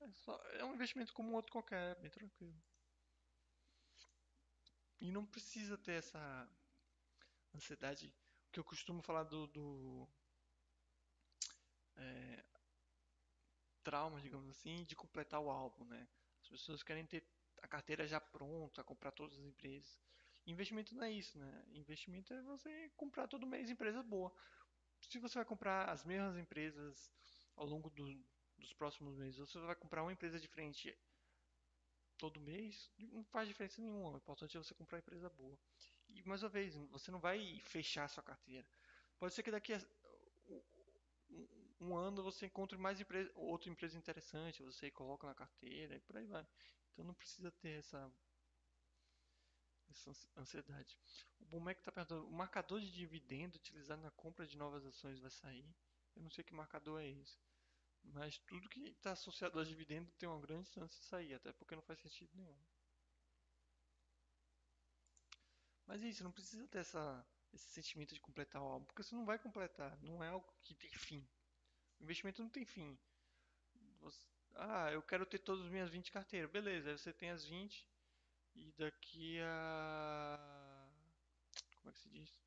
É, 0.00 0.12
só, 0.12 0.36
é 0.58 0.64
um 0.64 0.74
investimento 0.74 1.12
como 1.12 1.32
outro 1.34 1.52
qualquer, 1.52 1.96
bem 1.96 2.10
tranquilo. 2.10 2.62
E 5.00 5.10
não 5.10 5.26
precisa 5.26 5.76
ter 5.76 5.92
essa 5.92 6.48
ansiedade. 7.54 8.12
Que 8.52 8.60
eu 8.60 8.64
costumo 8.64 9.02
falar 9.02 9.24
do, 9.24 9.46
do 9.48 10.08
é, 11.96 12.44
trauma, 13.86 14.20
digamos 14.20 14.48
assim, 14.50 14.84
de 14.84 14.96
completar 14.96 15.40
o 15.40 15.48
álbum, 15.48 15.84
né? 15.84 16.08
As 16.42 16.48
pessoas 16.48 16.82
querem 16.82 17.06
ter 17.06 17.22
a 17.62 17.68
carteira 17.68 18.04
já 18.04 18.20
pronta, 18.20 18.82
comprar 18.82 19.12
todas 19.12 19.38
as 19.38 19.44
empresas. 19.44 20.00
Investimento 20.44 20.92
não 20.92 21.04
é 21.04 21.12
isso, 21.12 21.38
né? 21.38 21.64
Investimento 21.72 22.34
é 22.34 22.42
você 22.42 22.90
comprar 22.96 23.28
todo 23.28 23.46
mês 23.46 23.70
empresa 23.70 24.02
boa. 24.02 24.34
Se 25.00 25.20
você 25.20 25.38
vai 25.38 25.44
comprar 25.44 25.88
as 25.88 26.02
mesmas 26.02 26.36
empresas 26.36 27.12
ao 27.54 27.64
longo 27.64 27.88
do, 27.90 28.04
dos 28.58 28.72
próximos 28.72 29.14
meses, 29.16 29.38
ou 29.38 29.46
se 29.46 29.52
você 29.52 29.66
vai 29.66 29.76
comprar 29.76 30.02
uma 30.02 30.12
empresa 30.12 30.40
diferente 30.40 30.92
todo 32.18 32.40
mês, 32.40 32.90
não 32.98 33.22
faz 33.22 33.46
diferença 33.46 33.80
nenhuma. 33.80 34.14
O 34.14 34.16
importante 34.16 34.56
é 34.56 34.60
você 34.60 34.74
comprar 34.74 34.96
uma 34.96 35.02
empresa 35.02 35.30
boa. 35.30 35.56
E 36.08 36.24
mais 36.24 36.42
uma 36.42 36.48
vez, 36.48 36.74
você 36.90 37.12
não 37.12 37.20
vai 37.20 37.60
fechar 37.60 38.04
a 38.04 38.08
sua 38.08 38.22
carteira. 38.24 38.66
Pode 39.16 39.32
ser 39.32 39.44
que 39.44 39.50
daqui 39.52 39.74
a 39.74 39.80
um 41.80 41.96
ano 41.96 42.22
você 42.22 42.46
encontre 42.46 42.76
mais 42.78 43.00
empresa, 43.00 43.30
outra 43.34 43.70
empresa 43.70 43.98
interessante, 43.98 44.62
você 44.62 44.90
coloca 44.90 45.26
na 45.26 45.34
carteira 45.34 45.96
e 45.96 46.00
por 46.00 46.16
aí 46.16 46.26
vai. 46.26 46.46
Então 46.92 47.04
não 47.04 47.14
precisa 47.14 47.50
ter 47.50 47.78
essa, 47.78 48.12
essa 49.90 50.12
ansiedade. 50.36 50.98
O 51.40 51.44
Bomec 51.44 51.80
está 51.80 51.92
perguntando, 51.92 52.26
o 52.26 52.32
marcador 52.32 52.80
de 52.80 52.90
dividendo 52.90 53.56
utilizado 53.56 54.02
na 54.02 54.10
compra 54.10 54.46
de 54.46 54.56
novas 54.56 54.84
ações 54.86 55.18
vai 55.18 55.30
sair? 55.30 55.68
Eu 56.14 56.22
não 56.22 56.30
sei 56.30 56.42
que 56.42 56.54
marcador 56.54 57.00
é 57.00 57.08
esse. 57.08 57.38
Mas 58.02 58.38
tudo 58.38 58.68
que 58.68 58.80
está 58.88 59.12
associado 59.12 59.58
a 59.58 59.64
dividendo 59.64 60.10
tem 60.12 60.28
uma 60.28 60.40
grande 60.40 60.68
chance 60.70 60.98
de 60.98 61.04
sair, 61.04 61.34
até 61.34 61.52
porque 61.52 61.74
não 61.74 61.82
faz 61.82 62.00
sentido 62.00 62.30
nenhum. 62.34 62.56
Mas 65.86 66.02
é 66.02 66.08
isso, 66.08 66.24
não 66.24 66.32
precisa 66.32 66.66
ter 66.68 66.78
essa, 66.78 67.26
esse 67.52 67.68
sentimento 67.70 68.14
de 68.14 68.20
completar 68.20 68.62
o 68.62 68.66
álbum, 68.66 68.86
porque 68.86 69.02
você 69.02 69.14
não 69.14 69.24
vai 69.24 69.38
completar, 69.38 69.96
não 70.02 70.22
é 70.22 70.28
algo 70.28 70.46
que 70.62 70.74
tem 70.74 70.90
fim. 70.90 71.26
O 72.00 72.04
investimento 72.04 72.42
não 72.42 72.48
tem 72.50 72.64
fim. 72.64 72.98
você- 74.00 74.26
ah, 74.54 74.90
eu 74.92 75.02
quero 75.02 75.26
ter 75.26 75.38
todas 75.38 75.64
as 75.64 75.70
minhas 75.70 75.90
20 75.90 76.10
carteiras. 76.12 76.50
Beleza, 76.50 76.90
aí 76.90 76.98
você 76.98 77.12
tem 77.12 77.30
as 77.30 77.44
20 77.44 77.86
e 78.54 78.72
daqui 78.72 79.38
a. 79.42 80.88
Como 81.76 81.90
é 81.90 81.92
que 81.92 82.00
se 82.00 82.10
diz? 82.10 82.40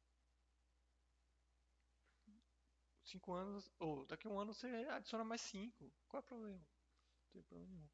5 3.03 3.33
anos. 3.33 3.69
Ou 3.79 4.05
daqui 4.05 4.27
a 4.27 4.29
um 4.29 4.39
ano 4.39 4.53
você 4.53 4.67
adiciona 4.89 5.23
mais 5.23 5.41
5. 5.41 5.91
Qual 6.07 6.19
é 6.21 6.23
o 6.23 6.27
problema? 6.27 6.57
Não 6.59 7.31
tem 7.33 7.43
problema 7.43 7.71
nenhum. 7.71 7.89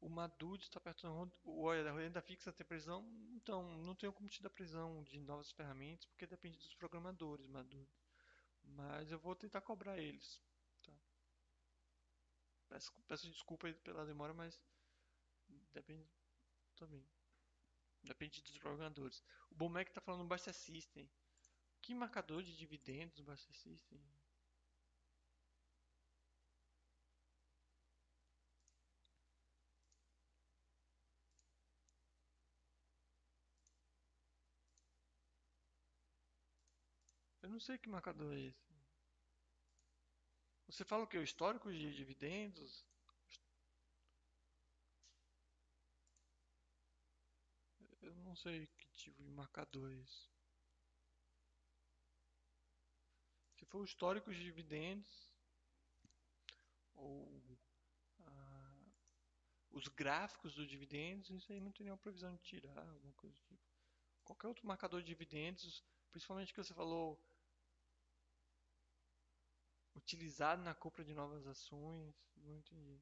O 0.00 0.08
Madud 0.10 0.62
está 0.62 0.80
perguntando, 0.80 1.32
olha, 1.46 1.90
a 1.90 1.94
renda 1.98 2.22
fixa 2.22 2.52
tem 2.52 2.66
previsão? 2.66 3.04
Então, 3.34 3.78
não 3.78 3.94
tenho 3.94 4.12
como 4.12 4.28
te 4.28 4.42
dar 4.42 4.50
previsão 4.50 5.02
de 5.04 5.20
novas 5.20 5.52
ferramentas, 5.52 6.06
porque 6.06 6.26
depende 6.26 6.58
dos 6.58 6.74
programadores, 6.74 7.46
Madud. 7.48 7.88
Mas 8.64 9.12
eu 9.12 9.18
vou 9.18 9.36
tentar 9.36 9.62
cobrar 9.62 9.98
eles. 9.98 10.42
Tá? 12.76 12.80
Peço, 12.80 12.92
peço 13.08 13.30
desculpa 13.30 13.72
pela 13.84 14.04
demora, 14.04 14.34
mas 14.34 14.60
depende 15.72 16.06
também. 16.76 17.04
Depende 18.02 18.42
dos 18.42 18.58
programadores. 18.58 19.22
O 19.50 19.54
Bomec 19.54 19.90
está 19.90 20.00
falando 20.00 20.22
no 20.22 20.28
Basta 20.28 20.52
System. 20.52 21.08
Que 21.82 21.94
marcador 21.94 22.42
de 22.42 22.56
dividendos 22.56 23.20
Basta 23.20 23.52
System? 23.54 24.00
Eu 37.42 37.48
não 37.48 37.60
sei 37.60 37.78
que 37.78 37.88
marcador 37.88 38.34
é 38.34 38.40
esse. 38.40 38.75
Você 40.66 40.84
fala 40.84 41.04
o 41.04 41.06
que? 41.06 41.16
O 41.16 41.22
histórico 41.22 41.72
de 41.72 41.94
dividendos? 41.94 42.84
Eu 48.02 48.14
não 48.16 48.34
sei 48.36 48.66
que 48.66 48.86
tipo 48.90 49.22
de 49.22 49.30
marcador 49.30 49.92
é. 49.92 50.04
Se 53.54 53.64
for 53.66 53.80
o 53.80 53.84
histórico 53.84 54.32
de 54.32 54.42
dividendos 54.42 55.30
ou 56.94 57.42
ah, 58.20 58.84
os 59.70 59.86
gráficos 59.88 60.54
dos 60.54 60.68
dividendos, 60.68 61.30
isso 61.30 61.52
aí 61.52 61.60
não 61.60 61.72
tem 61.72 61.84
nenhuma 61.84 62.02
previsão 62.02 62.34
de 62.34 62.42
tirar, 62.42 62.88
alguma 62.88 63.12
coisa 63.14 63.34
do 63.36 63.42
tipo. 63.42 63.62
Qualquer 64.24 64.48
outro 64.48 64.66
marcador 64.66 65.00
de 65.00 65.06
dividendos, 65.06 65.84
principalmente 66.10 66.52
que 66.52 66.62
você 66.62 66.74
falou 66.74 67.22
utilizado 69.96 70.62
na 70.62 70.74
compra 70.74 71.04
de 71.04 71.14
novas 71.14 71.46
ações, 71.46 72.14
não 72.36 72.56
entendi. 72.56 73.00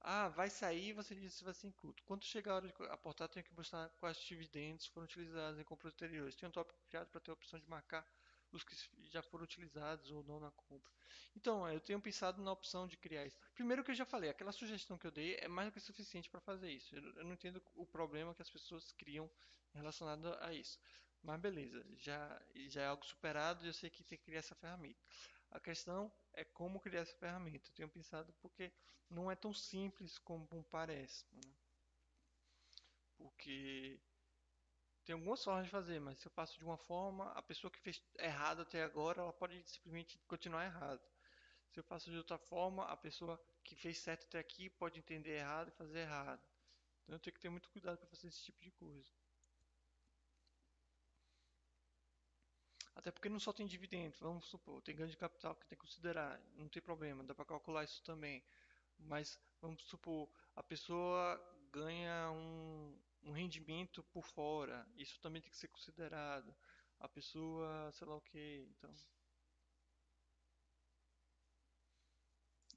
Ah, 0.00 0.28
vai 0.28 0.48
sair, 0.48 0.92
você 0.92 1.14
disse 1.14 1.38
que 1.38 1.44
vai 1.44 1.52
ser 1.54 1.66
incluído. 1.66 2.02
Quando 2.04 2.24
chegar 2.24 2.52
a 2.52 2.56
hora 2.56 2.68
de 2.68 2.74
aportar, 2.90 3.28
tem 3.28 3.42
que 3.42 3.52
mostrar 3.54 3.88
quais 3.98 4.18
dividendos 4.18 4.86
foram 4.86 5.04
utilizados 5.04 5.58
em 5.58 5.64
compras 5.64 5.92
anteriores. 5.92 6.36
Tem 6.36 6.48
um 6.48 6.52
tópico 6.52 6.78
criado 6.88 7.08
para 7.08 7.20
ter 7.20 7.30
a 7.30 7.34
opção 7.34 7.58
de 7.58 7.68
marcar 7.68 8.06
os 8.52 8.62
que 8.62 8.74
já 9.10 9.20
foram 9.22 9.44
utilizados 9.44 10.10
ou 10.12 10.22
não 10.22 10.38
na 10.38 10.50
compra. 10.52 10.92
Então, 11.34 11.68
eu 11.68 11.80
tenho 11.80 12.00
pensado 12.00 12.40
na 12.40 12.52
opção 12.52 12.86
de 12.86 12.96
criar 12.96 13.26
isso. 13.26 13.36
Primeiro 13.54 13.82
que 13.82 13.90
eu 13.90 13.94
já 13.96 14.04
falei, 14.06 14.30
aquela 14.30 14.52
sugestão 14.52 14.96
que 14.96 15.06
eu 15.06 15.10
dei 15.10 15.36
é 15.40 15.48
mais 15.48 15.68
do 15.68 15.72
que 15.72 15.80
suficiente 15.80 16.30
para 16.30 16.40
fazer 16.40 16.70
isso. 16.70 16.94
Eu 16.94 17.24
não 17.24 17.32
entendo 17.32 17.60
o 17.74 17.84
problema 17.84 18.34
que 18.34 18.42
as 18.42 18.50
pessoas 18.50 18.92
criam 18.92 19.28
relacionado 19.74 20.34
a 20.40 20.52
isso. 20.54 20.78
Mas 21.22 21.40
beleza, 21.40 21.84
já, 21.96 22.42
já 22.68 22.82
é 22.82 22.86
algo 22.86 23.04
superado 23.04 23.64
e 23.64 23.68
eu 23.68 23.72
sei 23.72 23.90
que 23.90 24.04
tem 24.04 24.16
que 24.18 24.24
criar 24.24 24.38
essa 24.38 24.54
ferramenta. 24.54 25.00
A 25.50 25.60
questão 25.60 26.12
é 26.32 26.44
como 26.44 26.80
criar 26.80 27.00
essa 27.00 27.16
ferramenta. 27.16 27.68
Eu 27.68 27.74
tenho 27.74 27.88
pensado 27.88 28.32
porque 28.40 28.72
não 29.10 29.30
é 29.30 29.34
tão 29.34 29.52
simples 29.52 30.18
como 30.18 30.64
parece. 30.70 31.24
Né? 31.32 31.52
Porque 33.16 33.98
tem 35.04 35.14
algumas 35.14 35.42
formas 35.42 35.64
de 35.64 35.70
fazer, 35.70 36.00
mas 36.00 36.18
se 36.18 36.26
eu 36.26 36.32
faço 36.32 36.58
de 36.58 36.64
uma 36.64 36.76
forma, 36.76 37.30
a 37.30 37.40
pessoa 37.40 37.70
que 37.70 37.80
fez 37.80 38.02
errado 38.18 38.62
até 38.62 38.82
agora, 38.82 39.22
ela 39.22 39.32
pode 39.32 39.62
simplesmente 39.68 40.18
continuar 40.26 40.64
errado. 40.64 41.00
Se 41.70 41.78
eu 41.78 41.84
faço 41.84 42.10
de 42.10 42.16
outra 42.16 42.36
forma, 42.38 42.84
a 42.86 42.96
pessoa 42.96 43.40
que 43.62 43.76
fez 43.76 43.98
certo 43.98 44.24
até 44.24 44.38
aqui 44.38 44.68
pode 44.68 44.98
entender 44.98 45.38
errado 45.38 45.68
e 45.68 45.72
fazer 45.72 46.00
errado. 46.00 46.42
Então 47.04 47.14
eu 47.14 47.20
tenho 47.20 47.34
que 47.34 47.40
ter 47.40 47.48
muito 47.48 47.70
cuidado 47.70 47.98
para 47.98 48.08
fazer 48.08 48.28
esse 48.28 48.42
tipo 48.42 48.60
de 48.60 48.70
coisa. 48.72 49.10
Até 52.96 53.12
porque 53.12 53.28
não 53.28 53.38
só 53.38 53.52
tem 53.52 53.66
dividendos, 53.66 54.18
vamos 54.18 54.46
supor, 54.46 54.82
tem 54.82 54.96
ganho 54.96 55.08
de 55.10 55.16
capital 55.16 55.54
que 55.54 55.66
tem 55.66 55.78
que 55.78 55.84
considerar, 55.86 56.40
não 56.56 56.68
tem 56.68 56.82
problema, 56.82 57.22
dá 57.22 57.34
para 57.34 57.44
calcular 57.44 57.84
isso 57.84 58.02
também. 58.02 58.42
Mas 58.98 59.38
vamos 59.60 59.82
supor, 59.84 60.28
a 60.56 60.62
pessoa 60.62 61.40
ganha 61.72 62.30
um, 62.32 62.98
um 63.24 63.32
rendimento 63.32 64.02
por 64.04 64.24
fora, 64.24 64.86
isso 64.96 65.20
também 65.20 65.42
tem 65.42 65.50
que 65.50 65.56
ser 65.58 65.68
considerado. 65.68 66.54
A 66.98 67.08
pessoa, 67.08 67.92
sei 67.92 68.06
lá 68.08 68.16
o 68.16 68.20
que, 68.22 68.66
então. 68.70 68.94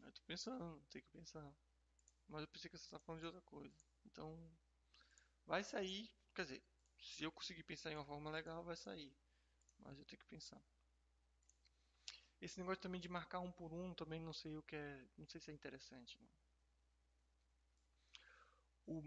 Eu 0.03 0.11
tô 0.11 0.21
pensando, 0.23 0.81
tem 0.89 1.01
que 1.01 1.09
pensar. 1.09 1.53
Mas 2.27 2.41
eu 2.41 2.47
pensei 2.47 2.69
que 2.69 2.77
você 2.77 2.85
estava 2.85 3.03
falando 3.03 3.21
de 3.21 3.27
outra 3.27 3.41
coisa. 3.41 3.85
Então, 4.05 4.37
vai 5.45 5.63
sair, 5.63 6.09
quer 6.33 6.43
dizer, 6.43 6.63
se 6.97 7.23
eu 7.23 7.31
conseguir 7.31 7.63
pensar 7.63 7.91
em 7.91 7.95
uma 7.95 8.05
forma 8.05 8.31
legal, 8.31 8.63
vai 8.63 8.75
sair. 8.77 9.13
Mas 9.79 9.97
eu 9.97 10.05
tenho 10.05 10.19
que 10.19 10.27
pensar. 10.27 10.61
Esse 12.41 12.57
negócio 12.57 12.81
também 12.81 13.01
de 13.01 13.09
marcar 13.09 13.39
um 13.39 13.51
por 13.51 13.73
um, 13.73 13.93
também 13.93 14.21
não 14.21 14.33
sei 14.33 14.55
o 14.55 14.63
que 14.63 14.75
é, 14.75 15.07
não 15.17 15.27
sei 15.27 15.41
se 15.41 15.51
é 15.51 15.53
interessante. 15.53 16.17
Não. 16.21 16.29
O, 18.85 19.03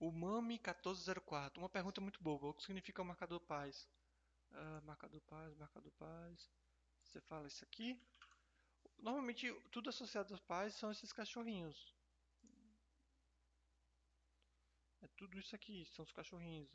o 0.00 0.12
MAMI 0.12 0.58
1404, 0.58 1.62
uma 1.62 1.68
pergunta 1.68 2.00
muito 2.00 2.22
boa. 2.22 2.50
O 2.50 2.54
que 2.54 2.62
significa 2.62 3.00
o 3.00 3.04
marcador 3.04 3.40
paz? 3.40 3.88
Uh, 4.50 4.82
marcador 4.84 5.20
paz, 5.22 5.54
marcador 5.54 5.92
paz. 5.92 6.50
Você 7.02 7.20
fala 7.22 7.46
isso 7.46 7.64
aqui. 7.64 7.98
Normalmente 8.98 9.52
tudo 9.70 9.88
associado 9.88 10.34
aos 10.34 10.40
pais 10.40 10.74
são 10.74 10.90
esses 10.90 11.12
cachorrinhos. 11.12 11.94
É 15.00 15.08
tudo 15.16 15.38
isso 15.38 15.54
aqui, 15.54 15.84
são 15.86 16.04
os 16.04 16.12
cachorrinhos. 16.12 16.68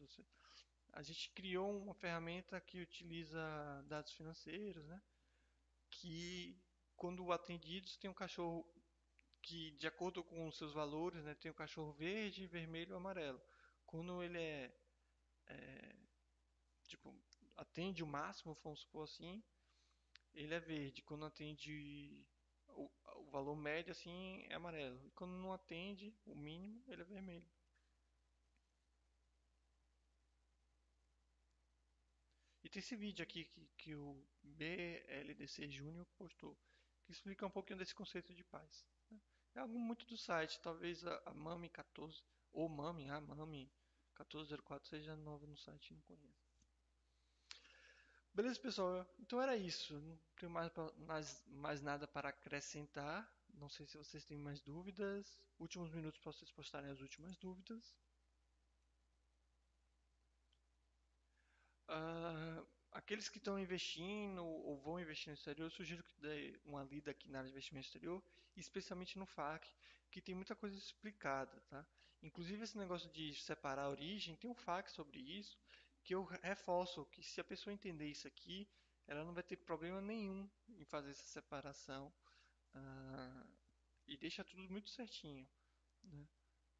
A 0.93 1.01
gente 1.01 1.29
criou 1.31 1.69
uma 1.71 1.93
ferramenta 1.93 2.59
que 2.61 2.81
utiliza 2.81 3.39
dados 3.87 4.11
financeiros, 4.13 4.85
né? 4.87 5.01
Que 5.89 6.57
quando 6.95 7.31
atendidos 7.31 7.97
tem 7.97 8.09
um 8.09 8.13
cachorro 8.13 8.65
que, 9.41 9.71
de 9.71 9.87
acordo 9.87 10.23
com 10.23 10.47
os 10.47 10.57
seus 10.57 10.73
valores, 10.73 11.23
né, 11.23 11.33
tem 11.35 11.49
um 11.49 11.55
cachorro 11.55 11.93
verde, 11.93 12.45
vermelho, 12.45 12.95
amarelo. 12.95 13.41
Quando 13.85 14.21
ele 14.21 14.37
é, 14.37 14.71
é 15.47 15.95
tipo 16.87 17.15
atende 17.55 18.03
o 18.03 18.07
máximo, 18.07 18.57
vamos 18.63 18.81
supor 18.81 19.03
assim, 19.03 19.43
ele 20.33 20.53
é 20.53 20.59
verde. 20.59 21.01
Quando 21.01 21.25
atende 21.25 22.25
o, 22.67 22.89
o 23.17 23.29
valor 23.31 23.55
médio 23.55 23.91
assim 23.91 24.45
é 24.49 24.55
amarelo. 24.55 24.99
E 25.05 25.11
quando 25.11 25.33
não 25.33 25.53
atende 25.53 26.13
o 26.25 26.35
mínimo, 26.35 26.83
ele 26.87 27.01
é 27.01 27.05
vermelho. 27.05 27.49
Tem 32.71 32.79
esse 32.79 32.95
vídeo 32.95 33.23
aqui 33.23 33.45
que, 33.45 33.67
que 33.77 33.95
o 33.95 34.23
BLDC 34.43 35.67
Júnior 35.69 36.05
postou, 36.17 36.57
que 37.03 37.11
explica 37.11 37.45
um 37.45 37.49
pouquinho 37.49 37.79
desse 37.79 37.95
conceito 37.95 38.33
de 38.33 38.43
paz. 38.43 38.85
Né? 39.09 39.19
É 39.55 39.59
algo 39.59 39.79
muito 39.79 40.05
do 40.05 40.17
site, 40.17 40.59
talvez 40.61 41.05
a, 41.05 41.21
a 41.25 41.33
Mami 41.33 41.69
14, 41.69 42.21
ou 42.53 42.69
Mami, 42.69 43.09
a 43.09 43.19
Mami 43.19 43.71
1404 44.19 44.87
seja 44.87 45.15
nova 45.15 45.47
no 45.47 45.57
site, 45.57 45.93
não 45.93 46.01
conheço. 46.01 46.49
Beleza, 48.33 48.59
pessoal? 48.59 49.05
Então 49.19 49.41
era 49.41 49.57
isso. 49.57 49.99
Não 49.99 50.19
tenho 50.37 50.51
mais, 50.51 50.71
mais, 50.97 51.43
mais 51.47 51.81
nada 51.81 52.07
para 52.07 52.29
acrescentar. 52.29 53.27
Não 53.53 53.67
sei 53.67 53.85
se 53.87 53.97
vocês 53.97 54.23
têm 54.23 54.37
mais 54.37 54.61
dúvidas. 54.61 55.41
Últimos 55.57 55.91
minutos 55.91 56.19
para 56.21 56.31
vocês 56.31 56.51
postarem 56.51 56.91
as 56.91 57.01
últimas 57.01 57.35
dúvidas. 57.37 57.95
Uh, 61.89 62.67
aqueles 62.91 63.27
que 63.29 63.39
estão 63.39 63.59
investindo 63.59 64.45
ou 64.45 64.77
vão 64.77 64.99
investir 64.99 65.29
no 65.29 65.33
exterior, 65.33 65.65
eu 65.65 65.71
sugiro 65.71 66.03
que 66.03 66.15
dê 66.17 66.59
uma 66.63 66.83
lida 66.83 67.11
aqui 67.11 67.29
na 67.29 67.39
área 67.39 67.49
de 67.49 67.53
investimento 67.53 67.87
exterior, 67.87 68.23
especialmente 68.55 69.17
no 69.17 69.25
FAC, 69.25 69.67
que 70.11 70.21
tem 70.21 70.35
muita 70.35 70.55
coisa 70.55 70.77
explicada, 70.77 71.59
tá? 71.69 71.85
Inclusive 72.21 72.63
esse 72.63 72.77
negócio 72.77 73.09
de 73.11 73.33
separar 73.33 73.83
a 73.83 73.89
origem, 73.89 74.35
tem 74.35 74.49
um 74.49 74.55
FAQ 74.55 74.91
sobre 74.91 75.19
isso, 75.19 75.57
que 76.03 76.13
eu 76.13 76.23
reforço 76.43 77.05
que 77.05 77.23
se 77.23 77.41
a 77.41 77.43
pessoa 77.43 77.73
entender 77.73 78.07
isso 78.07 78.27
aqui, 78.27 78.67
ela 79.07 79.23
não 79.23 79.33
vai 79.33 79.43
ter 79.43 79.57
problema 79.57 79.99
nenhum 80.01 80.49
em 80.67 80.85
fazer 80.85 81.11
essa 81.11 81.25
separação 81.25 82.13
uh, 82.75 83.49
e 84.05 84.17
deixa 84.17 84.43
tudo 84.43 84.69
muito 84.69 84.89
certinho, 84.89 85.47
né? 86.03 86.27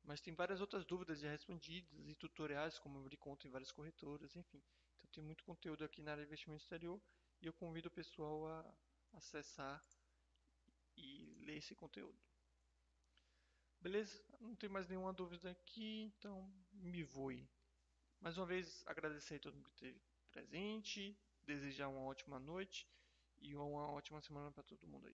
Mas 0.03 0.21
tem 0.21 0.33
várias 0.33 0.61
outras 0.61 0.85
dúvidas 0.85 1.19
já 1.19 1.29
respondidas 1.29 1.91
e 2.07 2.15
tutoriais, 2.15 2.79
como 2.79 2.97
eu 2.97 3.01
abri 3.01 3.17
conta 3.17 3.47
em 3.47 3.51
várias 3.51 3.71
corretoras, 3.71 4.35
enfim. 4.35 4.63
Então 5.09 5.21
tem 5.21 5.23
muito 5.23 5.43
conteúdo 5.43 5.83
aqui 5.83 6.01
na 6.01 6.11
área 6.11 6.23
de 6.23 6.27
investimento 6.27 6.61
exterior 6.61 7.01
e 7.41 7.47
eu 7.47 7.53
convido 7.53 7.87
o 7.87 7.91
pessoal 7.91 8.47
a, 8.47 8.73
acessar 9.13 9.83
e 10.95 11.35
ler 11.41 11.57
esse 11.57 11.73
conteúdo. 11.73 12.17
Beleza? 13.81 14.23
Não 14.39 14.55
tem 14.55 14.69
mais 14.69 14.87
nenhuma 14.87 15.11
dúvida 15.11 15.49
aqui, 15.49 16.01
então 16.01 16.51
me 16.71 17.03
voe. 17.03 17.49
Mais 18.19 18.37
uma 18.37 18.45
vez 18.45 18.83
agradecer 18.85 19.35
a 19.35 19.39
todo 19.39 19.55
mundo 19.55 19.69
que 19.69 19.75
esteve 19.75 20.01
presente, 20.31 21.17
desejar 21.43 21.87
uma 21.87 22.01
ótima 22.01 22.39
noite 22.39 22.87
e 23.39 23.55
uma 23.55 23.89
ótima 23.89 24.21
semana 24.21 24.51
para 24.51 24.63
todo 24.63 24.87
mundo 24.87 25.05
aí. 25.05 25.07